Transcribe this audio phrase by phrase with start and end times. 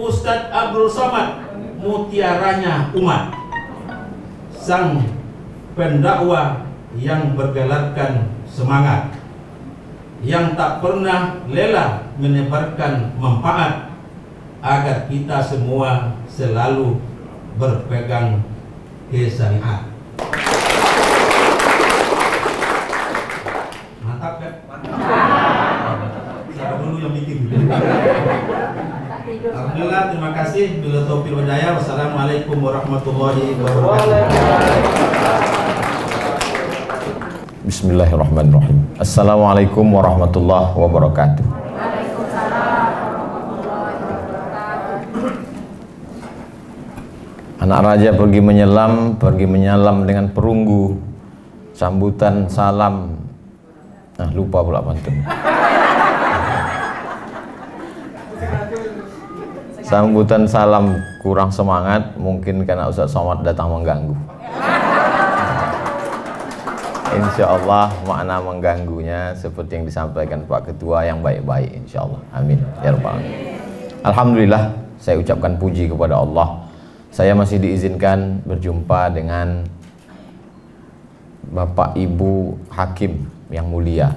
[0.00, 1.44] Ustadz Abdul Somad
[1.76, 3.36] mutiaranya umat
[4.56, 5.04] sang
[5.76, 6.64] pendakwa
[6.96, 9.12] yang bergelarkan semangat
[10.24, 13.92] yang tak pernah lelah menyebarkan manfaat
[14.60, 17.00] agar kita semua selalu
[17.56, 18.44] berpegang
[19.12, 19.88] syariat.
[24.04, 24.54] Mantap kan?
[26.52, 27.48] Saya dulu yang bikin.
[29.30, 30.84] Alhamdulillah, terima kasih.
[30.84, 31.72] Bila taufiq hidayah.
[31.80, 34.20] Wassalamualaikum warahmatullahi wabarakatuh.
[37.64, 38.78] Bismillahirrahmanirrahim.
[39.00, 41.46] Assalamualaikum warahmatullahi wabarakatuh.
[47.60, 50.96] Anak raja pergi menyelam, pergi menyelam dengan perunggu.
[51.72, 53.16] Sambutan salam.
[54.20, 55.16] Nah, lupa pula pantun.
[59.90, 64.14] Sambutan salam kurang semangat, mungkin karena Ustaz Somad datang mengganggu.
[67.10, 72.62] Insya Allah makna mengganggunya seperti yang disampaikan Pak Ketua yang baik-baik Insya Allah Amin.
[72.86, 73.18] Ya Rabbal
[74.06, 76.70] Alhamdulillah saya ucapkan puji kepada Allah.
[77.10, 79.66] Saya masih diizinkan berjumpa dengan
[81.50, 84.14] Bapak Ibu Hakim yang mulia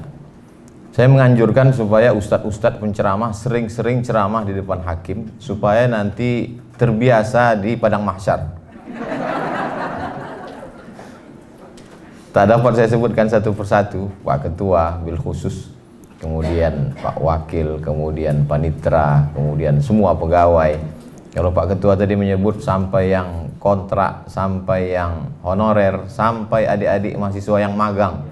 [0.94, 8.06] Saya menganjurkan supaya ustadz-ustadz penceramah sering-sering ceramah di depan hakim Supaya nanti terbiasa di padang
[8.06, 8.62] mahsyar
[12.30, 15.70] Tak dapat saya sebutkan satu persatu, Pak Ketua, bil khusus,
[16.18, 20.82] kemudian Pak Wakil, kemudian Panitra, kemudian semua pegawai.
[21.30, 27.78] Kalau Pak Ketua tadi menyebut sampai yang kontrak, sampai yang honorer, sampai adik-adik mahasiswa yang
[27.78, 28.26] magang,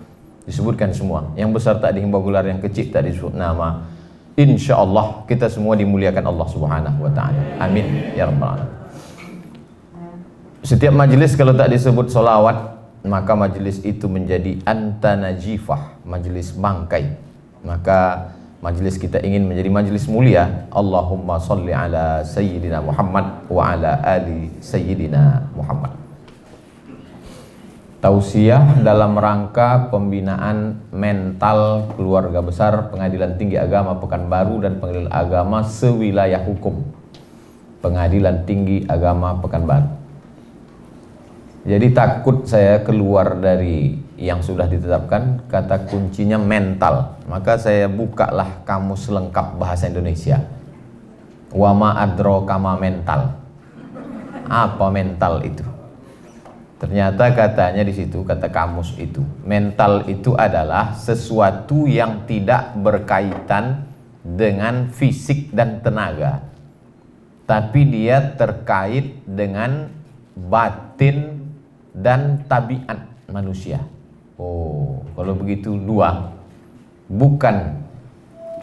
[0.45, 1.33] disebutkan semua.
[1.37, 3.85] Yang besar tak dihimbau gelar, yang kecil tak disebut nama.
[4.39, 7.41] Insya Allah kita semua dimuliakan Allah Subhanahu Wa Taala.
[7.59, 8.79] Amin ya rabbal alamin.
[10.61, 17.17] Setiap majelis kalau tak disebut solawat maka majelis itu menjadi antanajifah, majelis bangkai.
[17.65, 18.29] Maka
[18.61, 20.69] majelis kita ingin menjadi majelis mulia.
[20.69, 26.00] Allahumma salli ala sayyidina Muhammad wa ala ali sayyidina Muhammad.
[28.01, 36.41] Tausiah dalam rangka pembinaan mental keluarga besar Pengadilan Tinggi Agama Pekanbaru dan Pengadilan Agama sewilayah
[36.41, 36.81] hukum.
[37.85, 39.85] Pengadilan Tinggi Agama Pekanbaru.
[41.61, 47.21] Jadi takut saya keluar dari yang sudah ditetapkan kata kuncinya mental.
[47.29, 50.41] Maka saya bukalah kamus lengkap bahasa Indonesia.
[51.53, 53.37] Wama adro kama mental.
[54.49, 55.70] Apa mental itu?
[56.81, 63.85] Ternyata katanya di situ kata kamus itu, mental itu adalah sesuatu yang tidak berkaitan
[64.25, 66.41] dengan fisik dan tenaga.
[67.45, 69.93] Tapi dia terkait dengan
[70.33, 71.45] batin
[71.93, 73.85] dan tabiat manusia.
[74.41, 76.33] Oh, kalau begitu dua.
[77.05, 77.77] Bukan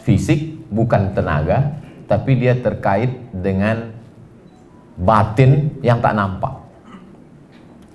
[0.03, 3.95] fisik, bukan tenaga, tapi dia terkait dengan
[4.99, 6.58] batin yang tak nampak.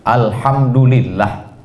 [0.04, 1.56] Alhamdulillah.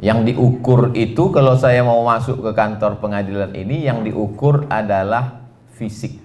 [0.00, 5.44] Yang diukur itu kalau saya mau masuk ke kantor pengadilan ini yang diukur adalah
[5.76, 6.16] fisik.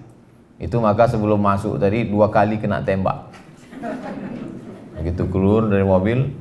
[0.56, 3.28] Itu maka sebelum masuk tadi dua kali kena tembak.
[4.96, 6.32] Begitu keluar dari mobil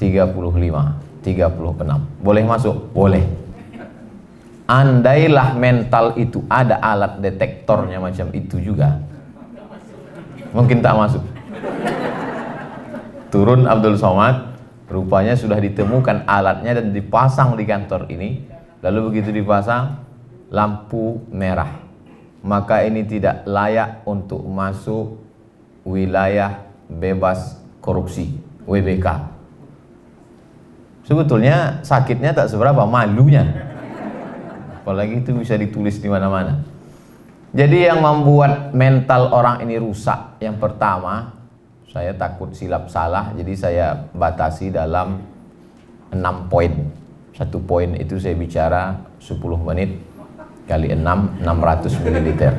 [0.00, 2.24] 35, 36.
[2.24, 2.90] Boleh masuk?
[2.90, 3.22] Boleh.
[4.66, 8.98] Andailah mental itu ada alat detektornya macam itu juga.
[10.50, 11.22] Mungkin tak masuk.
[13.30, 14.58] Turun Abdul Somad,
[14.90, 18.42] rupanya sudah ditemukan alatnya dan dipasang di kantor ini.
[18.82, 20.02] Lalu begitu dipasang,
[20.50, 21.78] lampu merah.
[22.42, 25.20] Maka ini tidak layak untuk masuk
[25.84, 28.34] wilayah bebas korupsi
[28.66, 29.40] WBK
[31.10, 33.42] sebetulnya sakitnya tak seberapa malunya
[34.78, 36.62] apalagi itu bisa ditulis di mana-mana
[37.50, 41.39] jadi yang membuat mental orang ini rusak yang pertama
[41.90, 45.20] saya takut silap salah jadi saya batasi dalam
[46.14, 46.72] 6 poin
[47.34, 49.98] satu poin itu saya bicara 10 menit
[50.70, 52.52] kali 6 600 mililiter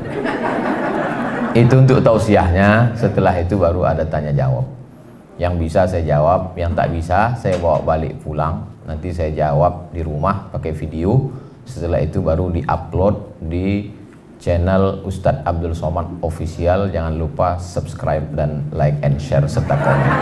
[1.52, 4.64] itu untuk tausiahnya setelah itu baru ada tanya jawab
[5.40, 8.62] yang bisa saya jawab, yang tak bisa saya bawa balik pulang.
[8.84, 11.32] Nanti saya jawab di rumah pakai video.
[11.66, 13.90] Setelah itu baru di-upload di
[14.42, 16.90] channel Ustadz Abdul Somad Official.
[16.90, 20.12] Jangan lupa subscribe dan like and share serta komen.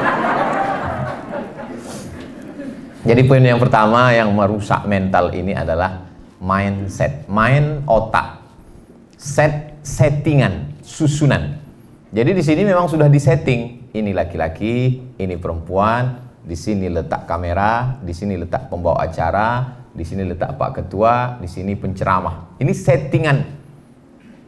[3.01, 6.05] Jadi poin yang pertama yang merusak mental ini adalah
[6.37, 8.45] mindset, mind otak,
[9.17, 11.57] set settingan, susunan.
[12.13, 13.89] Jadi di sini memang sudah disetting.
[13.91, 20.23] Ini laki-laki, ini perempuan, di sini letak kamera, di sini letak pembawa acara, di sini
[20.29, 22.61] letak Pak Ketua, di sini penceramah.
[22.63, 23.60] Ini settingan.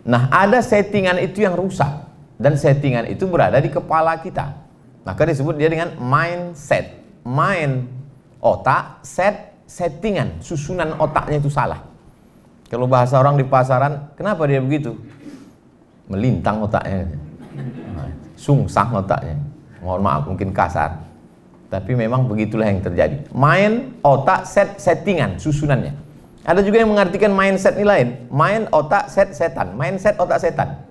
[0.02, 2.10] Nah, ada settingan itu yang rusak
[2.42, 4.58] dan settingan itu berada di kepala kita.
[5.06, 6.98] Maka disebut dia dengan mindset.
[7.22, 7.86] Mind
[8.42, 11.80] otak, set settingan, susunan otaknya itu salah.
[12.66, 14.98] Kalau bahasa orang di pasaran, kenapa dia begitu?
[16.10, 17.08] Melintang otaknya.
[18.34, 19.38] Sungsang otaknya.
[19.80, 20.98] Mohon maaf mungkin kasar.
[21.70, 23.28] Tapi memang begitulah yang terjadi.
[23.32, 25.94] Mind, otak, set, settingan, susunannya.
[26.42, 28.08] Ada juga yang mengartikan mindset ini lain.
[28.26, 29.78] Mind, otak, set, setan.
[29.78, 30.82] Mindset, otak, setan.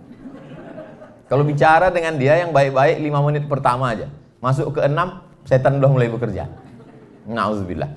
[1.28, 4.08] Kalau bicara dengan dia yang baik-baik 5 menit pertama aja.
[4.40, 4.96] Masuk ke 6,
[5.44, 6.48] setan udah mulai bekerja.
[7.28, 7.92] Nauzubillah.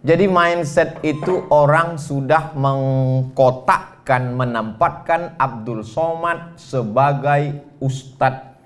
[0.00, 8.56] Jadi mindset itu orang sudah mengkotakkan, menempatkan Abdul Somad sebagai ustadz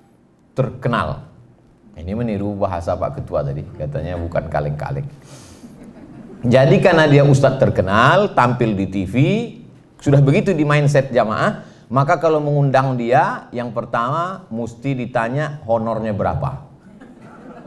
[0.55, 1.27] terkenal.
[1.99, 5.07] Ini meniru bahasa Pak Ketua tadi, katanya bukan kaleng-kaleng.
[6.45, 9.15] Jadi karena dia ustadz terkenal, tampil di TV,
[9.97, 16.69] sudah begitu di mindset jamaah, maka kalau mengundang dia, yang pertama mesti ditanya honornya berapa.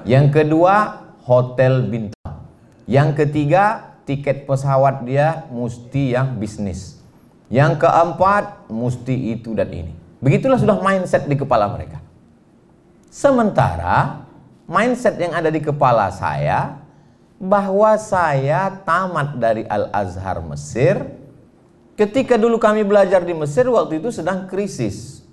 [0.06, 2.45] Yang kedua, hotel bintang.
[2.85, 7.01] Yang ketiga, tiket pesawat dia mesti yang bisnis.
[7.50, 9.94] Yang keempat, mesti itu dan ini.
[10.21, 11.97] Begitulah sudah mindset di kepala mereka.
[13.09, 14.21] Sementara
[14.69, 16.87] mindset yang ada di kepala saya
[17.38, 21.06] bahwa saya tamat dari Al-Azhar Mesir.
[21.98, 25.25] Ketika dulu kami belajar di Mesir waktu itu sedang krisis.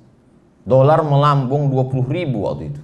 [0.64, 2.80] Dolar melambung 20 ribu waktu itu.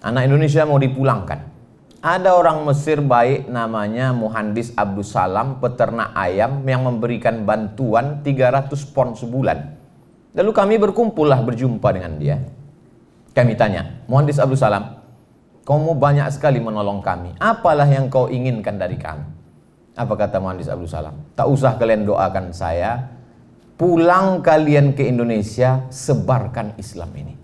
[0.00, 1.52] Anak Indonesia mau dipulangkan.
[2.00, 9.12] Ada orang Mesir baik namanya Muhandis Abdul Salam, peternak ayam yang memberikan bantuan 300 pon
[9.12, 9.76] sebulan.
[10.32, 12.40] Lalu kami berkumpullah berjumpa dengan dia.
[13.36, 14.99] Kami tanya, Muhandis Abdul Salam,
[15.64, 17.36] kamu banyak sekali menolong kami.
[17.36, 19.26] Apalah yang kau inginkan dari kami?
[19.94, 21.16] Apa kata Muhandis Abdul Salam?
[21.36, 23.12] Tak usah kalian doakan saya.
[23.76, 27.34] Pulang kalian ke Indonesia, sebarkan Islam ini.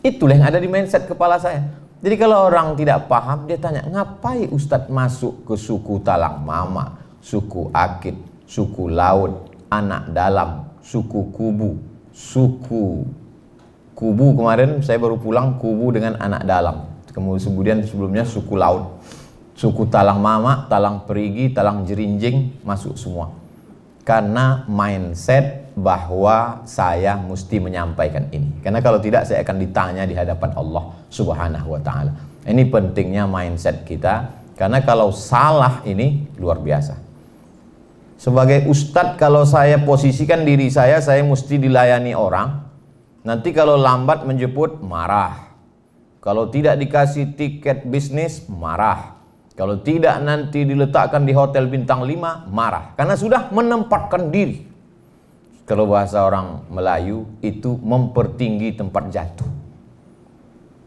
[0.00, 1.66] Itulah yang ada di mindset kepala saya.
[2.00, 7.68] Jadi kalau orang tidak paham, dia tanya, ngapain Ustadz masuk ke suku Talang Mama, suku
[7.76, 8.16] Akit,
[8.48, 11.76] suku Laut, anak dalam, suku Kubu,
[12.10, 13.04] suku
[13.94, 16.89] Kubu kemarin saya baru pulang Kubu dengan anak dalam.
[17.10, 19.02] Kemudian sebelumnya suku Laut,
[19.58, 23.34] suku Talang Mama, Talang Perigi, Talang Jerinjing masuk semua.
[24.06, 28.62] Karena mindset bahwa saya mesti menyampaikan ini.
[28.64, 32.12] Karena kalau tidak saya akan ditanya di hadapan Allah Subhanahu wa taala.
[32.46, 36.96] Ini pentingnya mindset kita karena kalau salah ini luar biasa.
[38.20, 42.68] Sebagai ustadz kalau saya posisikan diri saya saya mesti dilayani orang.
[43.24, 45.49] Nanti kalau lambat menjemput marah.
[46.20, 49.16] Kalau tidak dikasih tiket bisnis marah.
[49.56, 54.70] Kalau tidak nanti diletakkan di hotel bintang 5 marah karena sudah menempatkan diri
[55.70, 59.46] kalau bahasa orang Melayu itu mempertinggi tempat jatuh.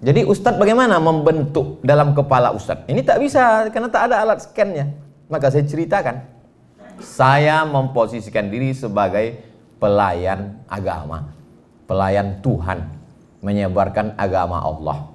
[0.03, 2.91] Jadi Ustadz bagaimana membentuk dalam kepala Ustadz?
[2.91, 4.91] Ini tak bisa karena tak ada alat scannya.
[5.31, 6.27] Maka saya ceritakan.
[6.99, 9.39] Saya memposisikan diri sebagai
[9.79, 11.31] pelayan agama.
[11.87, 12.83] Pelayan Tuhan.
[13.39, 15.12] Menyebarkan agama Allah.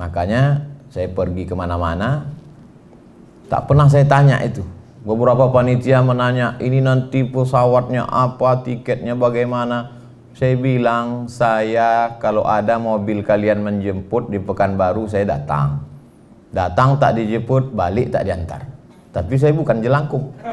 [0.00, 2.24] Makanya saya pergi ke mana-mana.
[3.52, 4.64] Tak pernah saya tanya itu
[5.00, 9.96] Beberapa panitia menanya, ini nanti pesawatnya apa, tiketnya bagaimana?
[10.36, 15.80] Saya bilang, saya kalau ada mobil kalian menjemput di Pekanbaru, saya datang.
[16.52, 18.68] Datang tak dijemput, balik tak diantar.
[19.08, 20.36] Tapi saya bukan jelangkung.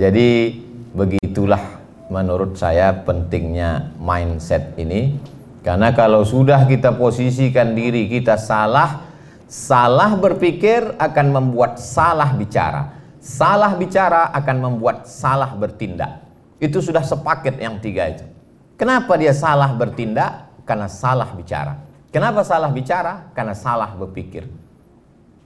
[0.00, 0.56] Jadi
[0.96, 1.60] begitulah
[2.08, 5.20] menurut saya pentingnya mindset ini.
[5.68, 9.08] Karena kalau sudah kita posisikan diri kita salah,
[9.48, 13.00] Salah berpikir akan membuat salah bicara.
[13.16, 16.20] Salah bicara akan membuat salah bertindak.
[16.60, 18.28] Itu sudah sepaket yang tiga itu.
[18.76, 20.52] Kenapa dia salah bertindak?
[20.68, 21.80] Karena salah bicara.
[22.12, 23.32] Kenapa salah bicara?
[23.32, 24.44] Karena salah berpikir.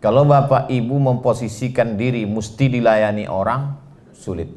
[0.02, 3.78] Kalau bapak ibu memposisikan diri mesti dilayani orang,
[4.10, 4.50] sulit.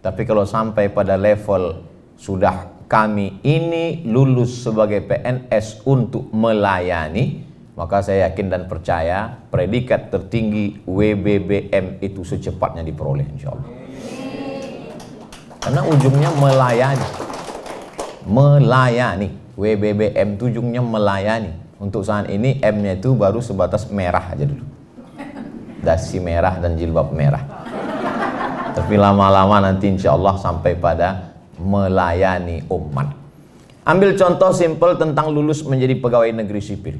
[0.00, 1.84] Tapi kalau sampai pada level
[2.16, 7.42] sudah kami ini lulus sebagai PNS untuk melayani,
[7.74, 13.68] maka saya yakin dan percaya predikat tertinggi WBBM itu secepatnya diperoleh insya Allah.
[15.58, 17.06] Karena ujungnya melayani.
[18.22, 19.28] Melayani.
[19.58, 21.50] WBBM itu ujungnya melayani.
[21.82, 24.62] Untuk saat ini M-nya itu baru sebatas merah aja dulu.
[25.82, 27.42] Dasi merah dan jilbab merah.
[28.78, 31.35] Tapi lama-lama nanti insya Allah sampai pada
[31.66, 33.10] melayani umat.
[33.82, 36.96] Ambil contoh simpel tentang lulus menjadi pegawai negeri sipil.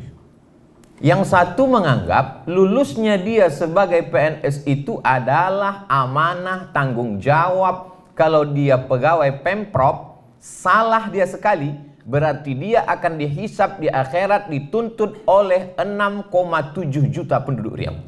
[0.99, 7.94] Yang satu menganggap lulusnya dia sebagai PNS itu adalah amanah tanggung jawab.
[8.16, 15.76] Kalau dia pegawai Pemprov, salah dia sekali, berarti dia akan dihisap di akhirat dituntut oleh
[15.76, 18.00] 6,7 juta penduduk Riau.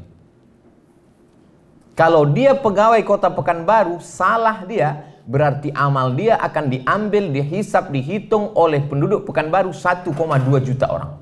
[1.99, 8.81] Kalau dia pegawai kota Pekanbaru, salah dia, berarti amal dia akan diambil, dihisap, dihitung oleh
[8.81, 10.09] penduduk Pekanbaru 1,2
[10.65, 11.13] juta orang.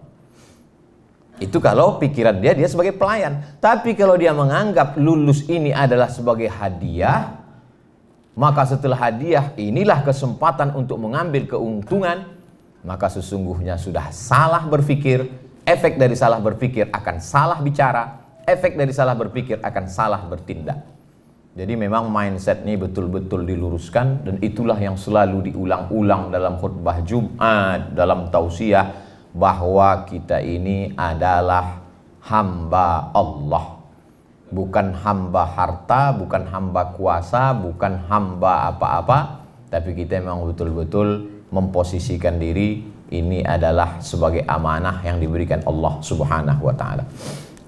[1.43, 3.43] Itu kalau pikiran dia dia sebagai pelayan.
[3.59, 7.35] Tapi kalau dia menganggap lulus ini adalah sebagai hadiah,
[8.33, 12.31] maka setelah hadiah inilah kesempatan untuk mengambil keuntungan,
[12.87, 15.29] maka sesungguhnya sudah salah berpikir,
[15.67, 20.96] efek dari salah berpikir akan salah bicara, efek dari salah berpikir akan salah bertindak.
[21.57, 28.29] Jadi memang mindset ini betul-betul diluruskan dan itulah yang selalu diulang-ulang dalam khutbah Jumat, dalam
[28.29, 28.93] tausiah
[29.33, 31.81] bahwa kita ini adalah
[32.29, 33.73] hamba Allah.
[34.53, 39.41] Bukan hamba harta, bukan hamba kuasa, bukan hamba apa-apa,
[39.73, 46.75] tapi kita memang betul-betul memposisikan diri ini adalah sebagai amanah yang diberikan Allah Subhanahu wa
[46.77, 47.01] taala.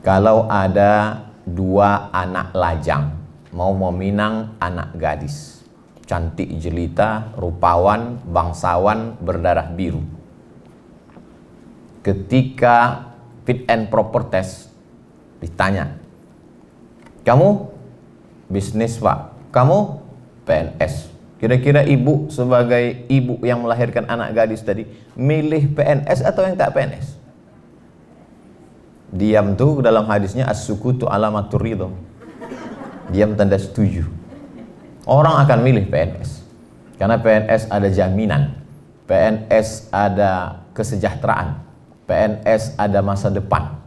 [0.06, 3.19] Kalau ada dua anak lajang
[3.50, 5.62] mau meminang anak gadis.
[6.10, 10.02] Cantik jelita, rupawan, bangsawan, berdarah biru.
[12.02, 13.06] Ketika
[13.46, 14.74] fit and proper test
[15.38, 15.94] ditanya,
[17.22, 17.70] kamu
[18.50, 20.02] bisnis pak, kamu
[20.50, 21.14] PNS.
[21.38, 27.22] Kira-kira ibu sebagai ibu yang melahirkan anak gadis tadi milih PNS atau yang tak PNS?
[29.14, 32.09] Diam tuh dalam hadisnya as-sukutu alamatur ridho
[33.10, 34.06] diam tanda setuju.
[35.10, 36.46] Orang akan milih PNS.
[37.02, 38.60] Karena PNS ada jaminan.
[39.10, 41.58] PNS ada kesejahteraan.
[42.06, 43.80] PNS ada masa depan.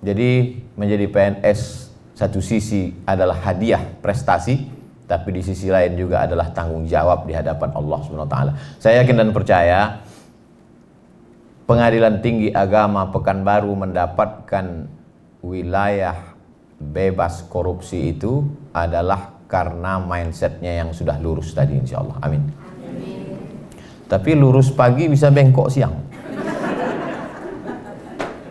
[0.00, 4.68] Jadi menjadi PNS satu sisi adalah hadiah prestasi,
[5.08, 8.52] tapi di sisi lain juga adalah tanggung jawab di hadapan Allah Subhanahu wa taala.
[8.76, 10.04] Saya yakin dan percaya
[11.70, 14.90] Pengadilan Tinggi Agama Pekanbaru mendapatkan
[15.38, 16.34] wilayah
[16.82, 22.42] bebas korupsi itu adalah karena mindsetnya yang sudah lurus tadi insya Allah amin.
[22.42, 23.20] amin
[24.10, 25.94] tapi lurus pagi bisa bengkok siang.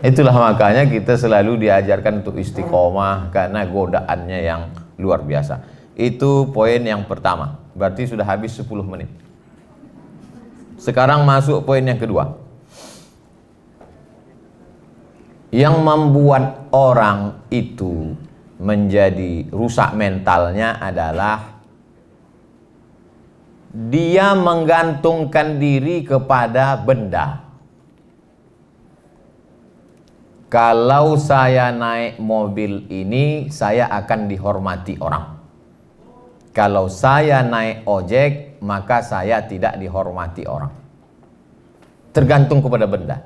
[0.00, 5.60] Itulah makanya kita selalu diajarkan untuk istiqomah karena godaannya yang luar biasa.
[5.92, 7.60] Itu poin yang pertama.
[7.76, 9.12] Berarti sudah habis 10 menit.
[10.80, 12.40] Sekarang masuk poin yang kedua.
[15.52, 18.16] Yang membuat orang itu
[18.60, 21.64] menjadi rusak mentalnya adalah
[23.72, 27.48] dia menggantungkan diri kepada benda.
[30.50, 35.38] Kalau saya naik mobil ini, saya akan dihormati orang.
[36.50, 40.74] Kalau saya naik ojek, maka saya tidak dihormati orang.
[42.10, 43.22] Tergantung kepada benda.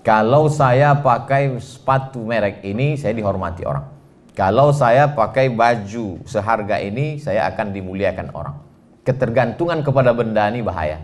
[0.00, 3.99] Kalau saya pakai sepatu merek ini, saya dihormati orang.
[4.34, 8.56] Kalau saya pakai baju seharga ini, saya akan dimuliakan orang.
[9.02, 11.02] Ketergantungan kepada benda ini bahaya.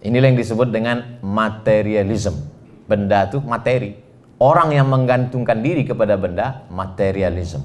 [0.00, 2.36] Inilah yang disebut dengan materialism.
[2.88, 3.96] Benda itu materi.
[4.40, 7.60] Orang yang menggantungkan diri kepada benda, materialism.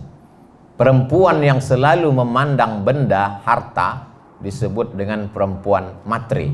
[0.75, 4.12] Perempuan yang selalu memandang benda, harta,
[4.43, 6.51] disebut dengan perempuan materi.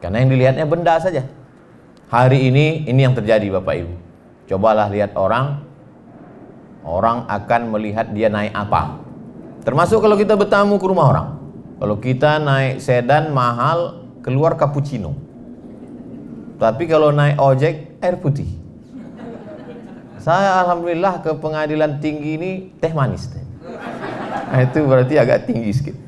[0.00, 1.22] Karena yang dilihatnya benda saja
[2.12, 3.94] Hari ini ini yang terjadi Bapak Ibu.
[4.44, 5.64] Cobalah lihat orang
[6.82, 8.98] orang akan melihat dia naik apa.
[9.62, 11.28] Termasuk kalau kita bertamu ke rumah orang.
[11.78, 15.14] Kalau kita naik sedan mahal keluar cappuccino.
[16.58, 18.46] Tapi kalau naik ojek air putih.
[20.22, 23.26] Saya alhamdulillah ke pengadilan tinggi ini teh manis.
[24.52, 25.98] Nah, itu berarti agak tinggi sedikit.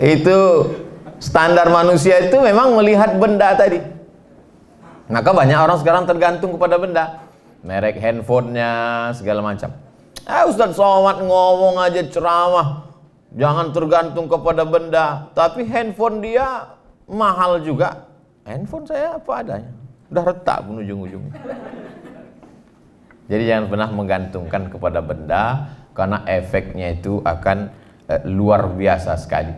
[0.16, 0.38] itu
[1.24, 3.80] Standar manusia itu memang melihat benda tadi.
[5.04, 7.04] Maka banyak orang sekarang tergantung kepada benda.
[7.60, 8.72] Merek handphonenya,
[9.12, 9.72] segala macam.
[10.24, 12.88] Eh Ustaz Somad ngomong aja ceramah.
[13.36, 15.28] Jangan tergantung kepada benda.
[15.36, 16.72] Tapi handphone dia
[17.04, 18.08] mahal juga.
[18.48, 19.72] Handphone saya apa adanya.
[20.08, 21.24] Udah retak pun ujung-ujung.
[23.24, 25.44] Jadi jangan pernah menggantungkan kepada benda
[25.96, 27.72] karena efeknya itu akan
[28.08, 29.52] eh, luar biasa sekali.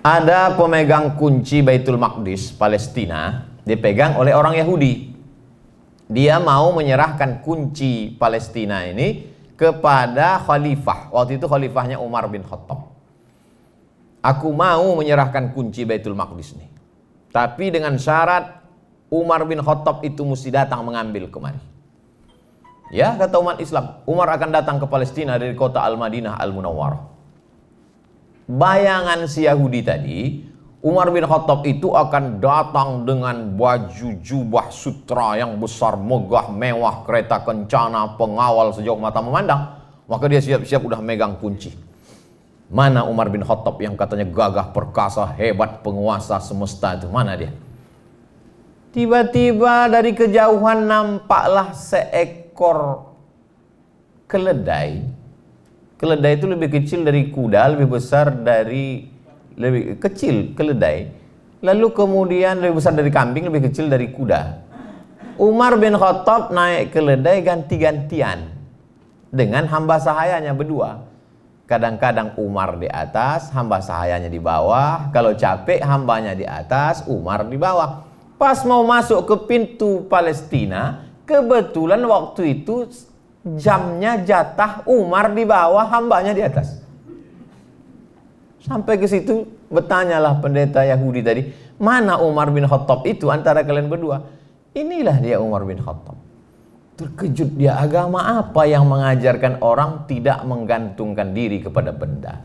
[0.00, 5.12] Ada pemegang kunci Baitul Maqdis Palestina dipegang oleh orang Yahudi.
[6.10, 11.14] Dia mau menyerahkan kunci Palestina ini kepada khalifah.
[11.14, 12.90] Waktu itu khalifahnya Umar bin Khattab.
[14.20, 16.68] Aku mau menyerahkan kunci Baitul Maqdis nih.
[17.30, 18.58] Tapi dengan syarat
[19.06, 21.62] Umar bin Khattab itu mesti datang mengambil kemari.
[22.90, 27.02] Ya, kata umat Islam, Umar akan datang ke Palestina dari kota Al-Madinah Al-Munawwarah.
[28.50, 30.42] Bayangan si Yahudi tadi,
[30.80, 37.44] Umar bin Khattab itu akan datang dengan baju jubah sutra yang besar, megah, mewah, kereta
[37.44, 39.76] kencana, pengawal sejauh mata memandang.
[40.08, 41.68] Maka dia siap-siap udah megang kunci.
[42.72, 47.12] Mana Umar bin Khattab yang katanya gagah, perkasa, hebat, penguasa semesta itu?
[47.12, 47.52] Mana dia?
[48.96, 53.04] Tiba-tiba dari kejauhan nampaklah seekor
[54.24, 55.04] keledai.
[56.00, 59.19] Keledai itu lebih kecil dari kuda, lebih besar dari
[59.56, 61.10] lebih kecil keledai.
[61.60, 64.70] Lalu kemudian lebih besar dari kambing, lebih kecil dari kuda.
[65.40, 68.52] Umar bin Khattab naik keledai ganti-gantian
[69.32, 71.04] dengan hamba sahayanya berdua.
[71.64, 75.08] Kadang-kadang Umar di atas, hamba sahayanya di bawah.
[75.14, 78.02] Kalau capek, hambanya di atas, Umar di bawah.
[78.34, 82.90] Pas mau masuk ke pintu Palestina, kebetulan waktu itu
[83.56, 86.79] jamnya jatah Umar di bawah, hambanya di atas.
[88.60, 91.42] Sampai ke situ bertanyalah pendeta Yahudi tadi,
[91.80, 94.20] mana Umar bin Khattab itu antara kalian berdua?
[94.76, 96.16] Inilah dia Umar bin Khattab.
[97.00, 102.44] Terkejut dia agama apa yang mengajarkan orang tidak menggantungkan diri kepada benda.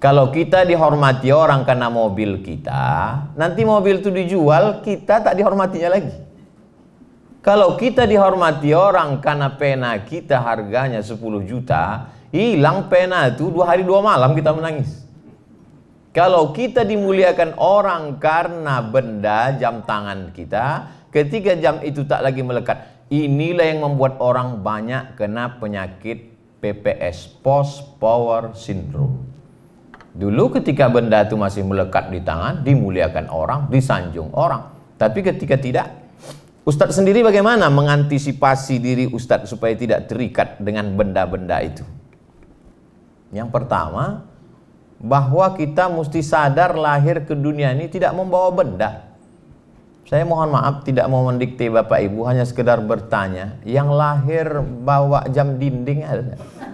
[0.00, 6.16] Kalau kita dihormati orang karena mobil kita, nanti mobil itu dijual, kita tak dihormatinya lagi.
[7.44, 13.84] Kalau kita dihormati orang karena pena kita harganya 10 juta, hilang pena itu dua hari
[13.84, 15.09] dua malam kita menangis.
[16.10, 23.06] Kalau kita dimuliakan orang karena benda jam tangan kita, ketika jam itu tak lagi melekat,
[23.14, 29.22] inilah yang membuat orang banyak kena penyakit PPS, Post Power Syndrome.
[30.10, 34.66] Dulu ketika benda itu masih melekat di tangan, dimuliakan orang, disanjung orang.
[34.98, 35.86] Tapi ketika tidak,
[36.66, 41.86] Ustadz sendiri bagaimana mengantisipasi diri Ustadz supaya tidak terikat dengan benda-benda itu?
[43.30, 44.26] Yang pertama,
[45.00, 48.90] bahwa kita mesti sadar lahir ke dunia ini tidak membawa benda.
[50.04, 55.56] Saya mohon maaf tidak mau mendikte Bapak Ibu, hanya sekedar bertanya, yang lahir bawa jam
[55.56, 56.34] dinding ada?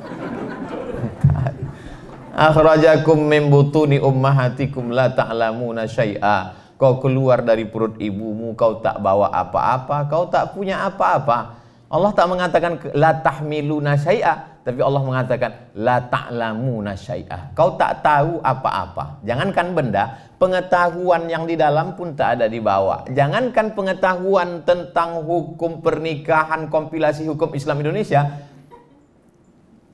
[2.37, 9.33] akhrajakum min butuni ummahatikum la ta'lamuna syai'a kau keluar dari perut ibumu kau tak bawa
[9.33, 11.57] apa-apa kau tak punya apa-apa
[11.89, 18.43] Allah tak mengatakan la tahmiluna syai'a tapi Allah mengatakan la ta'lamuna syai'a kau tak tahu
[18.43, 25.23] apa-apa jangankan benda pengetahuan yang di dalam pun tak ada di bawah jangankan pengetahuan tentang
[25.23, 28.27] hukum pernikahan kompilasi hukum Islam Indonesia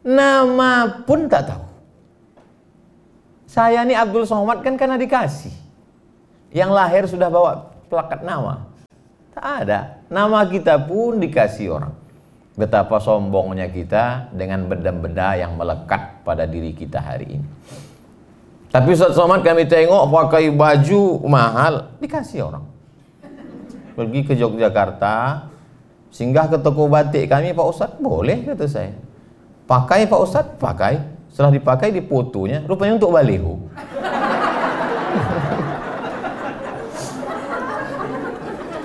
[0.01, 1.73] nama pun tak tahu
[3.53, 5.53] saya ini Abdul Somad kan karena dikasih.
[6.57, 8.65] Yang lahir sudah bawa plakat nama.
[9.37, 10.01] Tak ada.
[10.09, 11.93] Nama kita pun dikasih orang.
[12.53, 17.49] Betapa sombongnya kita dengan benda-benda yang melekat pada diri kita hari ini.
[18.69, 22.65] Tapi Ustaz Somad kami tengok pakai baju mahal, dikasih orang.
[23.93, 25.49] Pergi ke Yogyakarta,
[26.09, 28.93] singgah ke toko batik kami Pak Ustaz, boleh kata saya.
[29.69, 31.01] Pakai Pak Ustaz, pakai.
[31.33, 33.57] Setelah dipakai di fotonya, rupanya untuk baliho.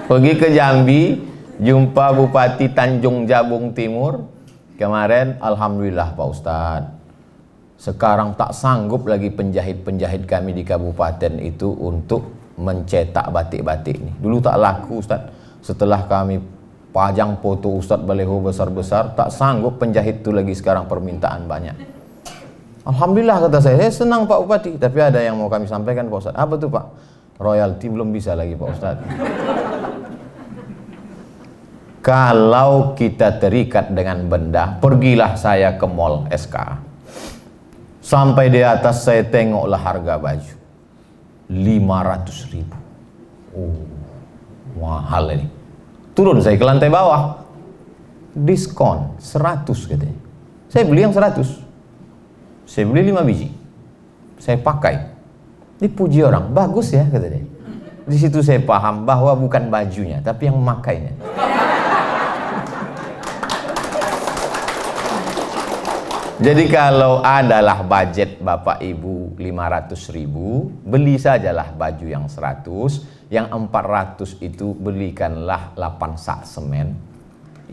[0.08, 1.26] Pergi ke Jambi,
[1.57, 4.29] jumpa Bupati Tanjung Jabung Timur.
[4.77, 6.91] Kemarin, Alhamdulillah Pak Ustadz.
[7.77, 14.13] Sekarang tak sanggup lagi penjahit-penjahit kami di kabupaten itu untuk mencetak batik-batik ini.
[14.17, 15.33] Dulu tak laku Ustadz.
[15.61, 16.41] Setelah kami
[16.93, 21.77] pajang foto Ustadz baleho besar-besar, tak sanggup penjahit itu lagi sekarang permintaan banyak.
[22.85, 24.71] Alhamdulillah kata saya, saya senang Pak Bupati.
[24.77, 26.37] Tapi ada yang mau kami sampaikan Pak Ustadz.
[26.37, 26.85] Apa tuh Pak?
[27.37, 29.05] Royalti belum bisa lagi Pak Ustadz.
[32.07, 36.55] Kalau kita terikat dengan benda, pergilah saya ke mall SK.
[37.99, 40.55] Sampai di atas saya tengoklah harga baju.
[41.51, 42.77] 500 ribu.
[43.51, 43.83] Oh,
[44.79, 45.47] mahal ini.
[46.15, 47.43] Turun saya ke lantai bawah.
[48.31, 50.19] Diskon 100 katanya.
[50.71, 51.67] Saya beli yang 100
[52.67, 53.47] saya beli lima biji.
[54.37, 55.15] Saya pakai.
[55.79, 57.47] Dipuji orang, bagus ya kata dia.
[58.07, 61.15] Di situ saya paham bahwa bukan bajunya, tapi yang memakainya.
[66.38, 74.38] Jadi kalau adalah budget Bapak Ibu 500 ribu, beli sajalah baju yang 100, yang 400
[74.45, 76.93] itu belikanlah 8 sak semen.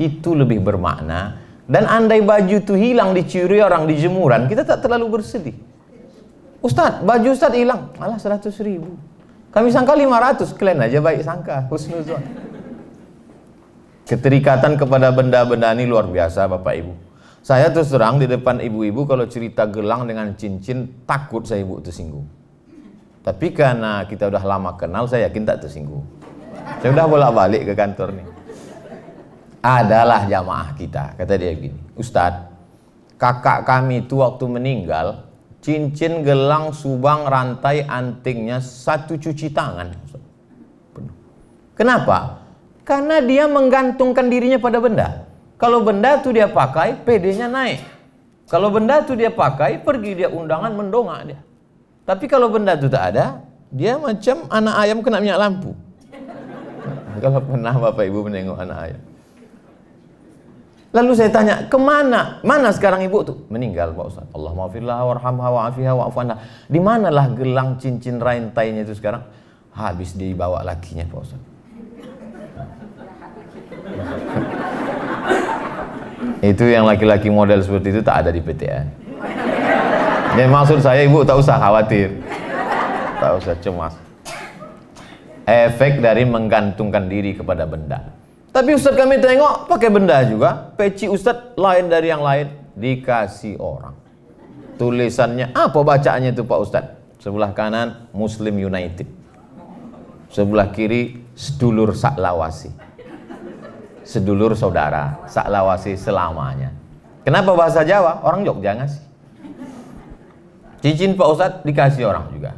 [0.01, 5.21] Itu lebih bermakna dan andai baju itu hilang dicuri orang di jemuran, kita tak terlalu
[5.21, 5.57] bersedih.
[6.65, 7.93] Ustadz, baju Ustadz hilang.
[8.01, 8.97] Malah 100 ribu.
[9.53, 11.69] Kami sangka 500, kalian aja baik sangka.
[11.69, 12.25] Husnuzon.
[14.09, 17.04] Keterikatan kepada benda-benda ini luar biasa Bapak Ibu.
[17.45, 22.25] Saya terus terang di depan ibu-ibu kalau cerita gelang dengan cincin takut saya ibu tersinggung.
[23.21, 26.09] Tapi karena kita udah lama kenal saya yakin tak tersinggung.
[26.81, 28.29] Saya udah bolak-balik ke kantor nih.
[29.61, 31.77] Adalah jamaah kita, kata dia gini.
[32.01, 32.49] Ustadz,
[33.21, 35.29] kakak kami itu waktu meninggal,
[35.61, 39.93] cincin gelang subang rantai antingnya satu cuci tangan.
[41.77, 42.41] Kenapa?
[42.89, 45.34] Karena dia menggantungkan dirinya pada benda.
[45.65, 47.81] Kalau benda itu dia pakai, PD-nya naik.
[48.53, 51.41] Kalau benda itu dia pakai, pergi dia undangan mendongak dia.
[52.05, 53.41] Tapi kalau benda itu tak ada,
[53.73, 55.73] dia macam anak ayam kena minyak lampu.
[57.25, 59.01] Kalau pernah Bapak Ibu menengok anak ayam.
[60.93, 62.45] Lalu saya tanya, ke mana?
[62.45, 63.49] Mana sekarang ibu tuh?
[63.49, 64.29] Meninggal Pak Ustaz.
[64.37, 66.35] Allah maafillah warhamha wa'afiha wa'afanha.
[66.69, 69.25] Di manalah gelang cincin rantainya itu sekarang?
[69.73, 71.43] Habis dibawa lakinya Pak Ustaz.
[76.45, 78.87] Itu yang laki-laki model seperti itu tak ada di PTN.
[80.37, 82.21] Dan maksud saya ibu tak usah khawatir.
[83.17, 83.95] Tak usah cemas.
[85.49, 88.13] Efek dari menggantungkan diri kepada benda.
[88.53, 90.75] Tapi Ustadz kami tengok pakai benda juga.
[90.77, 92.53] Peci Ustadz lain dari yang lain.
[92.77, 93.97] Dikasih orang.
[94.77, 96.95] Tulisannya apa bacaannya itu Pak Ustadz?
[97.25, 99.09] Sebelah kanan Muslim United.
[100.29, 102.84] Sebelah kiri Sedulur Saklawasi
[104.05, 106.71] sedulur saudara, saklawasi selamanya.
[107.25, 108.21] Kenapa bahasa Jawa?
[108.21, 109.01] Orang Jogja ngasih.
[110.85, 112.53] Cincin Pak Ustadz dikasih orang juga.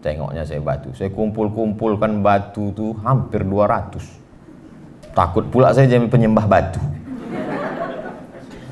[0.00, 0.88] Tengoknya saya batu.
[0.96, 5.12] Saya kumpul-kumpulkan batu tuh hampir 200.
[5.12, 6.80] Takut pula saya jadi penyembah batu.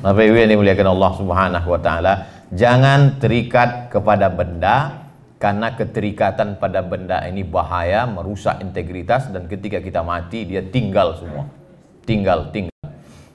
[0.01, 2.13] Bapak Ibu yang dimuliakan Allah Subhanahu wa taala,
[2.51, 5.07] jangan terikat kepada benda
[5.39, 11.62] karena keterikatan pada benda ini bahaya, merusak integritas dan ketika kita mati dia tinggal semua
[12.03, 12.71] tinggal tinggal.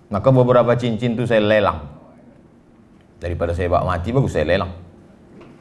[0.08, 1.84] Maka beberapa cincin itu saya lelang.
[3.20, 4.72] Daripada saya bawa mati bagus saya lelang.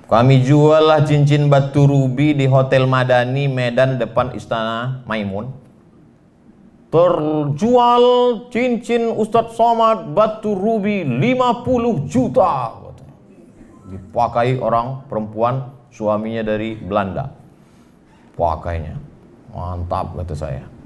[0.08, 5.52] Kami jual lah cincin batu rubi di Hotel Madani Medan depan Istana Maimun.
[6.88, 8.04] Terjual
[8.48, 12.72] cincin Ustadz Somad batu rubi 50 juta
[13.88, 17.36] dipakai orang perempuan suaminya dari Belanda.
[18.40, 18.96] Pakainya.
[19.52, 20.77] Mantap kata saya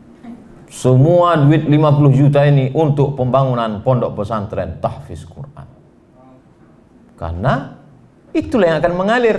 [0.72, 5.68] semua duit 50 juta ini untuk pembangunan pondok pesantren tahfiz Quran.
[7.20, 7.76] Karena
[8.32, 9.38] itulah yang akan mengalir.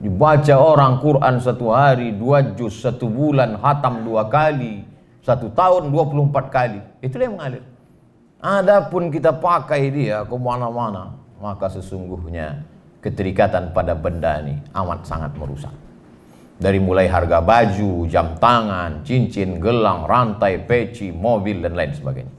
[0.00, 4.88] Dibaca orang Quran satu hari, dua juz, satu bulan, hatam dua kali,
[5.20, 6.80] satu tahun 24 kali.
[7.04, 7.64] Itulah yang mengalir.
[8.40, 12.64] Adapun kita pakai dia ke mana-mana, maka sesungguhnya
[13.04, 15.72] keterikatan pada benda ini amat sangat merusak.
[16.54, 22.34] Dari mulai harga baju, jam tangan, cincin, gelang, rantai, peci, mobil, dan lain sebagainya.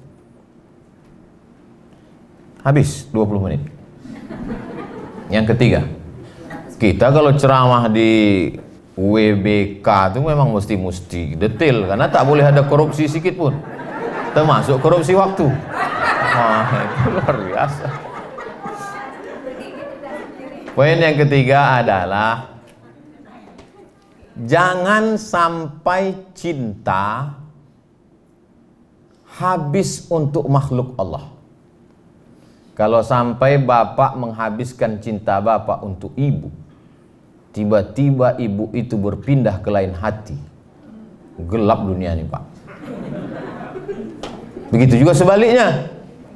[2.64, 3.62] Habis 20 menit.
[5.28, 5.82] Yang ketiga,
[6.80, 8.50] kita kalau ceramah di
[8.96, 13.54] WBK itu memang mesti-mesti detail karena tak boleh ada korupsi sedikit pun.
[14.32, 15.52] Termasuk korupsi waktu.
[16.36, 17.86] Wah, itu luar biasa.
[20.76, 22.55] Poin yang ketiga adalah
[24.36, 27.40] Jangan sampai cinta
[29.40, 31.32] habis untuk makhluk Allah.
[32.76, 36.52] Kalau sampai bapak menghabiskan cinta bapak untuk ibu,
[37.56, 40.36] tiba-tiba ibu itu berpindah ke lain hati.
[41.40, 42.44] Gelap dunia ini, Pak.
[44.76, 45.88] Begitu juga sebaliknya.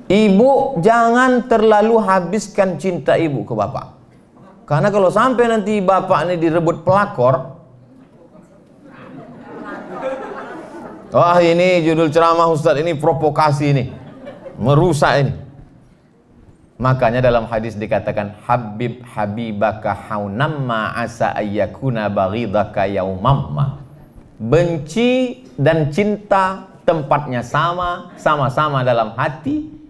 [0.07, 3.99] Ibu jangan terlalu habiskan cinta ibu ke bapak.
[4.63, 7.58] Karena kalau sampai nanti bapak ini direbut pelakor,
[11.09, 13.85] Wah ini judul ceramah Ustaz ini provokasi ini.
[14.61, 15.33] Merusak ini.
[16.77, 23.81] Makanya dalam hadis dikatakan Habib habibaka haunamma asa ayyakuna baghidaka yaumamma.
[24.37, 29.81] Benci dan cinta tempatnya sama, sama-sama dalam hati.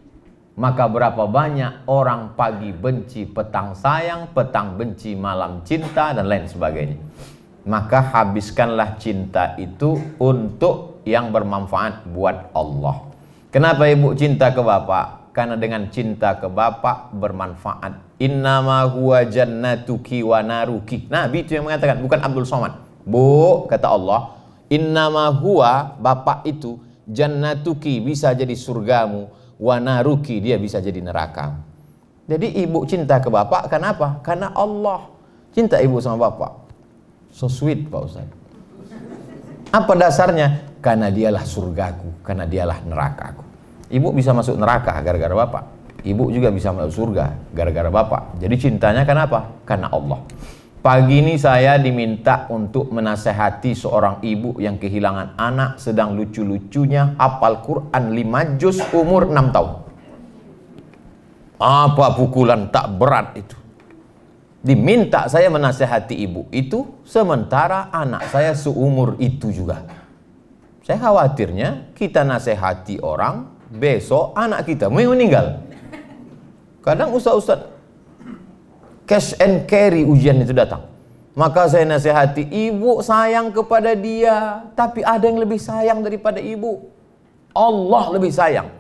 [0.56, 7.00] Maka berapa banyak orang pagi benci, petang sayang, petang benci, malam cinta dan lain sebagainya.
[7.64, 13.10] Maka habiskanlah cinta itu untuk yang bermanfaat buat Allah.
[13.50, 15.34] Kenapa ibu cinta ke bapak?
[15.34, 18.22] Karena dengan cinta ke bapak bermanfaat.
[18.22, 21.10] Innama huwa jannatuki wa naruki.
[21.10, 22.78] Nabi itu yang mengatakan, bukan Abdul Somad.
[23.08, 24.38] Bu, kata Allah,
[24.70, 26.78] innama huwa bapak itu
[27.10, 31.58] jannatuki bisa jadi surgamu, wa naruki dia bisa jadi neraka.
[32.30, 34.22] Jadi ibu cinta ke bapak kenapa?
[34.22, 35.10] Karena Allah.
[35.50, 36.70] Cinta ibu sama bapak.
[37.34, 38.30] So sweet Pak Ustaz.
[39.74, 40.69] Apa dasarnya?
[40.80, 43.44] Karena dialah surgaku, karena dialah nerakaku.
[43.92, 45.64] Ibu bisa masuk neraka gara-gara bapak.
[46.06, 48.40] Ibu juga bisa masuk surga gara-gara bapak.
[48.40, 49.52] Jadi cintanya kenapa?
[49.68, 50.24] Karena Allah.
[50.80, 58.16] Pagi ini saya diminta untuk menasehati seorang ibu yang kehilangan anak sedang lucu-lucunya hafal Quran
[58.16, 59.72] 5 juz umur 6 tahun.
[61.60, 63.60] Apa pukulan tak berat itu?
[64.64, 69.84] Diminta saya menasehati ibu itu sementara anak saya seumur itu juga.
[70.90, 75.62] Saya khawatirnya kita nasehati orang besok anak kita meninggal.
[76.82, 77.70] Kadang ustaz-ustaz
[79.06, 80.90] cash and carry ujian itu datang.
[81.38, 86.90] Maka saya nasihati, ibu sayang kepada dia, tapi ada yang lebih sayang daripada ibu.
[87.54, 88.74] Allah lebih sayang.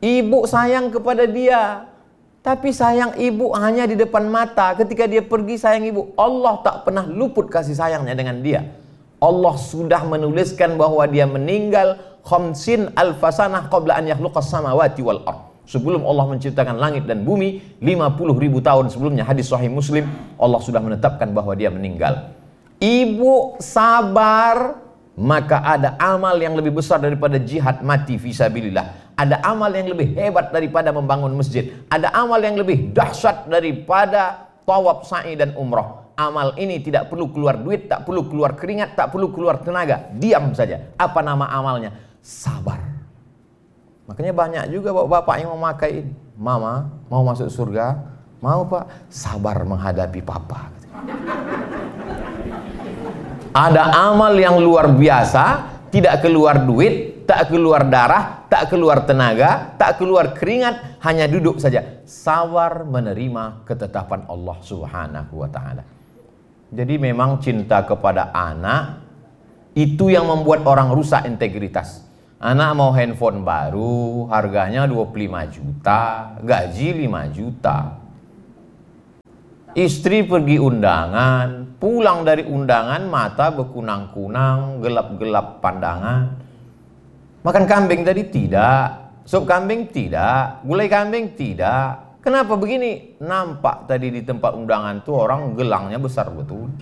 [0.00, 1.84] Ibu sayang kepada dia,
[2.40, 4.72] tapi sayang ibu hanya di depan mata.
[4.80, 8.64] Ketika dia pergi sayang ibu, Allah tak pernah luput kasih sayangnya dengan dia.
[9.24, 16.04] Allah sudah menuliskan bahwa dia meninggal khamsin alfasanah qabla an yakhluqas samawati wal ardh Sebelum
[16.04, 20.04] Allah menciptakan langit dan bumi 50 ribu tahun sebelumnya hadis sahih muslim
[20.36, 22.36] Allah sudah menetapkan bahwa dia meninggal.
[22.84, 24.84] Ibu sabar
[25.16, 30.52] maka ada amal yang lebih besar daripada jihad mati visabilillah ada amal yang lebih hebat
[30.52, 31.72] daripada membangun masjid.
[31.88, 37.58] Ada amal yang lebih dahsyat daripada tawaf sa'i dan umrah amal ini tidak perlu keluar
[37.58, 42.94] duit tak perlu keluar keringat tak perlu keluar tenaga diam saja apa nama amalnya sabar
[44.04, 46.12] Makanya banyak juga bapak-bapak yang memakai ini.
[46.36, 48.04] Mama, mau masuk surga?
[48.44, 49.08] Mau pak?
[49.08, 50.68] Sabar menghadapi papa.
[53.54, 59.96] Ada amal yang luar biasa, tidak keluar duit, tak keluar darah, tak keluar tenaga, tak
[59.96, 62.02] keluar keringat, hanya duduk saja.
[62.04, 65.93] Sabar menerima ketetapan Allah Subhanahu wa taala.
[66.72, 69.04] Jadi memang cinta kepada anak
[69.74, 72.06] itu yang membuat orang rusak integritas.
[72.38, 76.02] Anak mau handphone baru, harganya 25 juta,
[76.44, 77.78] gaji 5 juta.
[79.74, 86.30] Istri pergi undangan, pulang dari undangan mata berkunang-kunang, gelap-gelap pandangan.
[87.42, 92.13] Makan kambing tadi tidak, sup kambing tidak, gulai kambing tidak.
[92.24, 93.20] Kenapa begini?
[93.20, 96.72] Nampak tadi di tempat undangan tuh orang gelangnya besar betul.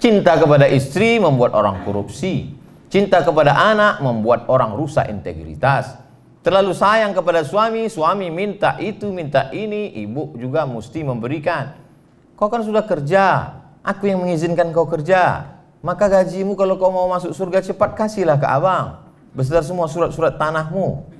[0.00, 2.56] Cinta kepada istri membuat orang korupsi.
[2.88, 5.92] Cinta kepada anak membuat orang rusak integritas.
[6.40, 11.76] Terlalu sayang kepada suami, suami minta itu, minta ini, ibu juga mesti memberikan.
[12.32, 15.52] Kau kan sudah kerja, aku yang mengizinkan kau kerja.
[15.84, 19.04] Maka gajimu kalau kau mau masuk surga cepat kasihlah ke abang.
[19.36, 21.17] Beserta semua surat-surat tanahmu.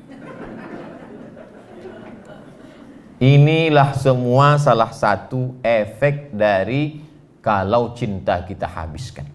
[3.18, 7.02] Inilah semua salah satu efek dari
[7.42, 9.26] kalau cinta kita habiskan.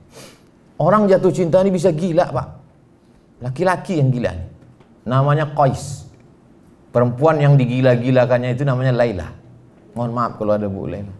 [0.79, 2.47] Orang jatuh cinta ini bisa gila, Pak.
[3.43, 4.31] Laki-laki yang gila.
[5.03, 6.07] Namanya Qais.
[6.95, 9.27] Perempuan yang digila-gilakannya itu namanya Laila.
[9.91, 11.11] Mohon maaf kalau ada Bu Laila.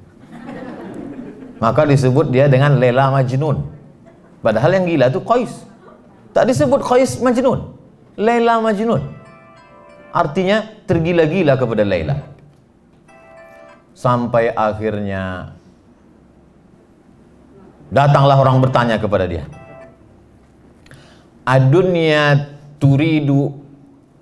[1.60, 3.60] Maka disebut dia dengan Laila Majnun.
[4.40, 5.52] Padahal yang gila itu Qais.
[6.32, 7.76] Tak disebut Qais Majnun.
[8.16, 9.04] Laila Majnun.
[10.16, 12.33] Artinya tergila-gila kepada Laila.
[13.94, 15.54] Sampai akhirnya
[17.94, 19.46] Datanglah orang bertanya kepada dia.
[21.46, 22.50] Adunya
[22.82, 23.54] turidu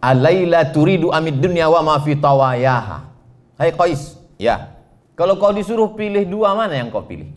[0.04, 3.08] alaila turidu amid dunya wa ma fi tawayaha.
[3.56, 4.76] Hai Qais, ya.
[5.16, 7.32] Kalau kau disuruh pilih dua mana yang kau pilih?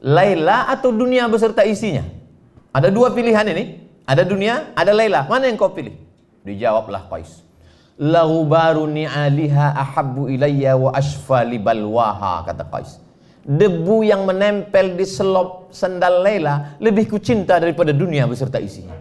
[0.00, 2.06] Laila atau dunia beserta isinya?
[2.72, 3.84] Ada dua pilihan ini.
[4.06, 5.26] Ada dunia, ada Laila.
[5.26, 5.92] Mana yang kau pilih?
[6.46, 7.42] Dijawablah Qais.
[7.96, 13.00] Lahu baruni aliha ahabbu ilayya wa ashfa balwaha kata Qais
[13.46, 18.98] debu yang menempel di selop sandal Laila lebih kucinta daripada dunia beserta isinya.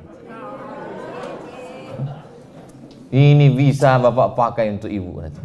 [3.10, 5.41] Ini bisa bapak pakai untuk ibu nanti.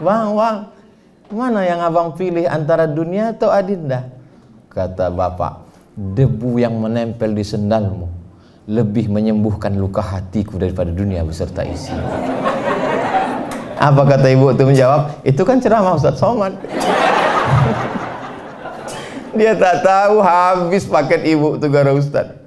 [0.00, 0.56] Bang, bang,
[1.28, 4.08] mana yang abang pilih antara dunia atau adinda?
[4.70, 8.19] Kata bapak, debu yang menempel di sendalmu
[8.70, 12.06] lebih menyembuhkan luka hatiku daripada dunia beserta isinya.
[13.82, 15.26] Apa kata ibu itu menjawab?
[15.26, 16.54] Itu kan ceramah Ustaz Somad.
[19.38, 22.38] Dia tak tahu habis paket ibu tuh gara Ustaz.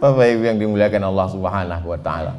[0.00, 2.32] Bapak Ibu yang dimuliakan Allah Subhanahu wa taala.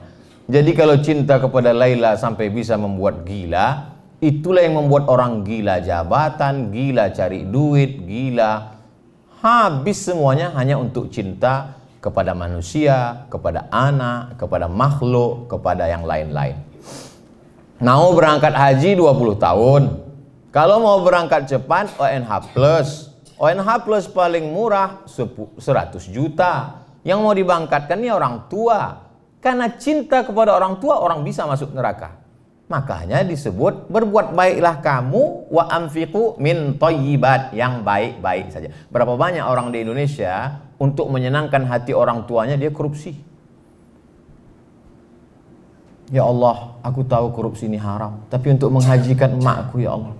[0.49, 6.73] Jadi kalau cinta kepada Laila sampai bisa membuat gila, itulah yang membuat orang gila jabatan,
[6.73, 8.80] gila cari duit, gila
[9.41, 16.61] habis semuanya hanya untuk cinta kepada manusia, kepada anak, kepada makhluk, kepada yang lain-lain.
[17.81, 19.81] Mau berangkat haji 20 tahun.
[20.53, 23.09] Kalau mau berangkat cepat ONH plus.
[23.41, 25.57] ONH plus paling murah 100
[26.13, 26.85] juta.
[27.01, 29.09] Yang mau dibangkatkan ini orang tua.
[29.41, 32.20] Karena cinta kepada orang tua orang bisa masuk neraka.
[32.71, 38.71] Makanya disebut berbuat baiklah kamu wa amfiqu min thayyibat yang baik-baik saja.
[38.87, 43.11] Berapa banyak orang di Indonesia untuk menyenangkan hati orang tuanya dia korupsi.
[46.15, 50.15] Ya Allah, aku tahu korupsi ini haram, tapi untuk menghajikan emakku ya Allah.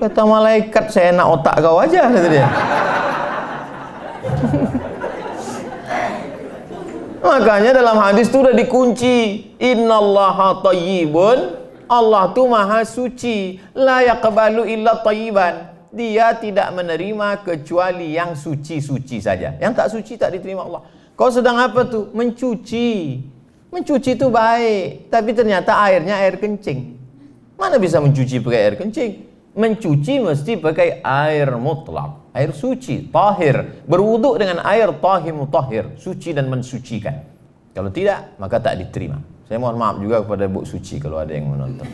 [0.00, 2.48] Kata malaikat, saya enak otak kau aja kata dia.
[7.24, 9.16] Makanya dalam hadis itu udah dikunci.
[9.56, 11.56] Innallaha tayyibun.
[11.88, 13.56] Allah tuh maha suci.
[13.72, 15.72] La yaqbalu illa tayyiban.
[15.88, 19.56] Dia tidak menerima kecuali yang suci-suci saja.
[19.56, 20.84] Yang tak suci tak diterima Allah.
[21.16, 22.12] Kau sedang apa tuh?
[22.12, 23.24] Mencuci.
[23.72, 25.08] Mencuci itu baik.
[25.08, 26.92] Tapi ternyata airnya air kencing.
[27.56, 29.12] Mana bisa mencuci pakai air kencing?
[29.56, 36.50] Mencuci mesti pakai air mutlak air suci, tahir, berwuduk dengan air tahir mutahhir, suci dan
[36.50, 37.22] mensucikan.
[37.70, 39.22] Kalau tidak, maka tak diterima.
[39.46, 41.86] Saya mohon maaf juga kepada Bu Suci kalau ada yang menonton.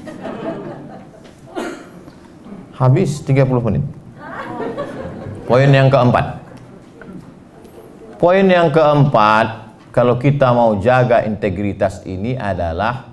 [2.72, 3.84] Habis 30 menit.
[5.44, 6.40] Poin yang keempat.
[8.16, 13.12] Poin yang keempat, kalau kita mau jaga integritas ini adalah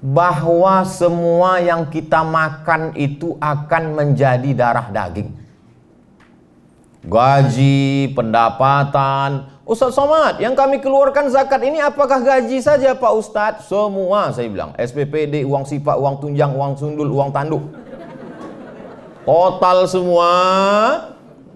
[0.00, 5.45] bahwa semua yang kita makan itu akan menjadi darah daging
[7.06, 9.54] gaji, pendapatan.
[9.66, 13.66] Ustaz Somad, yang kami keluarkan zakat ini apakah gaji saja Pak Ustadz?
[13.66, 17.66] Semua saya bilang, SPPD, uang sifat, uang tunjang, uang sundul, uang tanduk.
[19.26, 20.30] Total semua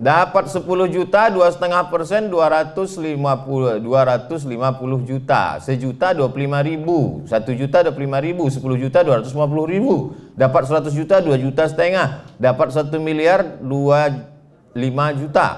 [0.01, 8.27] dapat 10 juta, dua setengah persen, 250, 250 juta, sejuta 25 ribu, satu juta 25
[8.27, 14.30] ribu, 10 juta 250 ribu, dapat 100 juta, 2 juta setengah, dapat 1 miliar, 2
[14.75, 15.49] 5 juta.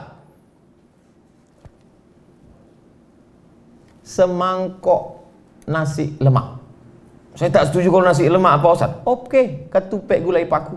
[4.02, 5.24] Semangkok
[5.68, 6.60] nasi lemak.
[7.32, 8.92] Saya tak setuju kalau nasi lemak apa Ustaz?
[9.08, 10.76] Oke, ketupek gulai paku.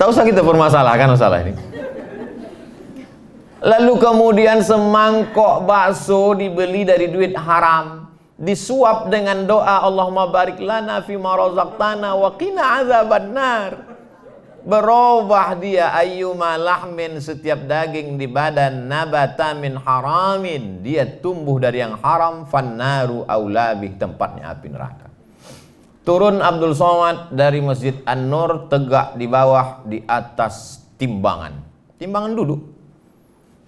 [0.00, 1.54] tak usah kita permasalahkan masalah ini.
[3.64, 11.16] Lalu kemudian semangkok bakso dibeli dari duit haram disuap dengan doa Allahumma barik lana fi
[11.16, 13.93] ma razaqtana wa qina azabannar
[14.64, 20.80] berubah dia ayyuma lahmin setiap daging di badan nabata min haramin.
[20.80, 25.06] Dia tumbuh dari yang haram fannaru aulabih tempatnya api neraka.
[26.04, 31.64] Turun Abdul Somad dari Masjid An-Nur tegak di bawah di atas timbangan.
[31.96, 32.60] Timbangan duduk.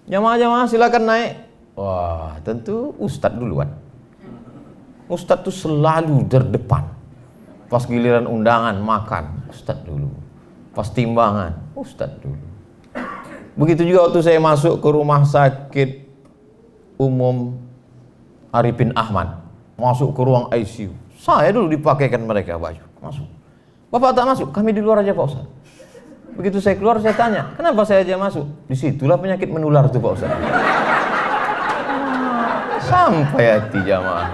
[0.05, 1.33] Jamaah-jamaah silakan naik.
[1.77, 3.69] Wah tentu Ustadz duluan.
[5.09, 6.89] Ustadz tuh selalu terdepan
[7.69, 9.49] pas giliran undangan makan.
[9.49, 10.26] Ustadz dulu
[10.77, 12.37] pas timbangan Ustaz dulu.
[13.57, 16.05] Begitu juga waktu saya masuk ke rumah sakit
[17.01, 17.57] umum
[18.53, 19.41] Arifin Ahmad.
[19.73, 22.79] Masuk ke ruang ICU saya dulu dipakaikan mereka baju.
[23.01, 23.27] Masuk.
[23.89, 24.47] Bapak tak masuk?
[24.53, 25.45] Kami di luar aja Pak Ustaz.
[26.37, 28.45] Begitu saya keluar saya tanya kenapa saya aja masuk?
[28.69, 30.29] Di situlah penyakit menular tuh Pak Ustaz.
[32.87, 34.29] Sampai hati jamaah.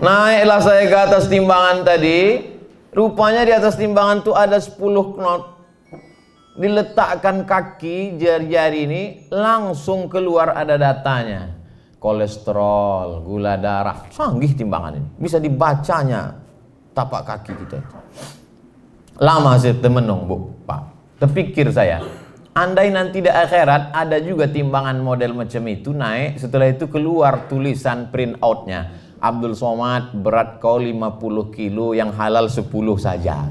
[0.00, 2.40] Naiklah saya ke atas timbangan tadi,
[2.94, 4.78] Rupanya di atas timbangan itu ada 10
[5.18, 5.42] knot.
[6.54, 9.02] Diletakkan kaki jari-jari ini
[9.34, 11.50] langsung keluar ada datanya.
[11.98, 15.08] Kolesterol, gula darah, canggih timbangan ini.
[15.18, 16.38] Bisa dibacanya
[16.94, 17.96] tapak kaki kita itu.
[19.18, 20.94] Lama saya temenung, Bu, Pak.
[21.18, 21.98] Terpikir saya,
[22.54, 28.14] andai nanti di akhirat ada juga timbangan model macam itu naik, setelah itu keluar tulisan
[28.14, 32.68] print outnya Abdul Somad berat kau 50 kilo yang halal 10
[33.00, 33.48] saja.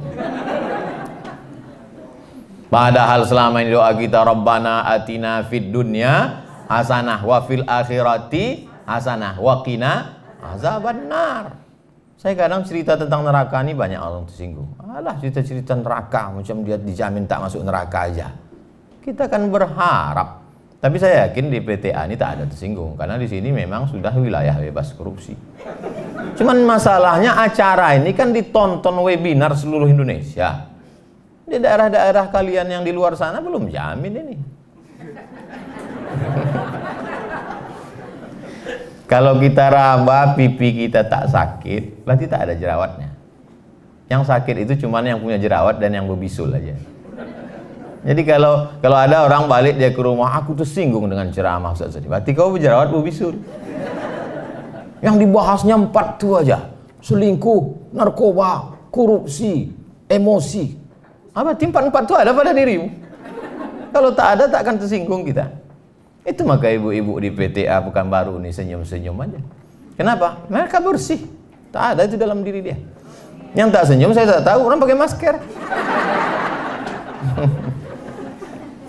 [2.69, 9.65] Padahal selama ini doa kita Rabbana atina fid dunya hasanah wa fil akhirati hasanah wa
[9.65, 11.57] qina azabannar.
[12.17, 14.69] Saya kadang cerita tentang neraka ini banyak orang tersinggung.
[14.77, 18.29] Alah cerita-cerita neraka macam dia dijamin tak masuk neraka aja.
[19.01, 20.42] Kita kan berharap
[20.83, 24.59] tapi saya yakin di PTA ini tak ada tersinggung karena di sini memang sudah wilayah
[24.59, 25.31] bebas korupsi.
[26.35, 30.67] Cuman masalahnya acara ini kan ditonton webinar seluruh Indonesia.
[31.47, 34.35] Di daerah-daerah kalian yang di luar sana belum jamin ini.
[39.11, 43.15] Kalau kita raba pipi kita tak sakit, berarti tak ada jerawatnya.
[44.11, 46.75] Yang sakit itu cuma yang punya jerawat dan yang berbisul aja.
[48.03, 52.11] Jadi kalau kalau ada orang balik dia ke rumah, aku tersinggung dengan ceramah Ustaz tadi.
[52.11, 53.39] Berarti kau berjerawat bu bisul.
[54.99, 56.67] Yang dibahasnya empat tuh aja.
[56.99, 59.71] Selingkuh, narkoba, korupsi,
[60.11, 60.75] emosi.
[61.31, 62.91] Apa timpan empat itu ada pada dirimu?
[63.95, 65.47] Kalau tak ada tak akan tersinggung kita.
[66.27, 69.39] Itu maka ibu-ibu di PTA bukan baru nih senyum-senyum aja.
[69.95, 70.43] Kenapa?
[70.51, 71.23] Mereka bersih.
[71.71, 72.77] Tak ada itu dalam diri dia.
[73.55, 75.35] Yang tak senyum saya tak tahu orang pakai masker.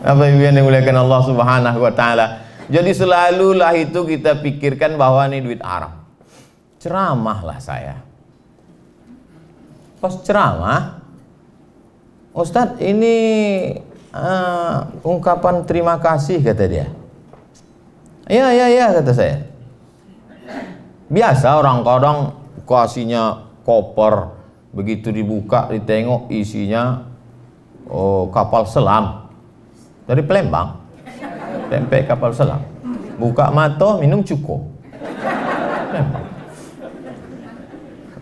[0.05, 2.27] Apa ibu yang dimuliakan Allah Subhanahu wa taala.
[2.69, 5.97] Jadi selalulah itu kita pikirkan bahwa ini duit haram.
[6.77, 8.05] Ceramahlah saya.
[10.05, 11.01] Pas ceramah,
[12.37, 13.17] Ustadz ini
[14.13, 16.93] uh, ungkapan terima kasih kata dia.
[18.29, 19.49] Ya ya ya kata saya.
[21.09, 22.37] Biasa orang-orang
[22.69, 24.37] kasihnya koper
[24.77, 27.09] begitu dibuka ditengok isinya
[27.89, 29.24] oh, kapal selam
[30.05, 30.85] dari Palembang
[31.73, 32.61] tempe kapal selam.
[33.17, 34.61] Buka mata minum cukup.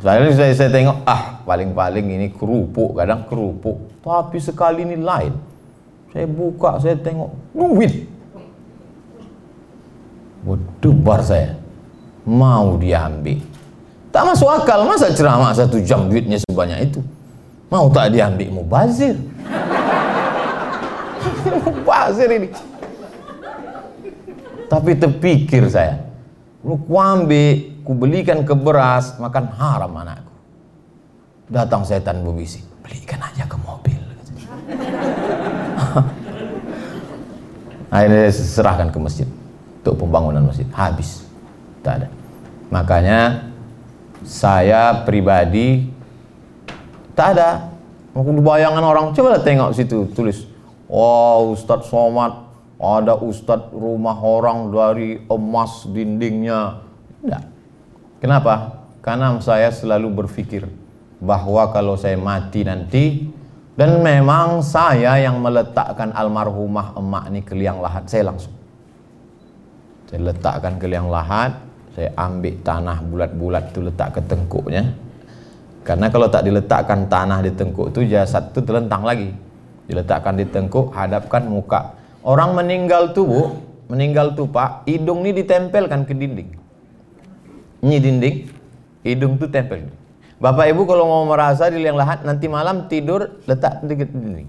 [0.02, 4.02] Saya, saya, saya tengok ah paling-paling ini kerupuk kadang kerupuk.
[4.02, 5.30] Tapi sekali ini lain.
[6.10, 8.10] Saya buka saya tengok duit.
[10.42, 11.54] Berdebar saya.
[12.26, 13.40] Mau diambil.
[14.12, 17.00] Tak masuk akal masa ceramah satu jam duitnya sebanyak itu?
[17.72, 19.16] Mau tak diambil mubazir
[21.60, 22.48] mubazir ini.
[24.72, 26.12] Tapi terpikir saya
[26.62, 30.30] lu ku ambil ku belikan ke beras makan haram anakku.
[31.50, 34.00] Datang setan berbisik belikan aja ke mobil
[37.92, 39.28] akhirnya saya serahkan ke masjid
[39.82, 40.64] untuk pembangunan masjid.
[40.72, 41.26] Habis
[41.84, 42.08] tak ada.
[42.72, 43.52] Makanya
[44.24, 45.92] saya pribadi
[47.12, 47.68] tak ada.
[48.16, 50.51] Bayangan orang coba tengok situ tulis
[50.92, 56.84] wow Ustadz Somad ada Ustadz rumah orang dari emas dindingnya.
[57.24, 57.42] Tidak
[58.20, 58.84] kenapa?
[59.00, 60.68] Karena saya selalu berpikir
[61.22, 63.04] bahwa kalau saya mati nanti
[63.78, 68.52] dan memang saya yang meletakkan almarhumah emak ini ke liang lahat saya langsung.
[70.10, 71.56] Saya letakkan ke liang lahat
[71.96, 74.84] saya ambil tanah bulat-bulat itu letak ke tengkuknya.
[75.82, 79.34] Karena kalau tak diletakkan tanah di tengkuk itu jasad itu terlentang lagi
[79.92, 81.92] diletakkan di tengkuk hadapkan muka.
[82.24, 83.42] Orang meninggal tuh bu
[83.92, 86.50] meninggal tuh pak hidung ini ditempelkan ke dinding.
[87.84, 88.36] Ini dinding
[89.04, 89.92] hidung tuh tempel.
[90.40, 94.48] Bapak ibu kalau mau merasa di liang lahat nanti malam tidur letak di dinding.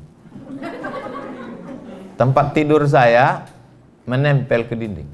[2.15, 3.43] Tempat tidur saya
[4.07, 5.09] menempel ke dinding.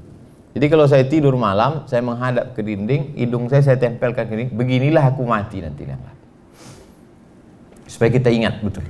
[0.50, 4.52] Jadi kalau saya tidur malam, saya menghadap ke dinding, hidung saya saya tempelkan ke dinding,
[4.54, 5.86] beginilah aku mati nanti.
[7.86, 8.86] Supaya kita ingat betul.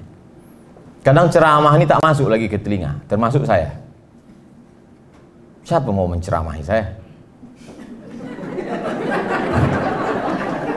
[1.00, 3.72] Kadang ceramah ini tak masuk lagi ke telinga, termasuk saya.
[5.64, 7.00] Siapa mau menceramahi saya?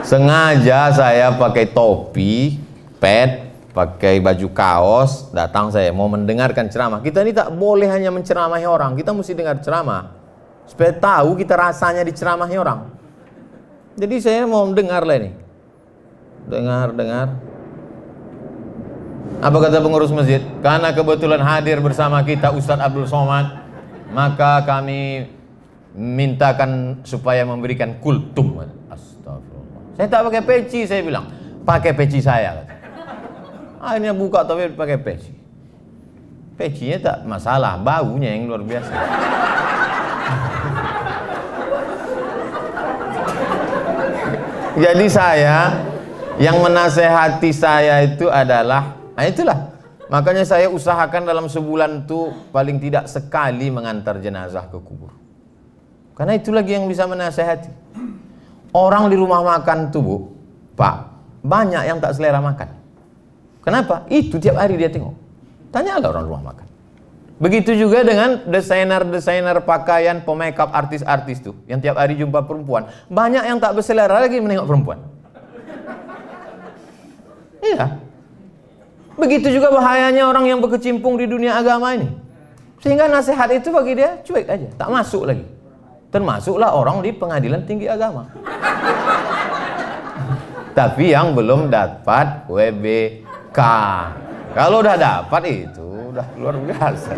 [0.04, 2.56] Sengaja saya pakai topi,
[2.96, 7.04] pet, pakai baju kaos, datang saya mau mendengarkan ceramah.
[7.04, 10.12] Kita ini tak boleh hanya menceramahi orang, kita mesti dengar ceramah
[10.64, 12.88] supaya tahu kita rasanya diceramahi orang.
[14.00, 15.30] Jadi saya mau dengar lah ini.
[16.48, 17.53] Dengar, dengar.
[19.44, 20.40] Apa kata pengurus masjid?
[20.64, 23.60] Karena kebetulan hadir bersama kita Ustadz Abdul Somad,
[24.12, 25.28] maka kami
[25.94, 28.64] mintakan supaya memberikan kultum.
[28.88, 29.94] Astagfirullah.
[30.00, 31.28] Saya tak pakai peci, saya bilang.
[31.64, 32.64] Pakai peci saya.
[33.80, 35.32] Akhirnya buka tapi pakai peci.
[36.56, 38.94] Pecinya tak masalah, baunya yang luar biasa.
[44.74, 45.86] Jadi saya
[46.38, 49.58] yang menasehati saya itu adalah, nah itulah.
[50.12, 55.10] Makanya saya usahakan dalam sebulan itu paling tidak sekali mengantar jenazah ke kubur.
[56.12, 57.72] Karena itu lagi yang bisa menasehati.
[58.74, 60.28] Orang di rumah makan tuh
[60.74, 60.96] Pak,
[61.40, 62.68] banyak yang tak selera makan.
[63.64, 64.04] Kenapa?
[64.12, 65.14] Itu tiap hari dia tengok.
[65.72, 66.66] Tanyalah orang rumah makan.
[67.34, 72.86] Begitu juga dengan desainer-desainer pakaian pemakeup artis-artis tuh yang tiap hari jumpa perempuan.
[73.10, 74.98] Banyak yang tak berselera lagi menengok perempuan.
[77.64, 77.98] Iya.
[79.14, 82.10] Begitu juga bahayanya orang yang berkecimpung di dunia agama ini.
[82.82, 85.46] Sehingga nasihat itu bagi dia cuek aja, tak masuk lagi.
[86.10, 88.28] Termasuklah orang di pengadilan tinggi agama.
[90.78, 93.60] Tapi yang belum dapat WBK.
[94.54, 97.14] Kalau udah dapat itu udah luar biasa.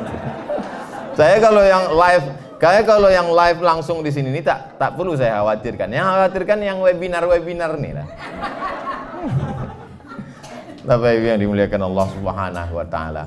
[1.18, 2.26] saya kalau yang live,
[2.60, 5.88] kayak kalau yang live langsung di sini ini tak tak perlu saya khawatirkan.
[5.88, 8.06] Yang khawatirkan yang webinar-webinar nih lah.
[10.86, 13.22] Bapak Ibu yang dimuliakan Allah Subhanahu wa taala.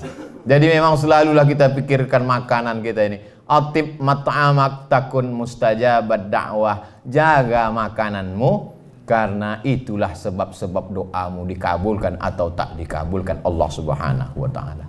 [0.47, 3.19] Jadi memang selalulah kita pikirkan makanan kita ini.
[3.43, 7.03] Atib mat'amak takun mustajabat dakwah.
[7.03, 14.85] Jaga makananmu karena itulah sebab-sebab doamu dikabulkan atau tak dikabulkan Allah Subhanahu wa taala.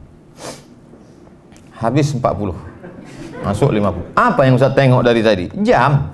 [1.75, 2.55] Habis 40.
[3.43, 4.15] Masuk 50.
[4.15, 5.51] Apa yang Ustaz tengok dari tadi?
[5.67, 6.07] Jam.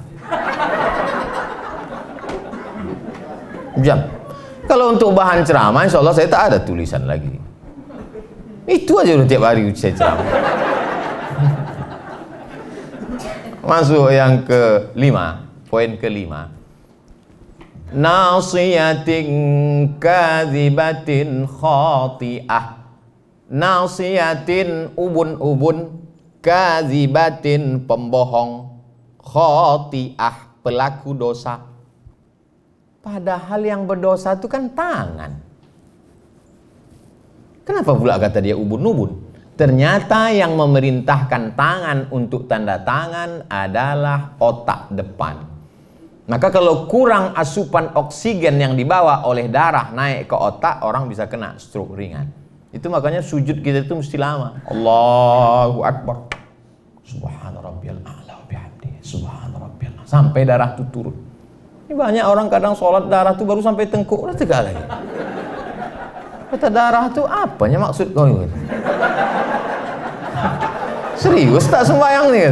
[3.84, 4.15] Jam.
[4.66, 7.38] Kalau untuk bahan ceramah insya Allah saya tak ada tulisan lagi.
[8.66, 10.26] Itu aja udah tiap hari saya ceramah.
[13.66, 16.50] Masuk yang kelima, poin kelima.
[17.94, 19.26] Nasiyatin
[20.02, 22.66] kadhibatin khati'ah.
[23.46, 26.02] Nasiyatin ubun-ubun
[26.42, 28.82] kadhibatin pembohong
[29.22, 31.75] khati'ah pelaku dosa.
[33.06, 35.30] Padahal yang berdosa itu kan tangan.
[37.62, 39.22] Kenapa pula kata dia ubun-ubun?
[39.54, 45.38] Ternyata yang memerintahkan tangan untuk tanda tangan adalah otak depan.
[46.26, 51.54] Maka kalau kurang asupan oksigen yang dibawa oleh darah naik ke otak, orang bisa kena
[51.62, 52.26] stroke ringan.
[52.74, 54.66] Itu makanya sujud kita itu mesti lama.
[54.66, 56.26] Allahu Akbar.
[57.06, 58.98] Subhana rabbiyal a'la bihamdi.
[58.98, 61.25] Subhana rabbiyal Sampai darah itu turun.
[61.86, 64.82] Ini banyak orang kadang sholat darah itu baru sampai tengkuk, udah tegak lagi.
[66.50, 68.50] Kata darah itu apanya maksud kau ini?
[71.14, 72.50] Serius tak sembahyang nih?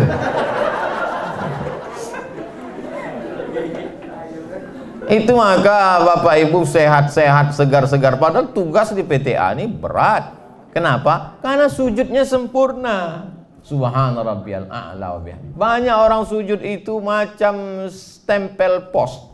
[5.11, 8.15] Itu maka Bapak Ibu sehat-sehat, segar-segar.
[8.23, 10.31] Padahal tugas di PTA ini berat.
[10.71, 11.43] Kenapa?
[11.43, 13.34] Karena sujudnya sempurna.
[13.65, 15.21] Subhana rabbiyal a'la wa
[15.57, 19.33] Banyak orang sujud itu macam stempel pos.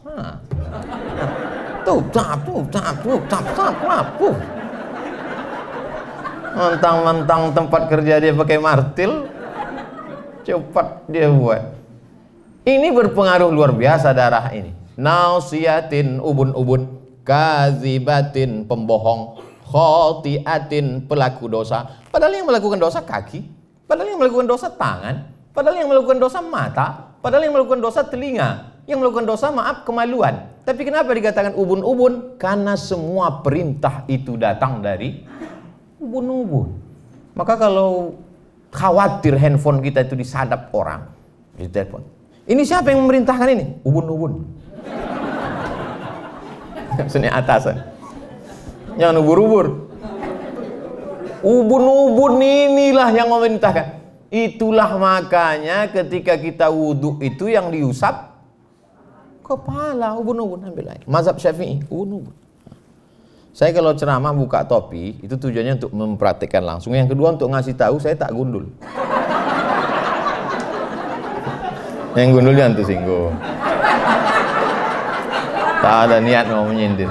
[1.82, 4.36] Tuh, tap, tuh, tap, tuh, tap, tap, tap, tuh.
[6.54, 9.26] Mentang-mentang tempat kerja dia pakai martil,
[10.46, 11.62] cepat dia buat.
[12.62, 14.70] Ini berpengaruh luar biasa darah ini.
[14.94, 16.86] Nausiatin ubun-ubun,
[17.26, 21.98] kazibatin pembohong, khotiatin pelaku dosa.
[22.14, 23.59] Padahal yang melakukan dosa kaki,
[23.90, 28.78] padahal yang melakukan dosa tangan, padahal yang melakukan dosa mata, padahal yang melakukan dosa telinga,
[28.86, 30.46] yang melakukan dosa maaf kemaluan.
[30.62, 32.38] Tapi kenapa dikatakan ubun-ubun?
[32.38, 35.26] Karena semua perintah itu datang dari
[35.98, 36.70] ubun-ubun.
[37.34, 38.14] Maka kalau
[38.70, 41.10] khawatir handphone kita itu disadap orang,
[41.58, 42.06] di telepon.
[42.46, 43.82] Ini siapa yang memerintahkan ini?
[43.82, 44.46] Ubun-ubun.
[47.10, 47.82] Sini atasan.
[48.94, 49.89] Jangan ubur-ubur.
[51.40, 54.00] Ubun-ubun inilah yang memerintahkan.
[54.30, 58.30] Itulah makanya ketika kita wudhu itu yang diusap
[59.42, 61.02] kepala ubun-ubun ambil air.
[61.10, 62.36] Mazhab Syafi'i ubun-ubun.
[63.50, 66.94] Saya kalau ceramah buka topi itu tujuannya untuk mempraktikkan langsung.
[66.94, 68.70] Yang kedua untuk ngasih tahu saya tak gundul.
[72.14, 73.34] Yang gundul jangan tersinggung.
[75.80, 77.10] Tak ada niat mau menyindir.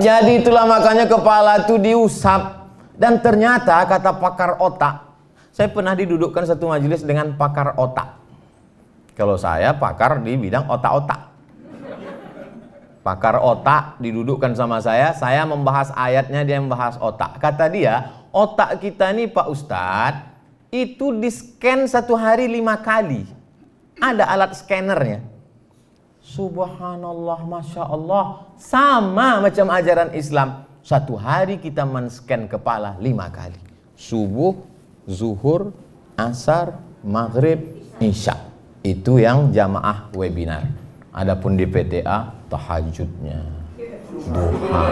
[0.00, 2.66] Jadi itulah makanya kepala itu diusap
[2.98, 5.14] dan ternyata kata pakar otak,
[5.54, 8.18] saya pernah didudukkan satu majelis dengan pakar otak.
[9.14, 11.34] Kalau saya pakar di bidang otak-otak
[13.04, 17.36] pakar otak didudukkan sama saya, saya membahas ayatnya, dia membahas otak.
[17.36, 20.24] Kata dia, otak kita ini Pak Ustadz,
[20.72, 23.28] itu di scan satu hari lima kali.
[24.00, 25.33] Ada alat scannernya.
[26.24, 28.48] Subhanallah, Masya Allah.
[28.56, 30.64] Sama macam ajaran Islam.
[30.80, 33.60] Satu hari kita men-scan kepala lima kali.
[33.92, 34.56] Subuh,
[35.04, 35.76] zuhur,
[36.16, 37.60] asar, maghrib,
[38.00, 38.40] isya.
[38.80, 40.64] Itu yang jamaah webinar.
[41.12, 43.40] Adapun di PTA tahajudnya,
[44.32, 44.84] duha.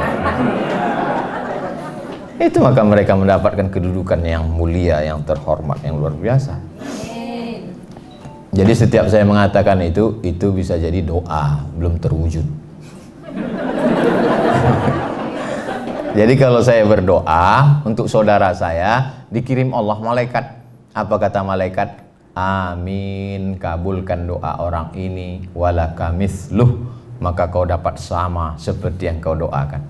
[2.40, 6.60] Itu maka mereka mendapatkan kedudukan yang mulia, yang terhormat, yang luar biasa.
[8.52, 12.44] Jadi setiap saya mengatakan itu, itu bisa jadi doa, belum terwujud.
[16.20, 20.44] jadi kalau saya berdoa untuk saudara saya, dikirim Allah malaikat.
[20.92, 22.04] Apa kata malaikat?
[22.36, 29.86] Amin, kabulkan doa orang ini, walaka misluh maka kau dapat sama seperti yang kau doakan.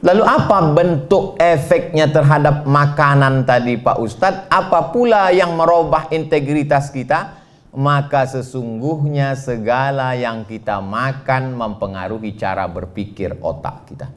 [0.00, 4.48] Lalu apa bentuk efeknya terhadap makanan tadi Pak Ustadz?
[4.48, 7.39] Apa pula yang merubah integritas kita?
[7.70, 14.10] Maka sesungguhnya segala yang kita makan mempengaruhi cara berpikir otak kita.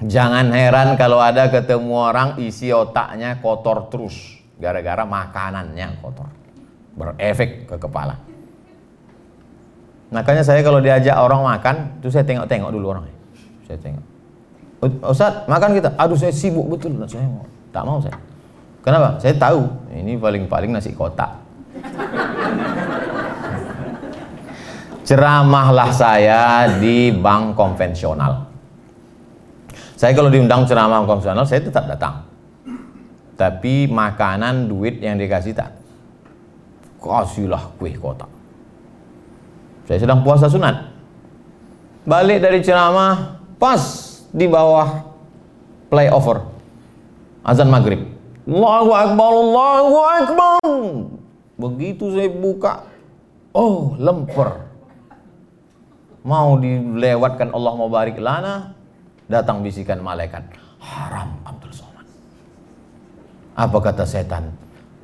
[0.00, 4.40] Jangan heran kalau ada ketemu orang isi otaknya kotor terus.
[4.56, 6.32] Gara-gara makanannya kotor.
[6.96, 8.16] Berefek ke kepala.
[10.14, 13.14] Makanya saya kalau diajak orang makan, itu saya tengok-tengok dulu orangnya.
[13.68, 14.04] Saya tengok.
[15.04, 15.90] Ustaz, makan kita.
[16.00, 16.96] Aduh, saya sibuk betul.
[17.04, 17.44] Saya mau.
[17.74, 18.16] Tak mau saya.
[18.80, 19.18] Kenapa?
[19.20, 21.43] Saya tahu ini paling-paling nasi kotak.
[25.04, 28.48] Ceramahlah saya di bank konvensional.
[29.94, 32.24] Saya kalau diundang ceramah konvensional, saya tetap datang.
[33.36, 35.76] Tapi makanan, duit yang dikasih tak.
[37.04, 38.32] Kasihlah kue kotak.
[39.84, 40.88] Saya sedang puasa sunat.
[42.08, 43.80] Balik dari ceramah, pas
[44.32, 45.04] di bawah
[45.92, 46.48] playover.
[47.44, 48.08] Azan maghrib.
[48.48, 50.53] Allahu Akbar, Allahu Akbar.
[51.64, 52.84] Begitu saya buka,
[53.56, 54.68] oh lemper.
[56.20, 58.76] Mau dilewatkan Allah mau barik lana,
[59.24, 60.44] datang bisikan malaikat.
[60.76, 62.04] Haram Abdul Somad.
[63.56, 64.52] Apa kata setan?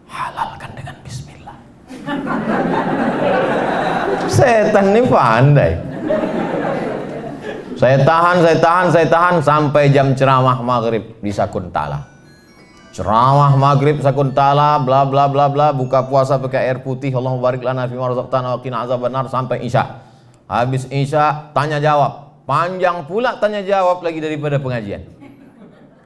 [0.05, 1.57] Halalkan dengan bismillah.
[4.37, 5.73] setan ini pandai.
[7.81, 12.10] Saya tahan, saya tahan, saya tahan sampai jam ceramah maghrib di Sakuntala
[12.91, 15.67] ceramah maghrib sakuntala bla bla bla bla.
[15.75, 17.15] Buka puasa pakai air putih.
[17.15, 19.27] Allah barik lana fi marzaqtana wa qina azabannar.
[19.31, 20.03] Sampai isya.
[20.51, 22.43] Habis isya tanya jawab.
[22.45, 25.07] Panjang pula tanya jawab lagi daripada pengajian.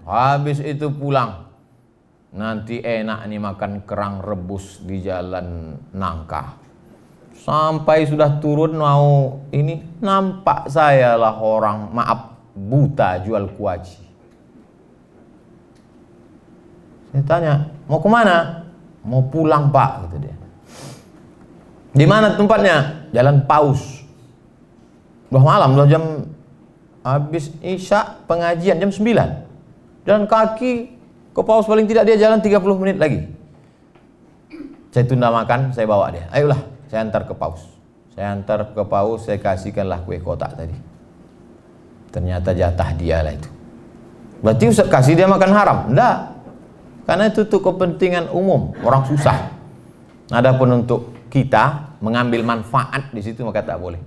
[0.05, 1.49] Habis itu pulang.
[2.35, 6.65] Nanti enak nih makan kerang rebus di jalan nangka
[7.45, 11.95] sampai sudah turun mau ini nampak saya lah orang.
[11.95, 14.04] Maaf buta jual kuaci
[17.15, 17.55] Saya tanya,
[17.87, 18.67] mau ke mana?
[19.07, 20.35] Mau pulang pak, gitu dia.
[21.95, 23.07] Di mana tempatnya?
[23.15, 24.03] Jalan Paus.
[25.31, 26.27] Udah malam, udah jam
[27.07, 28.99] habis isya pengajian jam 9.
[30.03, 30.73] Jalan kaki
[31.31, 33.31] ke Paus paling tidak dia jalan 30 menit lagi.
[34.91, 36.27] Saya tunda makan, saya bawa dia.
[36.35, 37.63] Ayolah, saya antar ke Paus.
[38.11, 40.75] Saya antar ke Paus, saya kasihkanlah kue kotak tadi.
[42.11, 43.51] Ternyata jatah dia lah itu.
[44.43, 45.79] Berarti Ustaz kasih dia makan haram?
[45.95, 46.34] Enggak.
[47.05, 49.53] Karena itu untuk kepentingan umum, orang susah.
[50.33, 54.01] Adapun untuk kita mengambil manfaat di situ maka tak boleh.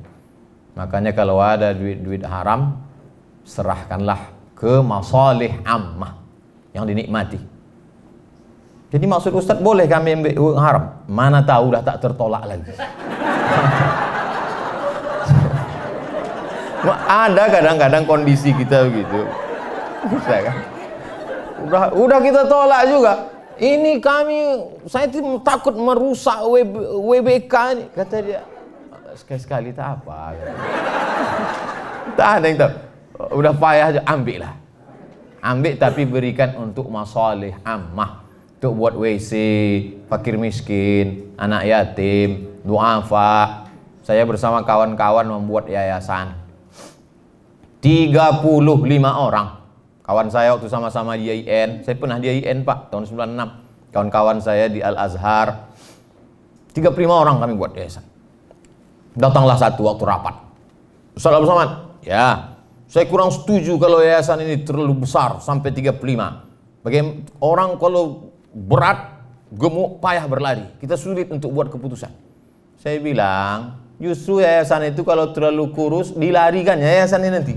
[0.73, 2.77] Makanya kalau ada duit-duit haram,
[3.45, 6.17] serahkanlah ke masalih ammah
[6.73, 7.37] yang dinikmati.
[8.87, 10.83] Jadi maksud Ustaz boleh kami ambil uang haram?
[11.05, 12.71] Mana tahu dah tak tertolak lagi.
[17.07, 19.27] ada kadang-kadang kondisi kita begitu.
[20.07, 20.76] Bisa kan?
[21.65, 23.13] Udah udah kita tolak juga.
[23.57, 24.37] Ini kami
[24.85, 25.09] saya
[25.41, 28.41] takut merusak WB, WBK ini kata dia.
[29.17, 30.37] Sekali-sekali tak apa.
[32.13, 32.73] Tak ada yang tahu.
[33.41, 34.53] Udah payah aja ambil lah.
[35.41, 38.29] Ambil tapi berikan untuk masalah ammah.
[38.61, 39.33] Untuk buat WC
[40.05, 43.65] fakir miskin anak yatim duafa.
[44.05, 46.37] Saya bersama kawan-kawan membuat yayasan.
[47.81, 48.45] 35
[49.01, 49.66] orang
[50.07, 53.91] Kawan saya waktu sama-sama di IAIN, saya pernah di IAIN Pak, tahun 96.
[53.91, 55.67] Kawan-kawan saya di Al-Azhar.
[56.71, 58.07] 35 orang kami buat yayasan.
[59.19, 60.35] Datanglah satu waktu rapat.
[61.11, 62.55] Ustaz Abu Samad, ya,
[62.87, 65.99] saya kurang setuju kalau yayasan ini terlalu besar sampai 35.
[66.87, 69.11] Bagaimana orang kalau berat,
[69.51, 70.63] gemuk, payah berlari.
[70.79, 72.15] Kita sulit untuk buat keputusan.
[72.79, 77.55] Saya bilang, justru yayasan itu kalau terlalu kurus, dilarikan yayasan ini nanti.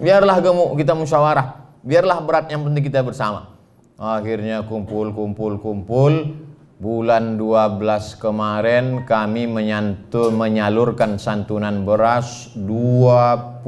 [0.00, 1.60] Biarlah gemuk kita musyawarah.
[1.84, 3.52] Biarlah berat yang penting kita bersama.
[4.00, 6.40] Akhirnya kumpul kumpul kumpul
[6.80, 13.60] bulan 12 kemarin kami menyantu, menyalurkan santunan beras 26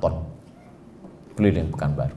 [0.00, 0.24] ton
[1.36, 2.16] keliling Pekanbaru.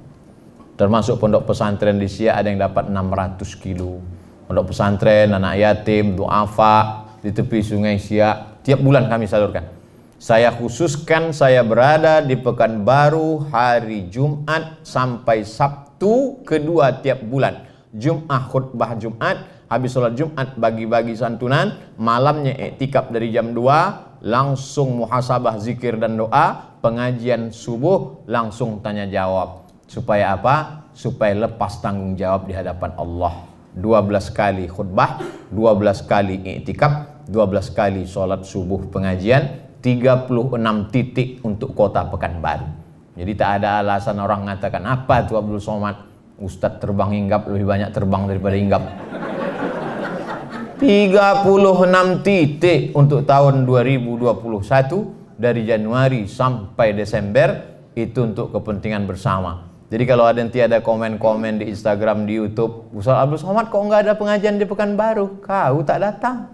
[0.80, 4.00] Termasuk pondok pesantren di Siak ada yang dapat 600 kilo.
[4.48, 9.81] Pondok pesantren, anak yatim, duafa di tepi sungai Siak tiap bulan kami salurkan.
[10.22, 17.66] Saya khususkan saya berada di Pekanbaru hari Jumat sampai Sabtu kedua tiap bulan.
[17.90, 25.58] Jumat khutbah Jumat, habis sholat Jumat bagi-bagi santunan, malamnya etikap dari jam 2, langsung muhasabah
[25.58, 29.74] zikir dan doa, pengajian subuh, langsung tanya jawab.
[29.90, 30.86] Supaya apa?
[30.94, 33.50] Supaya lepas tanggung jawab di hadapan Allah.
[33.74, 35.18] 12 kali khutbah,
[35.50, 42.70] 12 kali iktikaf, 12 kali sholat subuh pengajian, 36 titik untuk kota Pekanbaru.
[43.18, 45.98] Jadi tak ada alasan orang mengatakan apa itu Abdul Somad
[46.42, 48.84] Ustadz terbang hinggap lebih banyak terbang daripada hinggap.
[50.82, 57.50] 36 titik untuk tahun 2021 dari Januari sampai Desember
[57.94, 59.70] itu untuk kepentingan bersama.
[59.92, 64.08] Jadi kalau ada nanti ada komen-komen di Instagram, di YouTube, Ustaz Abdul Somad kok nggak
[64.08, 65.44] ada pengajian di Pekanbaru?
[65.44, 66.48] Kau tak datang.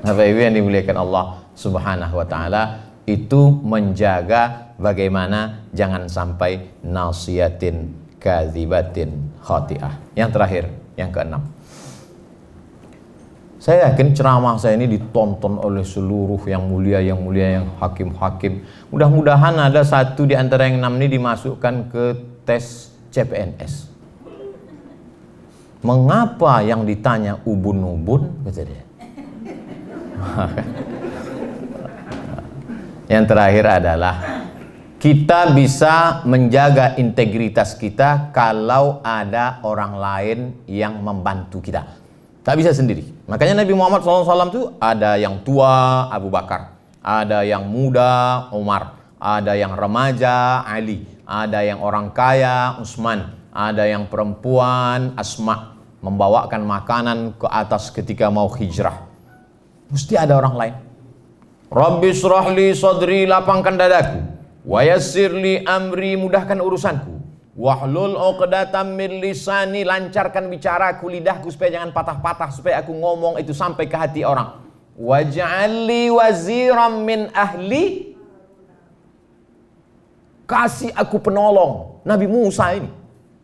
[0.00, 2.62] Bapak Ibu yang dimuliakan Allah Subhanahu wa taala,
[3.04, 10.16] itu menjaga bagaimana jangan sampai nasiyatin kadzibatin khati'ah.
[10.16, 10.64] Yang terakhir,
[10.96, 11.42] yang keenam.
[13.60, 18.64] Saya yakin ceramah saya ini ditonton oleh seluruh yang mulia, yang mulia, yang hakim-hakim.
[18.88, 22.04] Mudah-mudahan ada satu di antara yang enam ini dimasukkan ke
[22.48, 23.92] tes CPNS.
[25.84, 28.48] Mengapa yang ditanya ubun-ubun?
[28.48, 28.89] Kata dia.
[33.12, 34.46] yang terakhir adalah
[35.00, 41.88] kita bisa menjaga integritas kita kalau ada orang lain yang membantu kita.
[42.44, 43.08] Tak bisa sendiri.
[43.24, 49.56] Makanya Nabi Muhammad SAW itu ada yang tua Abu Bakar, ada yang muda Umar, ada
[49.56, 57.46] yang remaja Ali, ada yang orang kaya Utsman, ada yang perempuan Asma membawakan makanan ke
[57.48, 59.09] atas ketika mau hijrah.
[59.90, 60.74] Mesti ada orang lain.
[61.70, 64.18] Rabbi surahli sadri lapangkan dadaku,
[64.66, 67.20] wa yassirli amri mudahkan urusanku
[67.60, 73.84] Wahlul uqdatam min lisani lancarkan bicaraku lidahku supaya jangan patah-patah supaya aku ngomong itu sampai
[73.84, 74.64] ke hati orang.
[74.96, 78.16] Waj'alli waziram min ahli
[80.48, 82.00] kasih aku penolong.
[82.00, 82.88] Nabi Musa ini.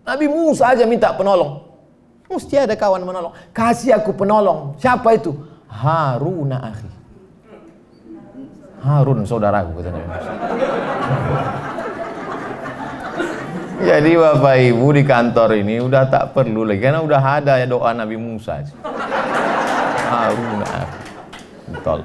[0.01, 1.67] Nabi Musa aja minta penolong.
[2.33, 3.37] Mesti ada kawan menolong.
[3.53, 4.81] Kasih aku penolong.
[4.81, 5.35] Siapa itu?
[5.77, 6.91] Haruna akhi.
[8.81, 10.09] Harun saudaraku kata Nabi.
[13.77, 17.93] Jadi Bapak Ibu di kantor ini udah tak perlu lagi karena udah ada ya doa
[17.93, 18.65] Nabi Musa.
[20.09, 20.65] Harun
[21.67, 22.01] Betul.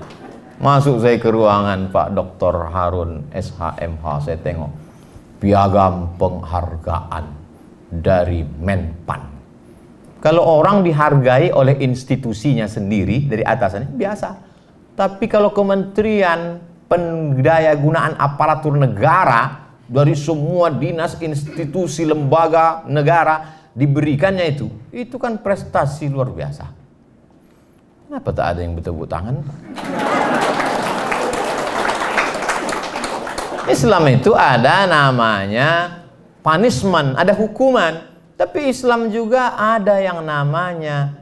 [0.62, 2.70] Masuk saya ke ruangan Pak Dr.
[2.70, 4.70] Harun SHMH saya tengok
[5.42, 7.26] piagam penghargaan
[7.90, 9.31] dari Menpan.
[10.22, 14.30] Kalau orang dihargai oleh institusinya sendiri dari atasannya biasa.
[14.94, 24.70] Tapi kalau kementerian pendaya gunaan aparatur negara dari semua dinas, institusi, lembaga, negara diberikannya itu,
[24.94, 26.70] itu kan prestasi luar biasa.
[28.06, 29.42] Kenapa tak ada yang bertepuk tangan?
[33.66, 36.04] Islam itu ada namanya
[36.46, 38.11] punishment, ada hukuman.
[38.42, 41.14] Tapi Islam juga ada yang namanya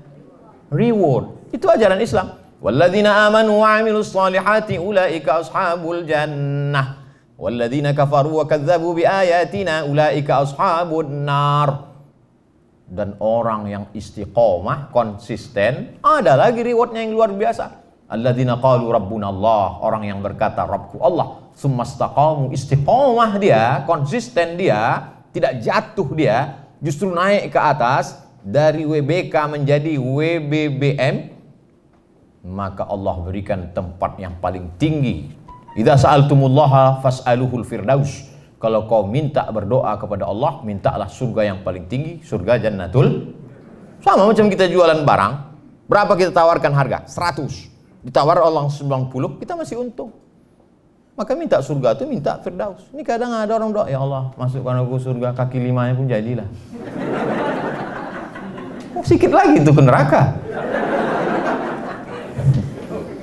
[0.72, 1.52] reward.
[1.52, 2.40] Itu ajaran Islam.
[2.64, 7.04] Walladzina amanu wa amilus salihati ulaika ashabul jannah.
[7.36, 11.92] Walladzina kafaru wa kadzabu biayatina ulaika ashabun nar.
[12.88, 17.84] Dan orang yang istiqomah, konsisten, ada lagi rewardnya yang luar biasa.
[18.08, 21.52] Alladzina qalu rabbuna Allah, orang yang berkata Rabbku Allah.
[21.52, 30.00] Summastaqamu istiqomah dia, konsisten dia, tidak jatuh dia, justru naik ke atas dari WBK menjadi
[30.00, 31.36] WBBM,
[32.48, 35.40] maka Allah berikan tempat yang paling tinggi
[35.78, 38.26] Idza sa'altumullaha fas'aluhul firdaus.
[38.60, 43.38] Kalau kau minta berdoa kepada Allah, mintalah surga yang paling tinggi, surga jannatul.
[44.04, 45.34] Sama macam kita jualan barang,
[45.88, 47.08] berapa kita tawarkan harga?
[47.08, 48.04] 100.
[48.04, 50.12] Ditawar Allah 90, kita masih untung.
[51.20, 52.88] Maka minta surga itu minta firdaus.
[52.96, 56.48] Ini kadang ada orang doa, ya Allah, masukkan aku surga kaki limanya pun jadilah.
[58.96, 60.40] Oh, sedikit lagi itu ke neraka.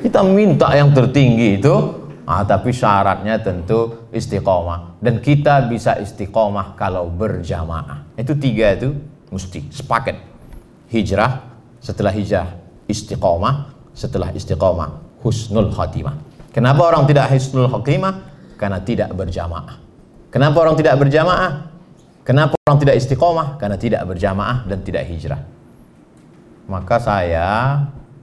[0.05, 1.73] Kita minta yang tertinggi itu
[2.27, 4.99] Ah, tapi syaratnya tentu istiqomah.
[4.99, 8.03] Dan kita bisa istiqomah kalau berjamaah.
[8.19, 8.99] Itu tiga itu
[9.31, 10.19] mesti sepaket.
[10.91, 11.47] Hijrah,
[11.79, 12.51] setelah hijrah
[12.91, 16.26] istiqomah, setelah istiqomah husnul khatimah.
[16.57, 18.33] Kenapa orang tidak husnul khatimah?
[18.57, 19.77] Karena tidak berjamaah.
[20.33, 21.69] Kenapa orang tidak berjamaah?
[22.25, 23.61] Kenapa orang tidak istiqomah?
[23.61, 25.45] Karena tidak berjamaah dan tidak hijrah.
[26.65, 27.49] Maka saya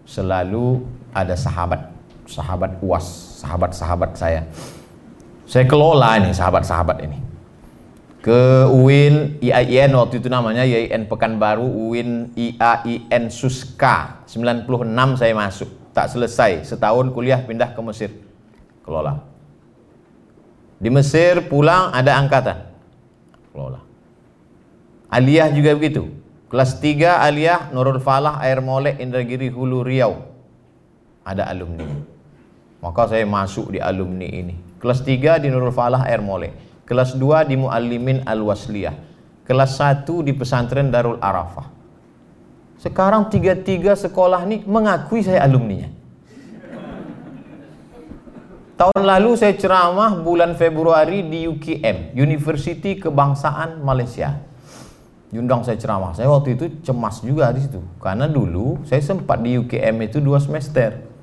[0.09, 0.81] selalu
[1.13, 1.93] ada sahabat,
[2.25, 4.49] sahabat uas sahabat-sahabat saya.
[5.45, 7.21] Saya kelola ini sahabat-sahabat ini.
[8.25, 16.11] Ke UIN IAIN waktu itu namanya IAIN Pekanbaru UIN IAIN Suska 96 saya masuk tak
[16.11, 18.11] selesai setahun kuliah pindah ke Mesir
[18.83, 19.23] kelola
[20.81, 22.57] di Mesir pulang ada angkatan
[23.53, 23.79] kelola
[25.13, 26.09] Aliyah juga begitu
[26.49, 30.25] kelas 3 Aliyah Nurul Falah Air Molek Indragiri Hulu Riau
[31.23, 32.13] ada alumni
[32.83, 34.59] maka saya masuk di alumni ini.
[34.83, 36.51] Kelas 3 di Nurul Falah Air Mole.
[36.83, 38.91] Kelas 2 di Muallimin Al-Wasliyah.
[39.47, 41.71] Kelas 1 di pesantren Darul Arafah.
[42.83, 45.87] Sekarang tiga-tiga sekolah ini mengakui saya alumninya.
[48.75, 54.35] Tahun lalu saya ceramah bulan Februari di UKM, University Kebangsaan Malaysia.
[55.31, 56.11] Diundang saya ceramah.
[56.11, 57.79] Saya waktu itu cemas juga di situ.
[58.03, 61.15] Karena dulu saya sempat di UKM itu dua semester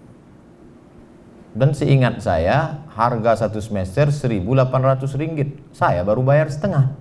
[1.51, 5.59] Dan seingat saya, harga satu semester 1.800 ringgit.
[5.75, 6.95] Saya baru bayar setengah.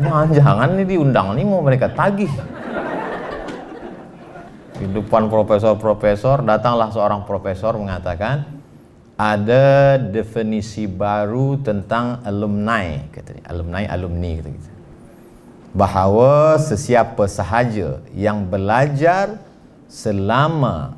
[0.00, 2.32] Jangan-jangan ini diundang nih mau mereka tagih.
[4.80, 8.48] Di depan profesor-profesor, datanglah seorang profesor mengatakan,
[9.20, 13.44] ada definisi baru tentang alumni, katanya.
[13.52, 14.70] Alumni, alumni, gitu, gitu.
[15.76, 19.36] Bahawa sesiapa sahaja yang belajar
[19.84, 20.96] selama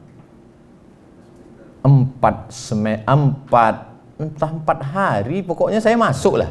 [1.83, 3.91] empat seme, empat
[4.23, 6.51] entah empat hari pokoknya saya masuk lah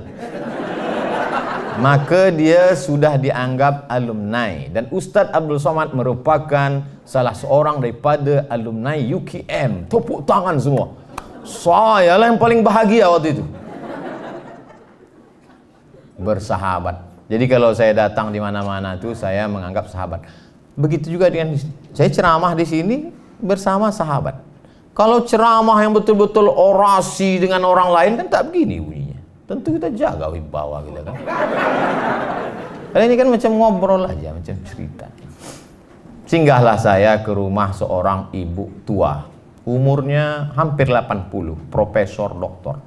[1.81, 4.69] maka dia sudah dianggap alumni.
[4.69, 10.93] Dan Ustadz Abdul Somad merupakan salah seorang daripada alumni UKM tepuk tangan semua.
[11.41, 13.43] Saya lah yang paling bahagia waktu itu.
[16.21, 17.01] Bersahabat.
[17.25, 20.21] Jadi kalau saya datang di mana-mana tuh saya menganggap sahabat.
[20.77, 21.57] Begitu juga dengan
[21.97, 22.97] saya ceramah di sini
[23.41, 24.37] bersama sahabat.
[24.93, 29.00] Kalau ceramah yang betul-betul orasi dengan orang lain kan tak begini bunyinya.
[29.51, 31.15] Tentu kita jaga wibawa kita kan.
[32.95, 35.11] Karena ini kan macam ngobrol aja, macam cerita.
[36.23, 39.27] Singgahlah saya ke rumah seorang ibu tua.
[39.67, 42.79] Umurnya hampir 80, profesor doktor.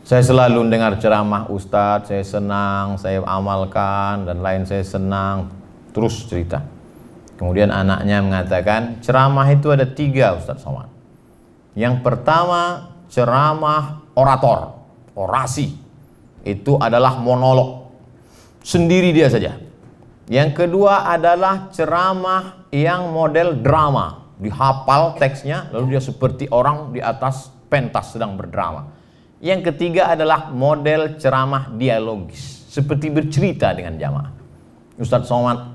[0.00, 5.52] Saya selalu dengar ceramah ustadz, saya senang, saya amalkan, dan lain saya senang.
[5.92, 6.64] Terus cerita.
[7.36, 10.88] Kemudian anaknya mengatakan, ceramah itu ada tiga Ustaz Somad.
[11.76, 14.85] Yang pertama, ceramah orator,
[15.16, 15.74] orasi.
[16.46, 17.90] Itu adalah monolog.
[18.62, 19.58] Sendiri dia saja.
[20.30, 24.28] Yang kedua adalah ceramah yang model drama.
[24.36, 28.92] Dihafal teksnya, lalu dia seperti orang di atas pentas sedang berdrama.
[29.40, 32.68] Yang ketiga adalah model ceramah dialogis.
[32.68, 34.32] Seperti bercerita dengan jamaah.
[35.00, 35.72] Ustadz Somad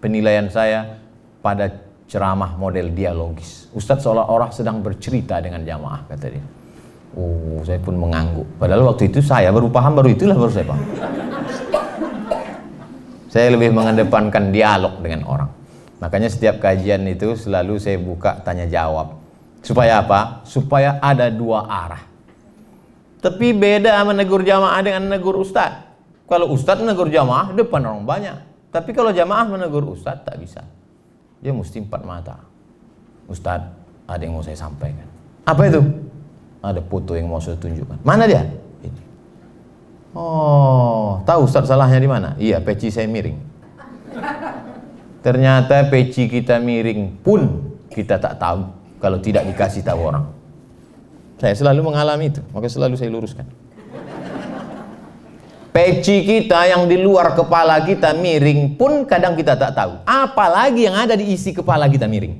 [0.00, 0.96] penilaian saya
[1.44, 1.68] pada
[2.08, 3.68] ceramah model dialogis.
[3.76, 6.44] Ustadz seolah-olah sedang bercerita dengan jamaah, kata dia.
[7.18, 8.46] Oh, saya pun mengangguk.
[8.60, 10.86] Padahal waktu itu saya baru paham, baru itulah baru saya paham.
[13.30, 15.50] Saya lebih mengedepankan dialog dengan orang.
[16.02, 19.22] Makanya setiap kajian itu selalu saya buka tanya jawab.
[19.62, 20.42] Supaya apa?
[20.42, 22.02] Supaya ada dua arah.
[23.20, 25.86] Tapi beda menegur jamaah dengan menegur ustadz.
[26.26, 28.36] Kalau ustadz menegur jamaah depan orang banyak.
[28.72, 30.64] Tapi kalau jamaah menegur ustadz tak bisa.
[31.38, 32.36] Dia mesti empat mata.
[33.30, 33.70] Ustadz,
[34.10, 35.06] ada yang mau saya sampaikan.
[35.46, 36.09] Apa itu?
[36.60, 38.04] Ada foto yang mau saya tunjukkan.
[38.04, 38.44] Mana dia?
[40.10, 42.34] Oh, tahu Ustadz salahnya di mana?
[42.34, 43.38] Iya, peci saya miring.
[45.22, 48.66] Ternyata peci kita miring pun kita tak tahu
[48.98, 50.26] kalau tidak dikasih tahu orang.
[51.38, 53.46] Saya selalu mengalami itu, maka selalu saya luruskan.
[55.70, 60.02] Peci kita yang di luar kepala kita miring pun kadang kita tak tahu.
[60.02, 62.34] Apalagi yang ada di isi kepala kita miring.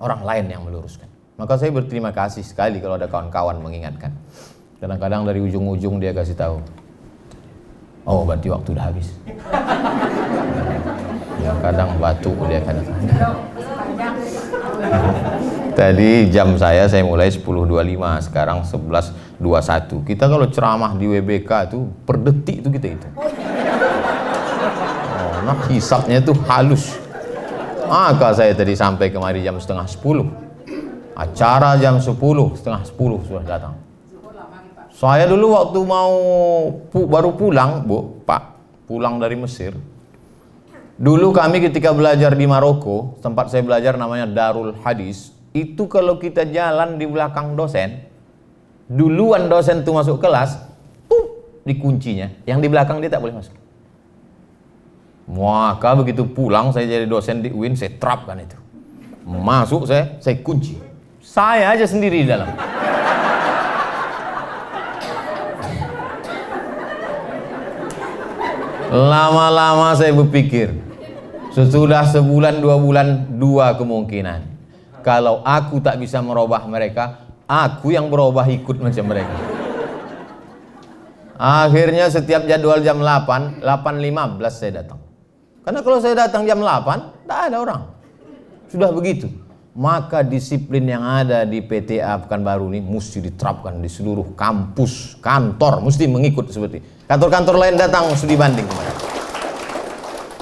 [0.00, 1.15] Orang lain yang meluruskan.
[1.36, 4.08] Maka saya berterima kasih sekali kalau ada kawan-kawan mengingatkan.
[4.80, 6.64] Kadang-kadang dari ujung-ujung dia kasih tahu.
[8.08, 9.12] Oh, berarti waktu udah habis.
[11.36, 12.82] Ya, kadang batu dia kadang.
[15.78, 20.10] Tadi jam saya saya mulai 10.25, sekarang 11.21.
[20.10, 23.06] Kita kalau ceramah di WBK itu per detik itu kita itu.
[23.14, 23.30] Oh,
[25.46, 26.98] nah hisapnya itu halus.
[27.86, 30.45] Maka saya tadi sampai kemari jam setengah 10.
[31.16, 32.12] Acara jam 10,
[32.60, 33.74] setengah 10 sudah datang.
[34.92, 36.12] Saya dulu waktu mau
[36.92, 39.72] pu baru pulang, Bu, Pak, pulang dari Mesir.
[40.96, 46.48] Dulu kami ketika belajar di Maroko, tempat saya belajar namanya Darul Hadis, itu kalau kita
[46.48, 48.04] jalan di belakang dosen,
[48.88, 50.60] duluan dosen itu masuk kelas,
[51.08, 52.32] tuh dikuncinya.
[52.48, 53.56] Yang di belakang dia tak boleh masuk.
[55.28, 58.56] Maka begitu pulang saya jadi dosen di UIN, saya terapkan itu.
[59.28, 60.95] Masuk saya, saya kunci.
[61.26, 62.46] Saya aja sendiri di dalam.
[68.86, 70.70] Lama-lama saya berpikir,
[71.50, 74.56] sesudah sebulan dua bulan dua kemungkinan
[75.06, 79.38] kalau aku tak bisa merubah mereka, aku yang berubah ikut macam mereka.
[81.38, 84.98] Akhirnya setiap jadwal jam 8, 8.15 saya datang.
[85.62, 87.82] Karena kalau saya datang jam 8, tak ada orang.
[88.66, 89.30] Sudah begitu.
[89.76, 96.08] Maka disiplin yang ada di PTA Pekanbaru ini mesti diterapkan di seluruh kampus, kantor, mesti
[96.08, 96.80] mengikut seperti.
[97.04, 98.96] Kantor-kantor lain datang studi banding kemarin.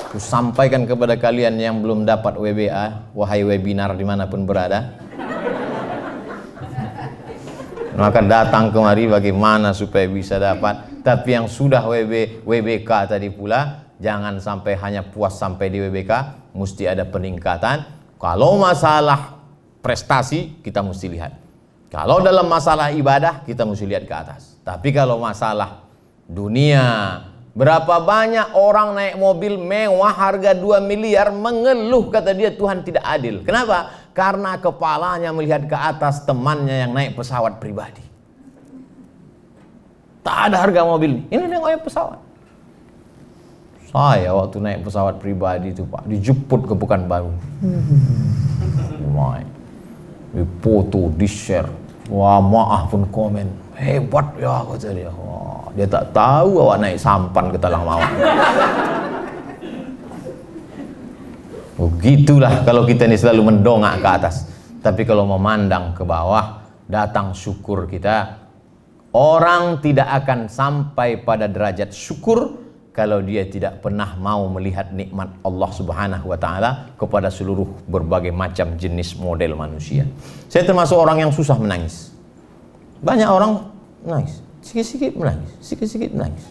[0.07, 5.03] Aku sampaikan kepada kalian yang belum dapat WBA, wahai webinar di mana pun berada.
[7.99, 11.03] Maka datang kemari bagaimana supaya bisa dapat.
[11.03, 16.11] Tapi yang sudah WB, WBK tadi pula, jangan sampai hanya puas sampai di WBK,
[16.55, 17.94] mesti ada peningkatan.
[18.25, 19.37] Kalau masalah
[19.85, 21.37] prestasi kita mesti lihat.
[21.93, 24.57] Kalau dalam masalah ibadah kita mesti lihat ke atas.
[24.65, 25.85] Tapi kalau masalah
[26.25, 27.21] dunia,
[27.53, 33.45] berapa banyak orang naik mobil mewah harga 2 miliar mengeluh kata dia Tuhan tidak adil.
[33.45, 33.93] Kenapa?
[34.17, 38.01] Karena kepalanya melihat ke atas temannya yang naik pesawat pribadi.
[40.25, 41.45] Tak ada harga mobil ini.
[41.45, 42.24] Nengoknya pesawat.
[43.95, 47.31] Saya waktu naik pesawat pribadi itu Pak, dijemput ke Pekanbaru.
[49.07, 49.47] Mulai.
[50.59, 51.71] Foto, di share.
[52.11, 53.47] Wah maaf pun komen.
[53.79, 55.15] Hebat ya kata dia.
[55.15, 58.11] Wah, dia tak tahu awak naik sampan ke Talang Mawar.
[61.79, 64.51] Begitulah kalau kita ini selalu mendongak ke atas.
[64.83, 68.43] Tapi kalau memandang ke bawah, datang syukur kita.
[69.15, 72.64] Orang tidak akan sampai pada derajat syukur
[72.95, 78.79] kalau dia tidak pernah mau melihat nikmat Allah Subhanahu wa taala kepada seluruh berbagai macam
[78.79, 80.07] jenis model manusia.
[80.47, 82.15] Saya termasuk orang yang susah menangis.
[83.03, 83.67] Banyak orang
[84.07, 86.47] menangis, sikit-sikit menangis, sikit-sikit menangis.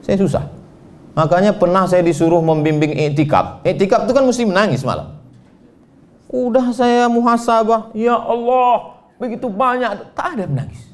[0.00, 0.44] Saya susah.
[1.12, 3.60] Makanya pernah saya disuruh membimbing etikap.
[3.60, 5.12] Etikap itu kan mesti menangis malam.
[6.32, 10.88] Udah saya muhasabah, ya Allah, begitu banyak, tak ada menangis.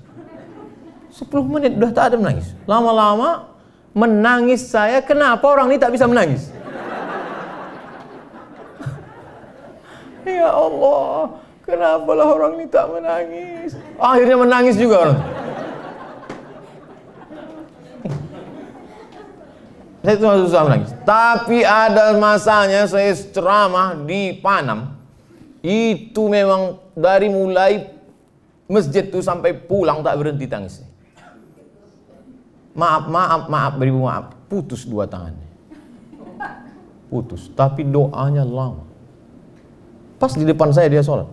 [1.15, 2.51] 10 menit udah tak ada menangis.
[2.67, 3.58] Lama-lama
[3.93, 6.53] menangis saya, kenapa orang ini tak bisa menangis?
[10.29, 13.73] ya Allah, kenapa lah orang ini tak menangis?
[13.97, 15.21] Akhirnya menangis juga orang.
[20.05, 20.91] Saya itu susah menangis.
[21.05, 24.97] Tapi ada masanya saya ceramah di Panam.
[25.61, 27.93] Itu memang dari mulai
[28.71, 30.88] masjid itu sampai pulang tak berhenti tangis
[32.77, 34.35] maaf, maaf, maaf, beribu maaf.
[34.49, 35.49] Putus dua tangannya.
[37.09, 38.85] Putus, tapi doanya lama.
[40.19, 41.31] Pas di depan saya dia sholat.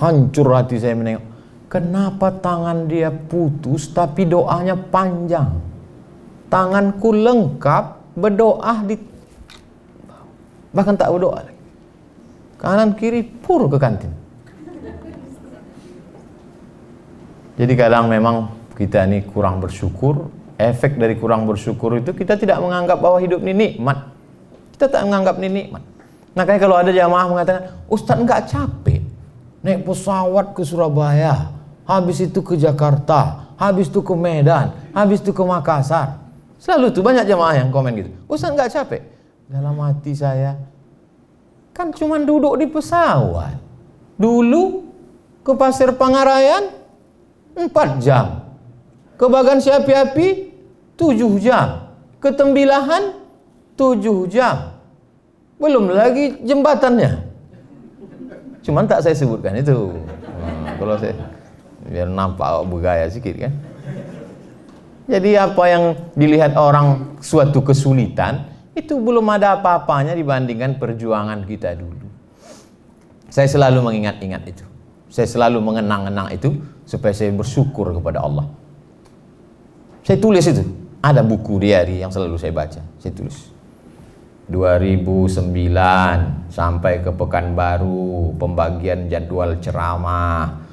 [0.00, 1.26] Hancur hati saya menengok.
[1.70, 5.60] Kenapa tangan dia putus tapi doanya panjang?
[6.50, 8.98] Tanganku lengkap berdoa di
[10.74, 11.62] bahkan tak berdoa lagi.
[12.58, 14.12] Kanan kiri pur ke kantin.
[17.60, 22.96] Jadi kadang memang kita ini kurang bersyukur, efek dari kurang bersyukur itu kita tidak menganggap
[22.96, 24.08] bahwa hidup ini nikmat.
[24.72, 25.84] Kita tak menganggap ini nikmat.
[26.32, 27.62] Makanya kalau ada jamaah mengatakan,
[27.92, 29.04] Ustadz nggak capek
[29.60, 31.52] naik pesawat ke Surabaya,
[31.84, 36.16] habis itu ke Jakarta, habis itu ke Medan, habis itu ke Makassar.
[36.56, 38.10] Selalu tuh banyak jamaah yang komen gitu.
[38.32, 39.02] Ustadz nggak capek?
[39.52, 40.56] Dalam hati saya,
[41.76, 43.60] kan cuma duduk di pesawat.
[44.16, 44.88] Dulu
[45.44, 46.72] ke Pasir Pangarayan
[47.52, 48.39] 4 jam.
[49.20, 50.48] Ke Bagan Siapi-api
[50.96, 51.92] 7 jam.
[52.24, 53.20] Ke Tembilahan
[53.76, 54.00] 7
[54.32, 54.80] jam.
[55.60, 57.28] Belum lagi jembatannya.
[58.64, 59.92] Cuman tak saya sebutkan itu.
[60.40, 61.12] Nah, kalau saya
[61.84, 63.52] biar nampak bergaya sedikit kan.
[65.04, 65.84] Jadi apa yang
[66.16, 72.08] dilihat orang suatu kesulitan itu belum ada apa-apanya dibandingkan perjuangan kita dulu.
[73.28, 74.64] Saya selalu mengingat-ingat itu.
[75.12, 76.56] Saya selalu mengenang-enang itu
[76.88, 78.48] supaya saya bersyukur kepada Allah.
[80.10, 80.66] Saya tulis itu.
[81.06, 82.82] Ada buku diary yang selalu saya baca.
[82.98, 83.46] Saya tulis.
[84.50, 90.66] 2009 sampai ke Pekanbaru, pembagian jadwal ceramah.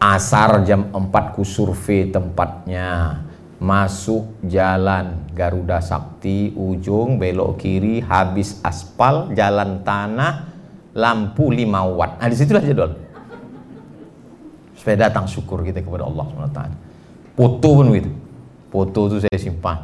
[0.00, 3.20] Asar jam 4 ku survei tempatnya.
[3.60, 10.56] Masuk jalan Garuda Sakti, ujung belok kiri, habis aspal, jalan tanah,
[10.96, 12.16] lampu 5 watt.
[12.16, 12.96] Nah di situlah jadwal.
[14.72, 16.83] Supaya datang syukur kita kepada Allah SWT.
[17.34, 18.10] Foto pun begitu.
[18.70, 19.78] Foto itu saya simpan.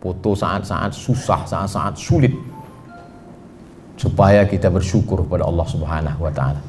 [0.00, 2.32] Foto saat-saat susah, saat-saat sulit.
[4.00, 6.60] Supaya kita bersyukur kepada Allah Subhanahu wa taala.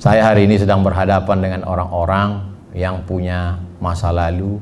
[0.00, 4.58] Saya hari ini sedang berhadapan dengan orang-orang yang punya masa lalu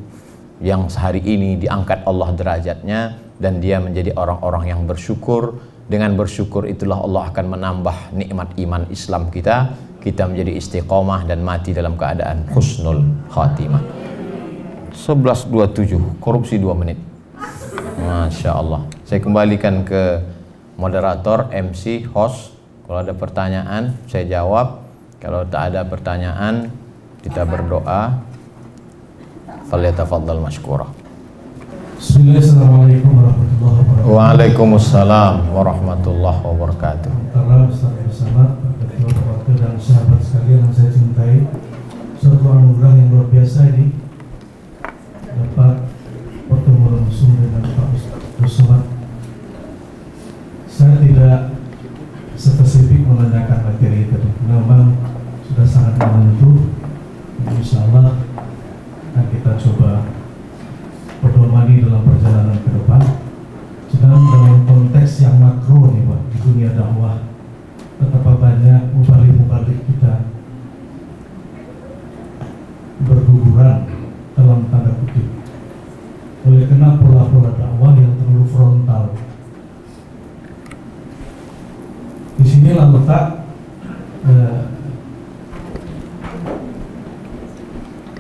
[0.61, 3.01] yang sehari ini diangkat Allah derajatnya
[3.41, 5.59] dan dia menjadi orang-orang yang bersyukur
[5.91, 11.75] dengan bersyukur itulah Allah akan menambah nikmat iman Islam kita kita menjadi istiqomah dan mati
[11.75, 13.03] dalam keadaan husnul
[13.33, 13.83] khatimah
[14.93, 16.99] 11.27 korupsi 2 menit.
[17.97, 18.85] Masya Allah.
[19.09, 20.21] Saya kembalikan ke
[20.77, 22.53] moderator MC host.
[22.85, 24.85] Kalau ada pertanyaan saya jawab.
[25.23, 26.69] Kalau tak ada pertanyaan
[27.25, 28.21] kita berdoa.
[29.73, 30.85] Falyatafaddal mashkura
[31.97, 34.11] Assalamualaikum warahmatullahi wabarakatuh.
[34.11, 37.13] Waalaikumsalam warahmatullahi wabarakatuh.
[37.73, 37.95] Ustaz
[39.03, 41.37] ketua wakil dan sahabat sekalian yang saya cintai,
[42.19, 44.02] suatu anugerah yang luar biasa ini
[45.63, 45.87] Bapak
[46.51, 47.95] bertemu langsung dengan Pak
[48.43, 48.83] Ustaz
[50.67, 51.55] Saya tidak
[52.35, 54.99] spesifik menanyakan materi tadi, memang
[55.47, 56.67] sudah sangat menentu.
[57.47, 58.19] Insya Allah
[59.15, 60.03] akan kita coba
[61.23, 63.03] berdomani dalam perjalanan ke depan.
[63.87, 67.23] Sedang dalam konteks yang makro nih Pak, di dunia dakwah,
[68.03, 70.27] betapa banyak mubalik-mubalik kita
[73.07, 73.87] berguguran
[74.35, 75.42] dalam tanda kutip
[76.43, 79.15] oleh kena pola-pola dakwah yang terlalu frontal.
[82.39, 83.47] Di sinilah letak
[84.27, 84.73] eh,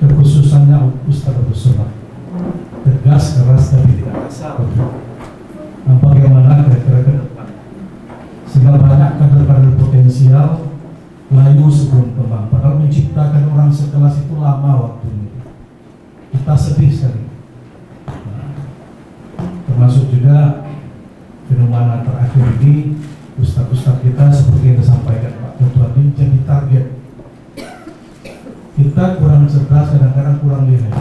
[0.03, 1.91] kekhususannya Ustaz Somad.
[2.83, 4.59] Tegas, keras, tapi tidak kasar.
[5.87, 7.15] Nah, bagaimana kira-kira ke?
[8.51, 10.67] Sehingga banyak kader-kader potensial
[11.31, 12.51] layu sebelum kembang.
[12.51, 15.31] Padahal menciptakan orang sekelas itu lama waktunya.
[16.35, 17.23] Kita sedih sekali.
[18.11, 18.51] Nah,
[19.71, 20.67] termasuk juga
[21.47, 22.99] fenomena terakhir ini
[23.39, 26.87] Ustaz-Ustaz kita seperti yang disampaikan Pak Ketua ini jadi target
[28.73, 30.93] kita kurang cerdas kadang-kadang kurang nilai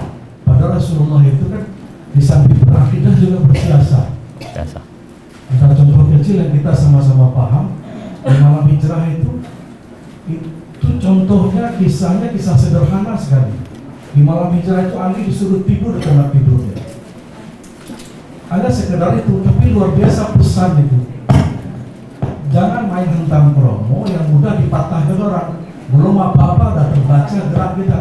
[0.44, 1.64] padahal Rasulullah itu kan
[2.12, 4.08] di samping berakidah juga bersiasat
[4.44, 4.80] Biasa.
[5.52, 7.66] ada contoh kecil yang kita sama-sama paham
[8.28, 9.32] di malam hijrah itu
[10.28, 13.52] itu contohnya kisahnya kisah sederhana sekali.
[14.16, 16.80] Di malam hijrah itu Ali disuruh tidur di tempat tidurnya.
[18.48, 21.00] Ada sekedar itu tapi luar biasa pesan itu.
[22.52, 25.60] Jangan main hentam promo yang mudah dipatahkan orang
[25.92, 28.00] belum apa-apa udah terbaca gerak kita.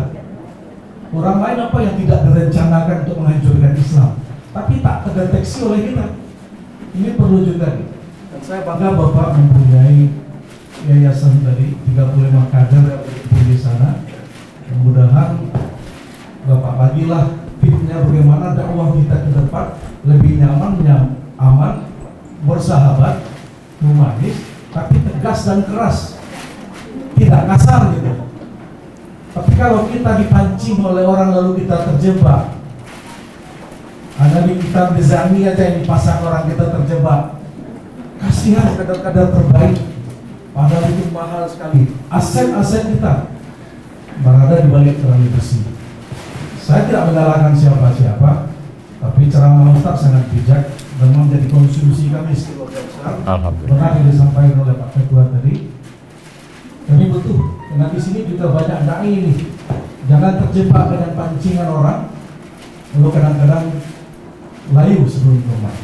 [1.11, 4.11] Orang lain apa yang tidak direncanakan untuk menghancurkan Islam?
[4.55, 6.07] Tapi tak terdeteksi oleh kita.
[6.95, 7.75] Ini perlu juga.
[8.31, 10.30] Dan saya bangga Bapak mempunyai
[10.89, 14.01] yayasan tadi 35 kader yang di sana
[14.71, 15.51] mudah-mudahan
[16.41, 19.77] Bapak bagilah tipnya bagaimana dakwah kita ke depan
[20.09, 21.05] lebih nyaman, nyam,
[21.37, 21.85] aman,
[22.49, 23.21] bersahabat,
[23.85, 24.41] humanis,
[24.73, 26.17] tapi tegas dan keras,
[27.21, 28.13] tidak kasar gitu.
[29.37, 32.57] Tapi kalau kita dipancing oleh orang lalu kita terjebak,
[34.17, 37.37] ada di kitab Bezani aja yang dipasang orang kita terjebak.
[38.21, 39.77] Kasihan kadar-kadar terbaik,
[40.51, 41.95] padahal itu mahal sekali.
[42.11, 43.31] Aset-aset kita
[44.21, 45.65] berada di balik terlalu besi.
[46.61, 48.53] Saya tidak menyalahkan siapa-siapa,
[49.01, 52.37] tapi ceramah Ustaz sangat bijak dan menjadi konsumsi kami.
[53.25, 53.75] Alhamdulillah.
[53.75, 55.73] Benar yang disampaikan oleh Pak Ketua tadi.
[56.91, 57.39] Kami butuh,
[57.71, 59.35] karena di sini juga banyak dai ini.
[60.11, 62.01] Jangan terjebak dengan pancingan orang,
[62.99, 63.65] lalu kadang-kadang
[64.75, 65.75] layu sebelum rumah.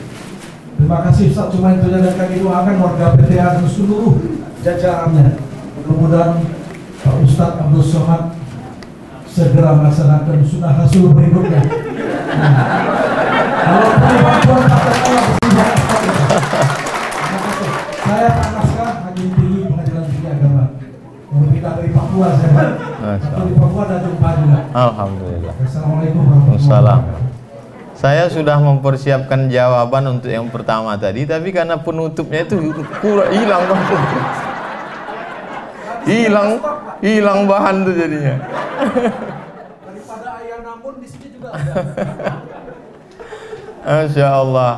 [0.76, 5.36] Terima kasih Ustaz, cuma itu dan kami doakan warga PTA seluruh jajarannya.
[5.76, 6.40] Mudah-mudahan
[7.04, 8.32] Pak Ustaz Abdul Somad
[9.28, 11.60] segera melaksanakan sunnah rasul berikutnya.
[11.60, 12.54] Nah,
[13.66, 14.62] kalau punya bantuan.
[18.06, 20.64] Saya Pak Naskah, Hakim Tinggi Pengadilan Tinggi Agama.
[21.26, 22.64] Kalau kita dari Papua saya
[23.44, 24.60] di Papua ada jumpa juga.
[24.72, 25.54] Alhamdulillah.
[25.60, 27.25] Assalamualaikum warahmatullahi wabarakatuh.
[27.96, 33.64] Saya sudah mempersiapkan jawaban untuk yang pertama tadi, tapi karena penutupnya itu kurang hilang.
[36.04, 36.48] Hilang,
[37.00, 38.36] hilang bahan tuh jadinya.
[39.80, 41.72] Daripada ayah namun di sini juga ada.
[44.04, 44.72] Masya Allah.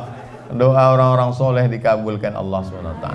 [0.49, 3.07] Doa orang-orang soleh dikabulkan Allah SWT.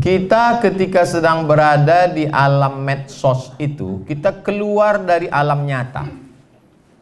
[0.00, 6.29] Kita ketika sedang berada di alam medsos itu, kita keluar dari alam nyata.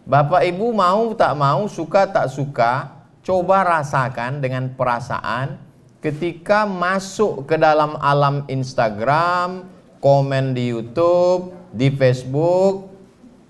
[0.08, 5.60] Bapak Ibu mau tak mau, suka tak suka, coba rasakan dengan perasaan
[6.00, 9.68] ketika masuk ke dalam alam Instagram,
[10.00, 12.88] komen di YouTube, di Facebook,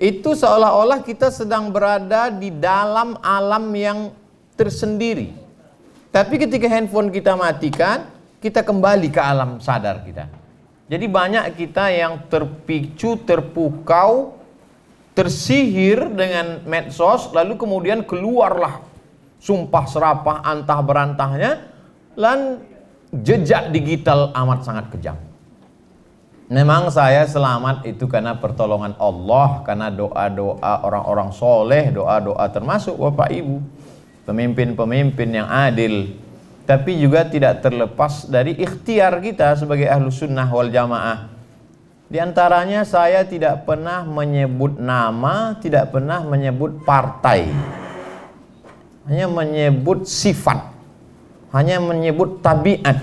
[0.02, 4.10] itu seolah-olah kita sedang berada di dalam alam yang
[4.58, 5.30] tersendiri.
[6.10, 8.10] Tapi ketika handphone kita matikan,
[8.42, 10.26] kita kembali ke alam sadar kita.
[10.90, 14.37] Jadi banyak kita yang terpicu, terpukau,
[15.18, 18.86] tersihir dengan medsos, lalu kemudian keluarlah
[19.42, 21.66] sumpah serapah antah berantahnya,
[22.14, 22.62] dan
[23.10, 25.18] jejak digital amat sangat kejam.
[26.46, 33.58] Memang saya selamat itu karena pertolongan Allah, karena doa-doa orang-orang soleh, doa-doa termasuk Bapak Ibu,
[34.22, 36.14] pemimpin-pemimpin yang adil.
[36.62, 41.37] Tapi juga tidak terlepas dari ikhtiar kita sebagai ahlu sunnah wal jamaah.
[42.08, 47.52] Di antaranya saya tidak pernah menyebut nama, tidak pernah menyebut partai.
[49.04, 50.72] Hanya menyebut sifat.
[51.52, 52.96] Hanya menyebut tabiat.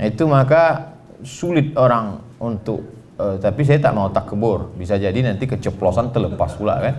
[0.00, 6.12] Itu maka sulit orang untuk uh, tapi saya tak mau takbur bisa jadi nanti keceplosan
[6.12, 6.94] terlepas pula kan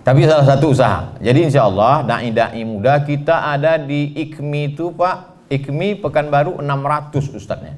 [0.00, 5.48] tapi salah satu usaha jadi insya Allah dai-dai muda kita ada di IKMI itu Pak
[5.52, 7.74] IKMI Pekanbaru 600 ustadznya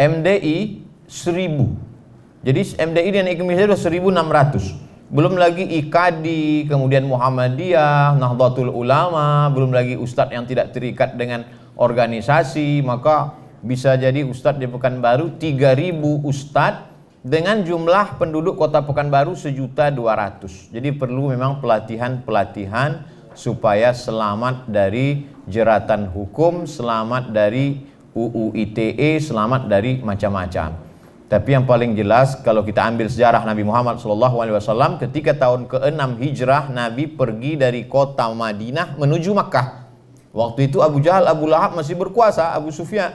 [0.00, 5.10] MDI 1000 Jadi MDI dan IKMI saja sudah 1600.
[5.10, 12.78] Belum lagi IKADI, kemudian Muhammadiyah, Nahdlatul Ulama, belum lagi ustadz yang tidak terikat dengan organisasi,
[12.86, 16.86] maka bisa jadi ustadz di Pekanbaru 3000 ustadz
[17.20, 20.72] dengan jumlah penduduk kota Pekanbaru sejuta dua ratus.
[20.72, 23.04] Jadi perlu memang pelatihan-pelatihan
[23.36, 27.84] supaya selamat dari jeratan hukum, selamat dari
[28.16, 30.89] UU ITE, selamat dari macam-macam.
[31.30, 36.74] Tapi yang paling jelas kalau kita ambil sejarah Nabi Muhammad SAW ketika tahun ke-6 Hijrah
[36.74, 39.86] Nabi pergi dari kota Madinah menuju Makkah.
[40.34, 43.14] Waktu itu Abu Jahal, Abu Lahab masih berkuasa, Abu Sufyan.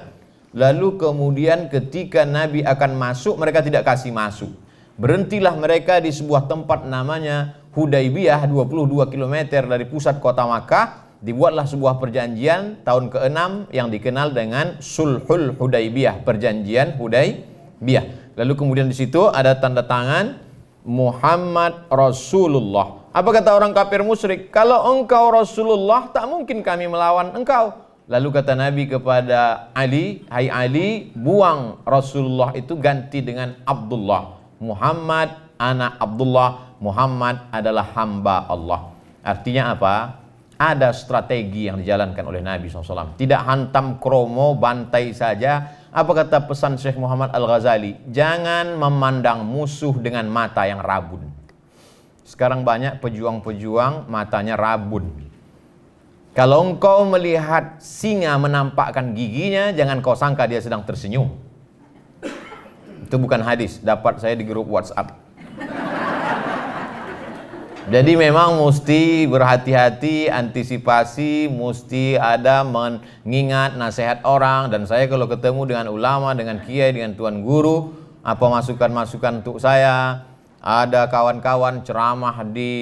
[0.56, 4.56] Lalu kemudian ketika Nabi akan masuk mereka tidak kasih masuk.
[4.96, 9.36] Berhentilah mereka di sebuah tempat namanya Hudaybiyah 22 km
[9.68, 11.04] dari pusat kota Makkah.
[11.20, 18.36] Dibuatlah sebuah perjanjian tahun ke-6 yang dikenal dengan Sulhul Hudaybiyah, perjanjian Hudaybiyah Biyah.
[18.36, 20.40] Lalu kemudian di situ ada tanda tangan
[20.86, 23.10] Muhammad Rasulullah.
[23.16, 24.52] Apa kata orang kafir musyrik?
[24.52, 27.72] Kalau engkau Rasulullah, tak mungkin kami melawan engkau.
[28.06, 34.38] Lalu kata Nabi kepada Ali, Hai Ali, buang Rasulullah itu ganti dengan Abdullah.
[34.62, 38.94] Muhammad anak Abdullah, Muhammad adalah hamba Allah.
[39.26, 40.22] Artinya apa?
[40.56, 43.18] Ada strategi yang dijalankan oleh Nabi SAW.
[43.18, 47.96] Tidak hantam kromo, bantai saja, apa kata pesan Syekh Muhammad Al-Ghazali?
[48.12, 51.24] Jangan memandang musuh dengan mata yang rabun.
[52.28, 55.08] Sekarang banyak pejuang-pejuang matanya rabun.
[56.36, 61.32] Kalau engkau melihat singa menampakkan giginya, jangan kau sangka dia sedang tersenyum.
[63.08, 65.25] Itu bukan hadis, dapat saya di grup WhatsApp.
[67.86, 75.94] Jadi memang mesti berhati-hati, antisipasi, mesti ada mengingat nasihat orang dan saya kalau ketemu dengan
[75.94, 77.94] ulama, dengan kiai, dengan tuan guru,
[78.26, 80.26] apa masukan-masukan untuk saya,
[80.66, 82.74] ada kawan-kawan ceramah di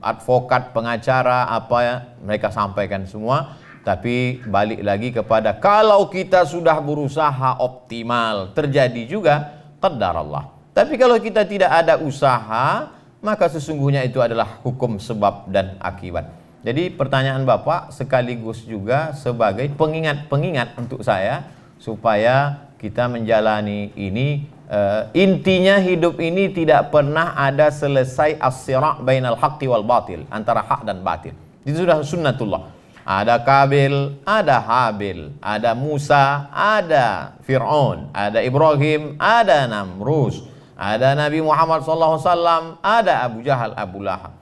[0.00, 3.60] advokat, pengacara, apa ya, mereka sampaikan semua.
[3.84, 10.48] Tapi balik lagi kepada kalau kita sudah berusaha optimal, terjadi juga qadar Allah.
[10.72, 12.88] Tapi kalau kita tidak ada usaha,
[13.22, 16.28] maka sesungguhnya itu adalah hukum sebab dan akibat.
[16.62, 21.46] Jadi pertanyaan Bapak sekaligus juga sebagai pengingat-pengingat untuk saya
[21.78, 29.66] supaya kita menjalani ini uh, intinya hidup ini tidak pernah ada selesai as-sira' bainal haqqi
[29.66, 31.34] wal batil antara hak dan batil.
[31.62, 32.74] Itu sudah sunnatullah.
[33.02, 40.46] Ada Kabil, ada Habil, ada Musa, ada Fir'aun, ada Ibrahim, ada Namrus,
[40.82, 44.34] ada Nabi Muhammad SAW, ada Abu Jahal, Abu Lahab.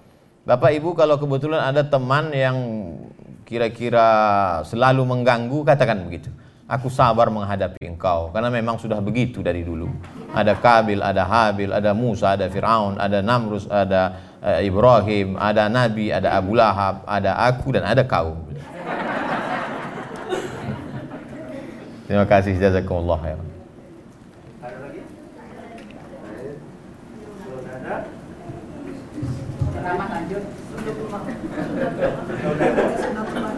[0.48, 2.56] Bapak Ibu kalau kebetulan ada teman yang
[3.44, 4.08] kira-kira
[4.64, 6.32] selalu mengganggu, katakan begitu.
[6.64, 9.90] Aku sabar menghadapi engkau karena memang sudah begitu dari dulu.
[10.32, 16.08] Ada Kabil, ada Habil, ada Musa, ada Firaun, ada Namrus, ada uh, Ibrahim, ada Nabi,
[16.08, 18.38] ada Abu Lahab, ada aku dan ada kau.
[22.06, 23.49] Terima kasih jazakumullah khairan.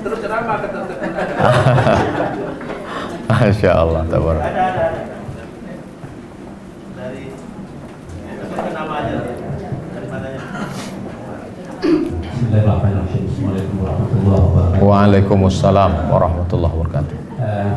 [0.03, 0.57] Terus ceramah
[3.32, 4.39] Masya Allah, tabar.
[4.39, 5.03] Ada, ada, ada.
[6.94, 7.27] Dari
[8.70, 9.19] nama aja.
[9.90, 10.40] Dari mananya?
[11.82, 13.23] Bismillahirrahmanirrahim.
[13.27, 14.86] Assalamualaikum warahmatullahi wabarakatuh.
[14.86, 17.16] Waalaikumsalam warahmatullahi wabarakatuh.
[17.43, 17.74] Eh,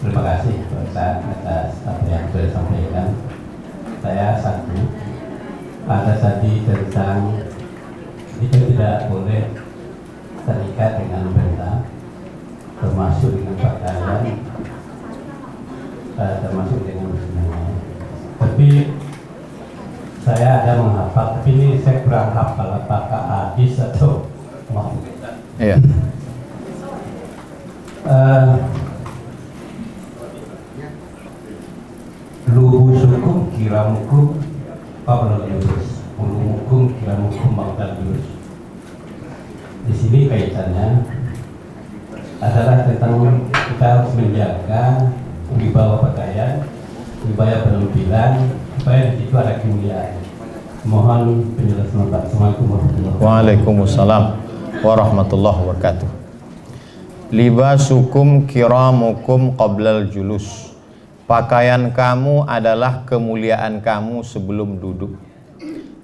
[0.00, 3.08] terima kasih Pak Ustaz atas apa yang sudah disampaikan.
[4.00, 4.72] Saya satu,
[5.84, 7.44] ada tadi tentang
[8.40, 9.52] kita tidak boleh
[10.44, 11.72] terikat dengan benda,
[12.80, 14.20] termasuk dengan pakaian,
[16.16, 17.72] eh, termasuk dengan semuanya.
[18.40, 18.68] Tapi
[20.24, 24.28] saya ada menghafal, tapi ini saya kurang hafal apakah hadis atau
[24.72, 24.96] mau.
[25.60, 25.76] Iya.
[28.04, 28.52] Eh,
[32.52, 34.36] luhusukum kiramukum
[35.04, 38.28] qabla yunus ulumukum kiramukum ba'da yunus
[39.84, 41.04] di sini kaitannya
[42.40, 45.12] adalah tentang kita harus menjaga
[45.60, 46.64] wibawa pakaian
[47.94, 50.18] supaya di situ ada kemuliaan
[50.82, 54.24] mohon penjelasan Pak Assalamualaikum warahmatullahi wabarakatuh Waalaikumsalam
[54.84, 56.10] warahmatullahi wabarakatuh.
[57.32, 60.76] Libasukum kiramukum qablal julus.
[61.24, 65.16] Pakaian kamu adalah kemuliaan kamu sebelum duduk.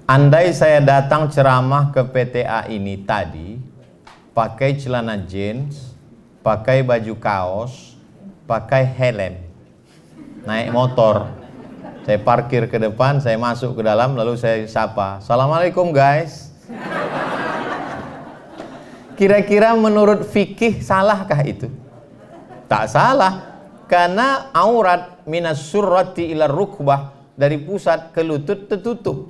[0.09, 3.61] Andai saya datang ceramah ke PTA ini tadi,
[4.33, 5.93] pakai celana jeans,
[6.41, 7.93] pakai baju kaos,
[8.49, 9.39] pakai helm,
[10.43, 11.40] naik motor,
[12.01, 15.21] Saya parkir ke depan, saya masuk ke dalam, lalu saya sapa.
[15.21, 16.49] Assalamualaikum guys.
[19.13, 21.69] Kira-kira menurut fikih salahkah itu?
[22.65, 23.53] Tak salah.
[23.85, 29.29] Karena aurat minas surrati ila rukbah dari pusat ke lutut tertutup.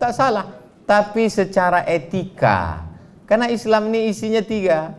[0.00, 0.48] Tak salah.
[0.88, 2.88] Tapi secara etika.
[3.28, 4.96] Karena Islam ini isinya tiga.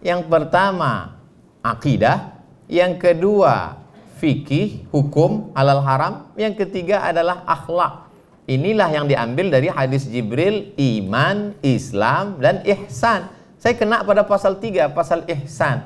[0.00, 1.20] Yang pertama
[1.60, 2.40] akidah,
[2.72, 3.77] yang kedua
[4.18, 8.10] fikih, hukum, halal haram, yang ketiga adalah akhlak.
[8.50, 13.30] Inilah yang diambil dari hadis Jibril, iman, Islam, dan ihsan.
[13.60, 15.84] Saya kena pada pasal 3, pasal ihsan.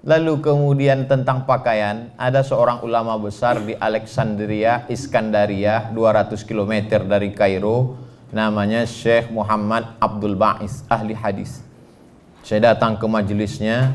[0.00, 8.00] Lalu kemudian tentang pakaian, ada seorang ulama besar di Alexandria, Iskandaria, 200 km dari Kairo,
[8.32, 11.60] namanya Syekh Muhammad Abdul Ba'is, ahli hadis.
[12.40, 13.92] Saya datang ke majelisnya,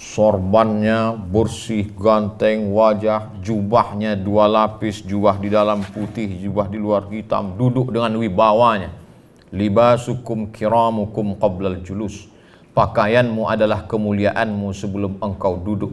[0.00, 7.52] sorbannya bersih, ganteng, wajah, jubahnya dua lapis, jubah di dalam putih, jubah di luar hitam,
[7.60, 8.96] duduk dengan wibawanya.
[9.52, 12.32] Libasukum kiramukum qablal julus.
[12.72, 15.92] Pakaianmu adalah kemuliaanmu sebelum engkau duduk.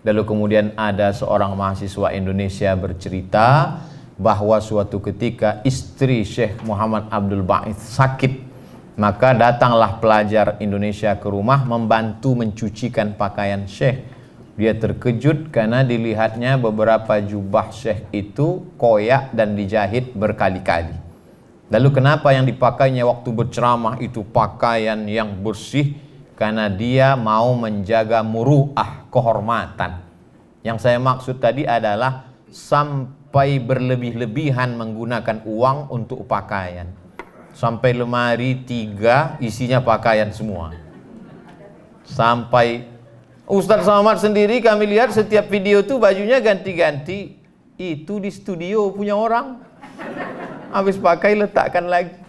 [0.00, 3.78] Lalu kemudian ada seorang mahasiswa Indonesia bercerita
[4.16, 8.51] bahwa suatu ketika istri Syekh Muhammad Abdul Ba'id sakit
[8.92, 14.04] maka datanglah pelajar Indonesia ke rumah membantu mencucikan pakaian Syekh.
[14.52, 20.92] Dia terkejut karena dilihatnya beberapa jubah Syekh itu koyak dan dijahit berkali-kali.
[21.72, 25.96] Lalu kenapa yang dipakainya waktu berceramah itu pakaian yang bersih?
[26.36, 30.04] Karena dia mau menjaga muruah, kehormatan.
[30.60, 37.01] Yang saya maksud tadi adalah sampai berlebih-lebihan menggunakan uang untuk pakaian
[37.52, 40.72] sampai lemari tiga isinya pakaian semua.
[42.02, 42.88] Sampai
[43.48, 47.36] Ustadz Samad sendiri kami lihat setiap video itu bajunya ganti-ganti.
[47.76, 49.60] Itu di studio punya orang.
[50.72, 52.22] Habis pakai letakkan lagi.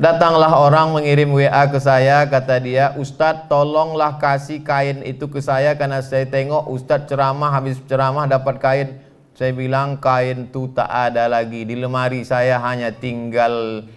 [0.00, 5.76] Datanglah orang mengirim WA ke saya, kata dia, Ustadz tolonglah kasih kain itu ke saya
[5.76, 8.96] karena saya tengok Ustadz ceramah, habis ceramah dapat kain.
[9.40, 11.64] Saya bilang kain tu tak ada lagi.
[11.64, 13.88] Di lemari saya hanya tinggal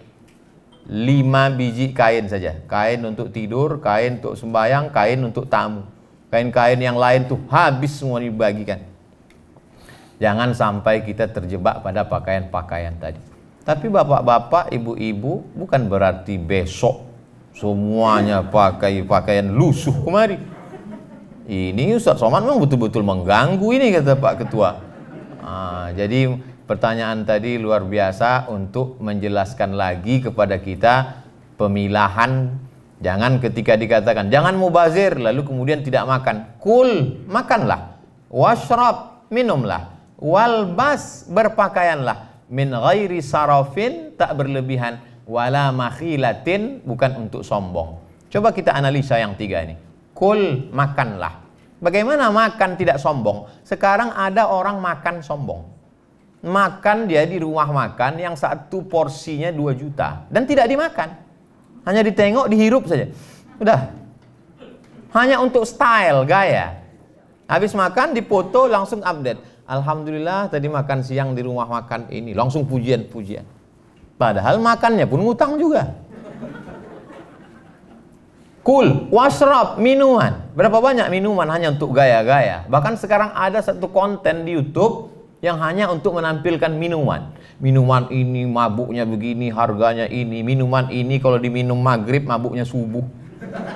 [0.88, 2.64] lima biji kain saja.
[2.64, 5.84] Kain untuk tidur, kain untuk sembahyang, kain untuk tamu.
[6.32, 8.88] Kain-kain yang lain tuh habis semua dibagikan.
[10.16, 13.20] Jangan sampai kita terjebak pada pakaian-pakaian tadi.
[13.68, 17.04] Tapi bapak-bapak, ibu-ibu bukan berarti besok
[17.52, 20.40] semuanya pakai pakaian lusuh kemari.
[21.44, 24.93] Ini Ustaz Somad memang betul-betul mengganggu ini kata Pak Ketua.
[25.44, 31.20] Ah, jadi pertanyaan tadi luar biasa untuk menjelaskan lagi kepada kita
[31.60, 32.48] pemilahan.
[33.04, 36.56] Jangan ketika dikatakan jangan mubazir lalu kemudian tidak makan.
[36.56, 38.00] Kul makanlah.
[38.32, 39.92] Washrab minumlah.
[40.16, 42.48] Walbas berpakaianlah.
[42.48, 44.96] Min ghairi sarafin tak berlebihan.
[45.28, 48.00] Wala makhilatin bukan untuk sombong.
[48.32, 49.76] Coba kita analisa yang tiga ini.
[50.16, 51.43] Kul makanlah
[51.84, 53.44] Bagaimana makan tidak sombong?
[53.60, 55.68] Sekarang ada orang makan sombong.
[56.40, 61.12] Makan dia di rumah makan yang satu porsinya 2 juta dan tidak dimakan.
[61.84, 63.12] Hanya ditengok, dihirup saja.
[63.60, 63.92] Udah.
[65.12, 66.80] Hanya untuk style, gaya.
[67.44, 69.68] Habis makan dipoto langsung update.
[69.68, 73.44] Alhamdulillah tadi makan siang di rumah makan ini langsung pujian-pujian.
[74.16, 76.00] Padahal makannya pun ngutang juga.
[78.64, 80.48] Kul, wasrab, minuman.
[80.56, 82.64] Berapa banyak minuman hanya untuk gaya-gaya.
[82.64, 85.12] Bahkan sekarang ada satu konten di YouTube
[85.44, 87.28] yang hanya untuk menampilkan minuman.
[87.60, 90.40] Minuman ini mabuknya begini, harganya ini.
[90.40, 93.04] Minuman ini kalau diminum maghrib mabuknya subuh.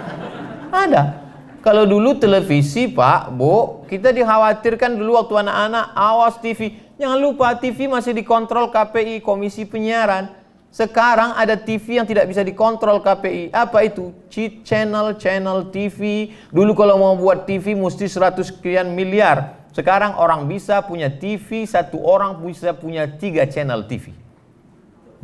[0.72, 1.20] Ada.
[1.60, 6.80] Kalau dulu televisi Pak, Bu, kita dikhawatirkan dulu waktu anak-anak awas TV.
[6.96, 10.37] Jangan lupa TV masih dikontrol KPI, Komisi Penyiaran.
[10.68, 13.50] Sekarang ada TV yang tidak bisa dikontrol KPI.
[13.56, 14.12] Apa itu?
[14.28, 16.30] Cheat channel, channel TV.
[16.52, 19.58] Dulu kalau mau buat TV mesti 100 sekian miliar.
[19.72, 24.12] Sekarang orang bisa punya TV, satu orang bisa punya tiga channel TV.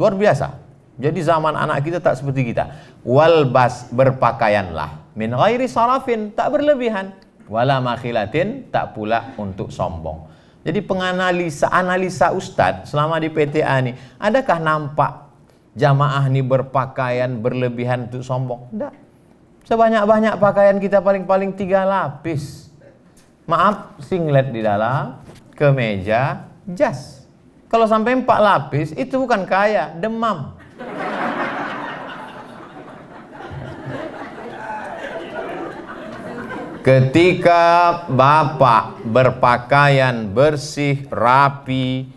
[0.01, 0.63] Luar biasa.
[0.95, 2.71] Jadi zaman anak kita tak seperti kita.
[3.03, 5.13] Walbas berpakaianlah.
[5.19, 7.15] Min ghairi sarafin, tak berlebihan.
[7.51, 10.33] Wala makhilatin, tak pula untuk sombong.
[10.65, 15.24] Jadi penganalisa analisa Ustadz selama di PTA ini, adakah nampak
[15.75, 18.71] jamaah ini berpakaian berlebihan untuk sombong.
[18.71, 18.95] Tidak.
[19.65, 22.71] Sebanyak-banyak pakaian kita paling-paling tiga lapis.
[23.45, 25.21] Maaf, singlet di dalam,
[25.53, 27.29] kemeja, jas.
[27.69, 30.57] Kalau sampai empat lapis, itu bukan kaya, demam.
[36.85, 42.14] Ketika Bapak berpakaian bersih, rapi,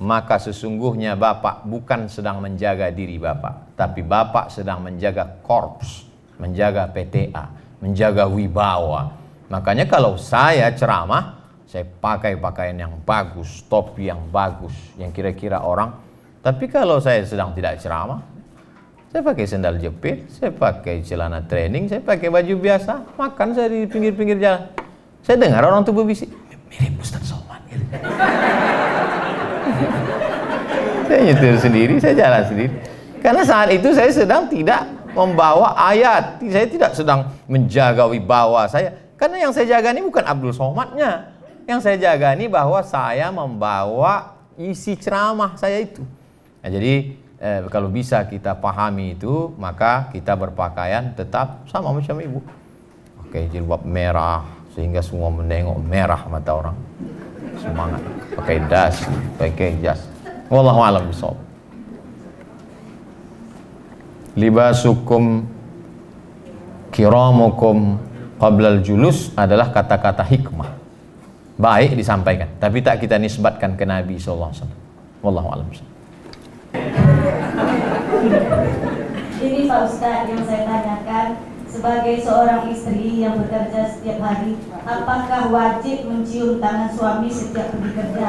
[0.00, 6.08] maka sesungguhnya Bapak bukan sedang menjaga diri Bapak, tapi Bapak sedang menjaga korps,
[6.40, 7.44] menjaga PTA,
[7.84, 9.12] menjaga wibawa.
[9.52, 11.36] Makanya kalau saya ceramah,
[11.68, 15.92] saya pakai pakaian yang bagus, topi yang bagus, yang kira-kira orang.
[16.40, 18.24] Tapi kalau saya sedang tidak ceramah,
[19.12, 23.84] saya pakai sendal jepit, saya pakai celana training, saya pakai baju biasa, makan saya di
[23.84, 24.64] pinggir-pinggir jalan.
[25.20, 26.32] Saya dengar orang tuh berbisik,
[26.72, 27.28] mirip Ustaz
[27.68, 27.84] gitu.
[31.10, 32.72] Saya nyetir sendiri, saya jalan sendiri.
[33.18, 38.94] Karena saat itu saya sedang tidak membawa ayat, saya tidak sedang menjaga wibawa saya.
[39.18, 41.34] Karena yang saya jaga ini bukan Abdul Somadnya.
[41.66, 46.00] Yang saya jaga ini bahwa saya membawa isi ceramah saya itu.
[46.62, 52.40] Nah, jadi eh, kalau bisa kita pahami itu maka kita berpakaian tetap sama macam ibu
[53.24, 54.44] oke jilbab merah
[54.76, 56.76] sehingga semua menengok merah mata orang
[57.58, 58.02] semangat
[58.36, 58.94] pakai das
[59.40, 60.04] pakai jas
[60.50, 61.38] wallahu alam bisawab.
[64.34, 65.46] Libasukum
[66.90, 68.02] kiramukum
[68.36, 70.74] qablal julus adalah kata-kata hikmah.
[71.60, 74.80] Baik disampaikan tapi tak kita nisbatkan ke Nabi sallallahu alaihi wasallam.
[75.22, 75.88] Wallahu alam bisawab.
[79.40, 81.26] Ini Pak Ustadz yang saya tanyakan
[81.70, 88.28] sebagai seorang istri yang bekerja setiap hari, apakah wajib mencium tangan suami setiap pergi kerja?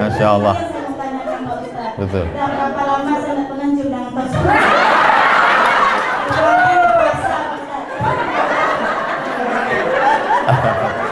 [0.00, 0.56] Masya Allah.
[2.00, 2.24] Betul.
[2.28, 4.48] Sudah berapa lama saya tidak pernah cium tangan Pak Ustadz?
[6.24, 7.88] Kecuali puasa, Pak Ustadz.
[8.00, 8.48] Masya Allah
[9.10, 9.68] Kalau
[10.40, 10.48] kami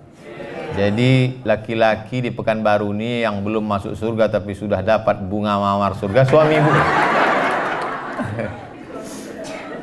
[0.79, 6.23] Jadi laki-laki di Pekanbaru ini yang belum masuk surga tapi sudah dapat bunga mawar surga
[6.23, 6.71] suami ibu.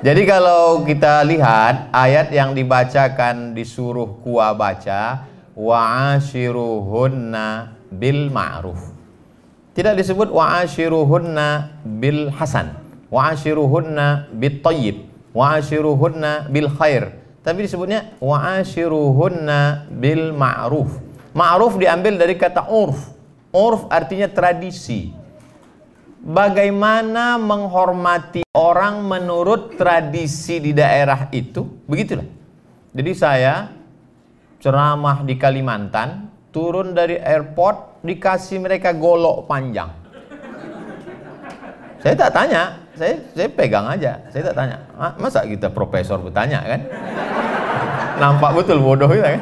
[0.06, 5.27] Jadi kalau kita lihat ayat yang dibacakan disuruh kuah baca
[5.60, 8.95] wa'ashiruhunna bil ma'ruf.
[9.76, 12.80] Tidak disebut wa'ashiruhunna bil hasan,
[13.12, 15.04] wa'ashiruhunna bit tayyib,
[15.36, 17.12] wa'ashiruhunna bil khair.
[17.44, 20.96] Tapi disebutnya wa'ashiruhunna bil ma'ruf.
[21.36, 23.12] Ma'ruf diambil dari kata urf.
[23.52, 25.12] Urf artinya tradisi
[26.26, 32.26] bagaimana menghormati orang menurut tradisi di daerah itu, begitulah.
[32.96, 33.70] Jadi saya
[34.58, 39.91] ceramah di Kalimantan, turun dari airport dikasih mereka golok panjang.
[41.99, 44.77] Saya tak tanya, saya saya pegang aja, saya tak tanya.
[44.95, 46.82] "Ah, Masa kita profesor bertanya kan?
[48.23, 49.41] Nampak betul bodoh kita kan?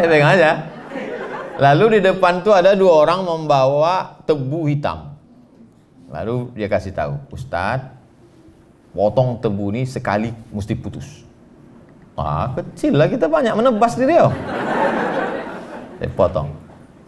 [0.00, 0.50] Saya pegang aja.
[1.60, 5.12] Lalu di depan tuh ada dua orang membawa tebu hitam.
[6.08, 7.92] Lalu dia kasih tahu, Ustadz,
[8.96, 11.31] potong tebu ini sekali mesti putus.
[12.12, 14.28] Ah, kecil lah kita banyak menebas di Riau.
[15.96, 16.52] Saya potong.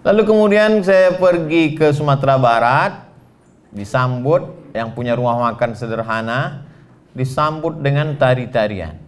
[0.05, 3.09] Lalu kemudian saya pergi ke Sumatera Barat,
[3.73, 6.65] disambut yang punya rumah makan sederhana,
[7.17, 9.01] disambut dengan tari-tarian.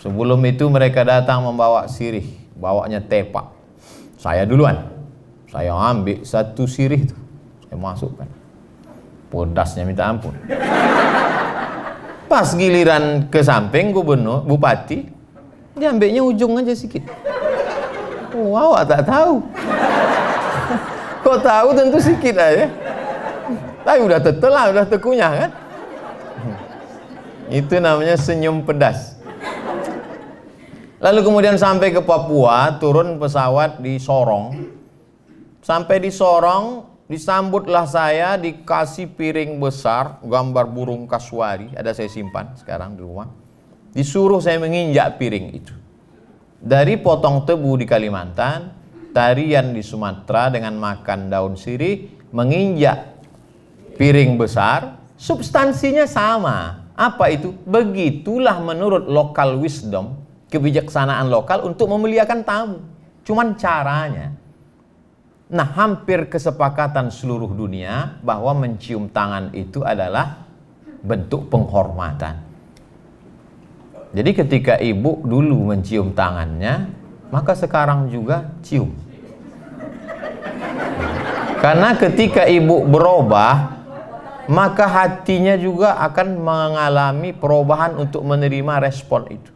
[0.00, 2.24] Sebelum itu mereka datang membawa sirih,
[2.56, 3.52] bawanya tepak.
[4.16, 4.90] Saya duluan.
[5.50, 7.16] Saya ambil satu sirih itu.
[7.68, 8.28] Saya masukkan.
[9.28, 10.34] Pedasnya minta ampun.
[12.30, 15.10] Pas giliran ke samping gubernur, bupati,
[15.74, 17.10] dia ambilnya ujung aja sedikit.
[18.30, 19.42] Wow, tak tahu.
[21.26, 22.70] Kok tahu tentu sedikit aja.
[23.82, 25.50] Tapi udah tetelah, udah tekunyah kan?
[27.50, 29.18] Itu namanya senyum pedas.
[31.02, 34.52] Lalu kemudian sampai ke Papua, turun pesawat di Sorong.
[35.64, 42.94] Sampai di Sorong, disambutlah saya dikasih piring besar, gambar burung kasuari, ada saya simpan sekarang
[42.94, 43.26] di rumah.
[43.90, 45.74] Disuruh saya menginjak piring itu.
[46.60, 48.68] dari potong tebu di Kalimantan,
[49.16, 52.04] tarian di Sumatera dengan makan daun sirih,
[52.36, 53.16] menginjak
[53.96, 56.88] piring besar, substansinya sama.
[56.92, 57.56] Apa itu?
[57.64, 60.20] Begitulah menurut local wisdom,
[60.52, 62.84] kebijaksanaan lokal untuk memuliakan tamu.
[63.24, 64.36] Cuman caranya.
[65.50, 70.46] Nah, hampir kesepakatan seluruh dunia bahwa mencium tangan itu adalah
[71.02, 72.38] bentuk penghormatan.
[74.14, 76.86] Jadi ketika ibu dulu mencium tangannya,
[77.34, 78.94] maka sekarang juga cium.
[81.58, 83.74] Karena ketika ibu berubah,
[84.46, 89.50] maka hatinya juga akan mengalami perubahan untuk menerima respon itu.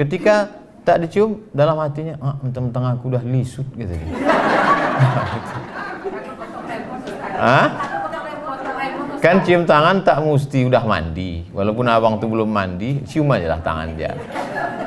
[0.00, 0.48] Ketika
[0.80, 3.92] tak dicium dalam hatinya, ah, mentang-mentang aku udah lisut gitu.
[7.40, 7.66] Hah?
[9.20, 11.44] Kan cium tangan tak mesti udah mandi.
[11.52, 14.16] Walaupun abang tuh belum mandi, cium aja lah tangan dia.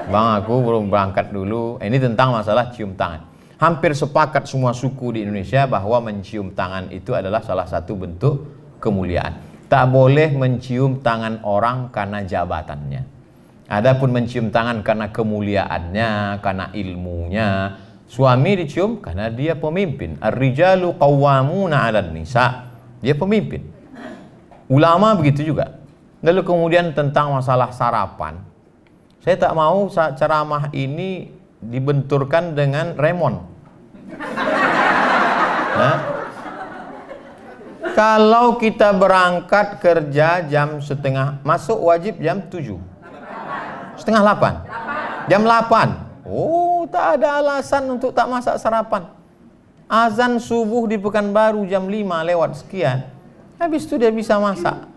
[0.09, 1.77] Bang aku belum berangkat dulu.
[1.77, 3.29] Ini tentang masalah cium tangan.
[3.61, 8.35] Hampir sepakat semua suku di Indonesia bahwa mencium tangan itu adalah salah satu bentuk
[8.81, 9.37] kemuliaan.
[9.69, 13.01] Tak boleh mencium tangan orang karena jabatannya.
[13.69, 17.49] Adapun mencium tangan karena kemuliaannya, karena ilmunya.
[18.13, 20.21] Suami dicium karena dia pemimpin.
[20.21, 22.69] Ar-rijalu qawwamuna 'alan nisa.
[23.01, 23.65] Dia pemimpin.
[24.69, 25.81] Ulama begitu juga.
[26.21, 28.37] Lalu kemudian tentang masalah sarapan.
[29.17, 33.49] Saya tak mau ceramah ini dibenturkan dengan remon.
[35.73, 35.95] Nah,
[37.97, 42.77] kalau kita berangkat kerja jam setengah, masuk wajib jam 7.
[43.97, 45.33] Setengah 8.
[45.33, 46.29] Jam 8.
[46.29, 49.07] Oh, tak ada alasan untuk tak masak sarapan.
[49.91, 53.05] Azan subuh di Pekanbaru jam 5 lewat sekian.
[53.61, 54.89] Habis itu dia bisa masak.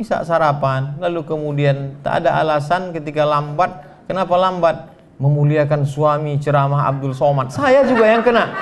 [0.00, 0.96] Bisa sarapan.
[0.96, 3.84] Lalu kemudian tak ada alasan ketika lambat.
[4.08, 4.76] Kenapa lambat?
[5.20, 7.48] Memuliakan suami ceramah Abdul Somad.
[7.52, 8.52] Saya juga yang kena.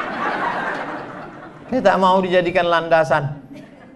[1.70, 3.43] Saya tak mau dijadikan landasan.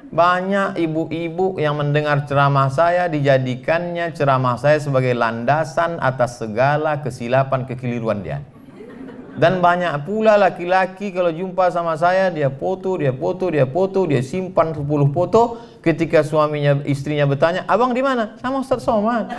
[0.09, 8.25] Banyak ibu-ibu yang mendengar ceramah saya dijadikannya ceramah saya sebagai landasan atas segala kesilapan kekeliruan
[8.25, 8.41] dia.
[9.39, 14.25] Dan banyak pula laki-laki kalau jumpa sama saya dia foto, dia foto, dia foto, dia
[14.25, 15.61] simpan 10 foto.
[15.79, 19.31] Ketika suaminya istrinya bertanya, "Abang di mana?" Sama Ustaz Somad.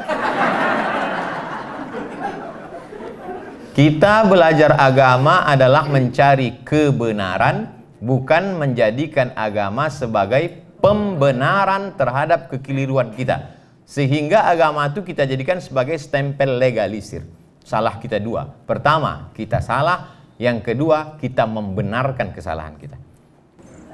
[3.75, 13.55] Kita belajar agama adalah mencari kebenaran bukan menjadikan agama sebagai pembenaran terhadap kekeliruan kita.
[13.83, 17.25] Sehingga agama itu kita jadikan sebagai stempel legalisir.
[17.65, 18.47] Salah kita dua.
[18.65, 20.17] Pertama, kita salah.
[20.39, 22.95] Yang kedua, kita membenarkan kesalahan kita.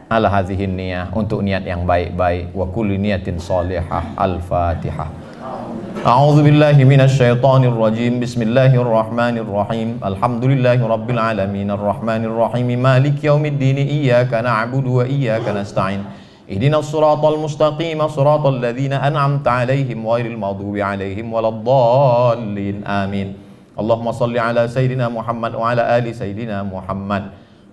[0.06, 4.14] Ala hadhihin niyah untuk niat yang baik-baik wa kulli niyatin salihah.
[4.14, 5.10] Al-Fatihah.
[6.06, 8.22] أعوذ بالله من الشيطان الرجيم.
[8.22, 9.90] بسم الله الرحمن الرحيم.
[10.06, 11.72] الحمد لله رب العالمين.
[11.72, 12.68] الرحمن الرحيم.
[12.78, 13.78] مالك يوم الدين.
[13.78, 16.06] إياك نعبد وإياك نستعين.
[16.46, 18.08] اهدنا الصراط المستقيم.
[18.08, 22.86] صراط الذين أنعمت عليهم غير المغضوب عليهم ولا الضالين.
[22.86, 23.34] آمين.
[23.82, 27.24] اللهم صل على سيدنا محمد وعلى آل سيدنا محمد.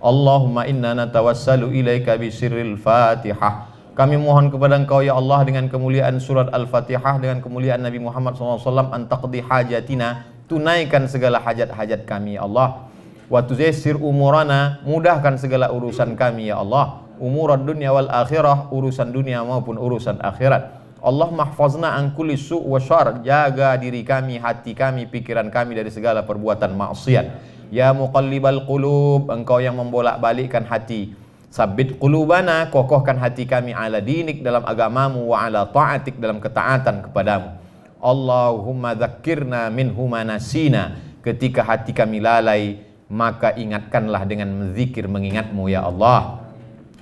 [0.01, 3.72] اللهم إنا نتوسل إليك بسر الفاتحة.
[3.93, 8.89] Kami mohon kepada Engkau ya Allah dengan kemuliaan surat Al-Fatihah dengan kemuliaan Nabi Muhammad SAW
[8.89, 12.89] antaqdi hajatina tunaikan segala hajat-hajat kami ya Allah.
[13.29, 17.05] Wa tuzassir umurana mudahkan segala urusan kami ya Allah.
[17.21, 20.73] Umurad dunya wal akhirah urusan dunia maupun urusan akhirat.
[21.05, 25.93] Allah mahfazna an kulli su' wa syar jaga diri kami hati kami pikiran kami dari
[25.93, 27.27] segala perbuatan maksiat.
[27.69, 31.13] Ya muqallibal qulub engkau yang membolak-balikkan hati
[31.53, 37.61] Sabit qulubana, kokohkan hati kami ala dinik dalam agamamu wa ala ta'atik dalam ketaatan kepadamu.
[38.01, 40.97] Allahumma zakirna min humanasina.
[41.21, 42.81] Ketika hati kami lalai,
[43.13, 46.41] maka ingatkanlah dengan menzikir mengingatmu ya Allah.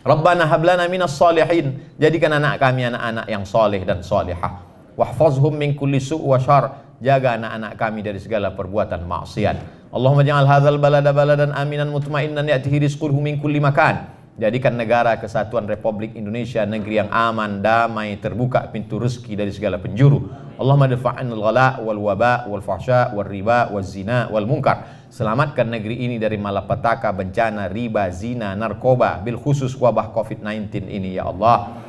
[0.03, 1.79] Rabbana hablana minas salihin.
[1.95, 4.67] Jadikan anak kami anak-anak yang soleh dan solehah.
[4.99, 6.91] Wahfazhum min kulli su' wa syar.
[6.99, 9.57] Jaga anak-anak kami dari segala perbuatan maksiat.
[9.95, 14.20] Allahumma ja'al hadzal balada baladan aminan mutmainnan ya'tihi rizquhu min kulli makan.
[14.39, 20.31] Jadikan negara kesatuan Republik Indonesia negeri yang aman, damai, terbuka pintu rezeki dari segala penjuru.
[20.55, 25.03] Allahumma dafa'anil ghala wal waba wal fahsya wal riba wal zina wal munkar.
[25.11, 31.27] Selamatkan negeri ini dari malapetaka, bencana, riba, zina, narkoba, bil khusus wabah COVID-19 ini ya
[31.27, 31.83] Allah.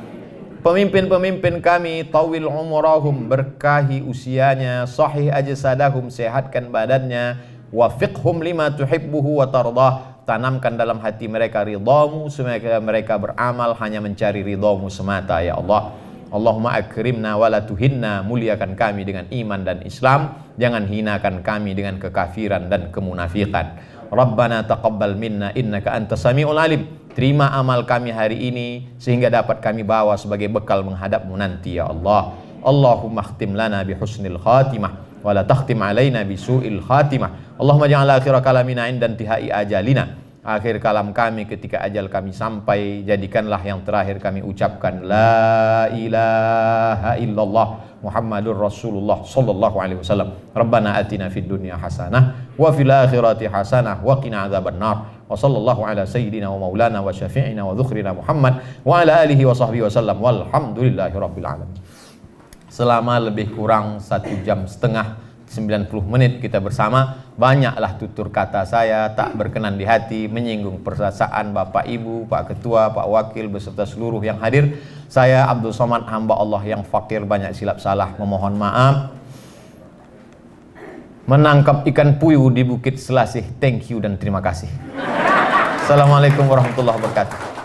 [0.62, 7.38] Pemimpin-pemimpin kami tawil umurahum berkahi usianya, sahih ajsadahum sehatkan badannya,
[7.72, 14.46] wafiqhum lima tuhibbuhu wa tardah tanamkan dalam hati mereka ridhamu sehingga mereka beramal hanya mencari
[14.46, 15.94] ridhamu semata ya Allah.
[16.32, 20.40] Allahumma akrimna wa la tuhinna muliakan kami dengan iman dan Islam.
[20.56, 23.76] Jangan hinakan kami dengan kekafiran dan kemunafikan.
[24.08, 26.88] Rabbana taqabbal minna innaka antas samiul alim.
[27.12, 32.32] Terima amal kami hari ini sehingga dapat kami bawa sebagai bekal menghadapmu nanti ya Allah
[32.62, 37.58] Allahumma khtim lana bi husnil khatimah wa la takhtim alaina bi su'il khatimah.
[37.58, 40.18] Allahumma ja'al akhir kalamina inda intihai ajalina.
[40.42, 47.68] Akhir kalam kami ketika ajal kami sampai jadikanlah yang terakhir kami ucapkan la ilaha illallah
[48.02, 50.34] Muhammadur Rasulullah sallallahu alaihi wasallam.
[50.50, 55.22] Rabbana atina fid dunya hasanah wa fil akhirati hasanah wa qina adzabannar.
[55.32, 59.88] Sallallahu ala sayyidina wa maulana wa syafi'ina wa dzukhrina Muhammad wa ala alihi wa sahbihi
[59.88, 61.72] wasallam walhamdulillahi rabbil alamin
[62.72, 65.20] selama lebih kurang satu jam setengah
[65.52, 71.84] 90 menit kita bersama banyaklah tutur kata saya tak berkenan di hati menyinggung perasaan Bapak
[71.84, 74.80] Ibu, Pak Ketua, Pak Wakil beserta seluruh yang hadir.
[75.12, 79.12] Saya Abdul Somad hamba Allah yang fakir banyak silap salah memohon maaf.
[81.28, 84.72] Menangkap ikan puyuh di Bukit Selasih thank you dan terima kasih.
[85.84, 87.61] Assalamualaikum warahmatullahi wabarakatuh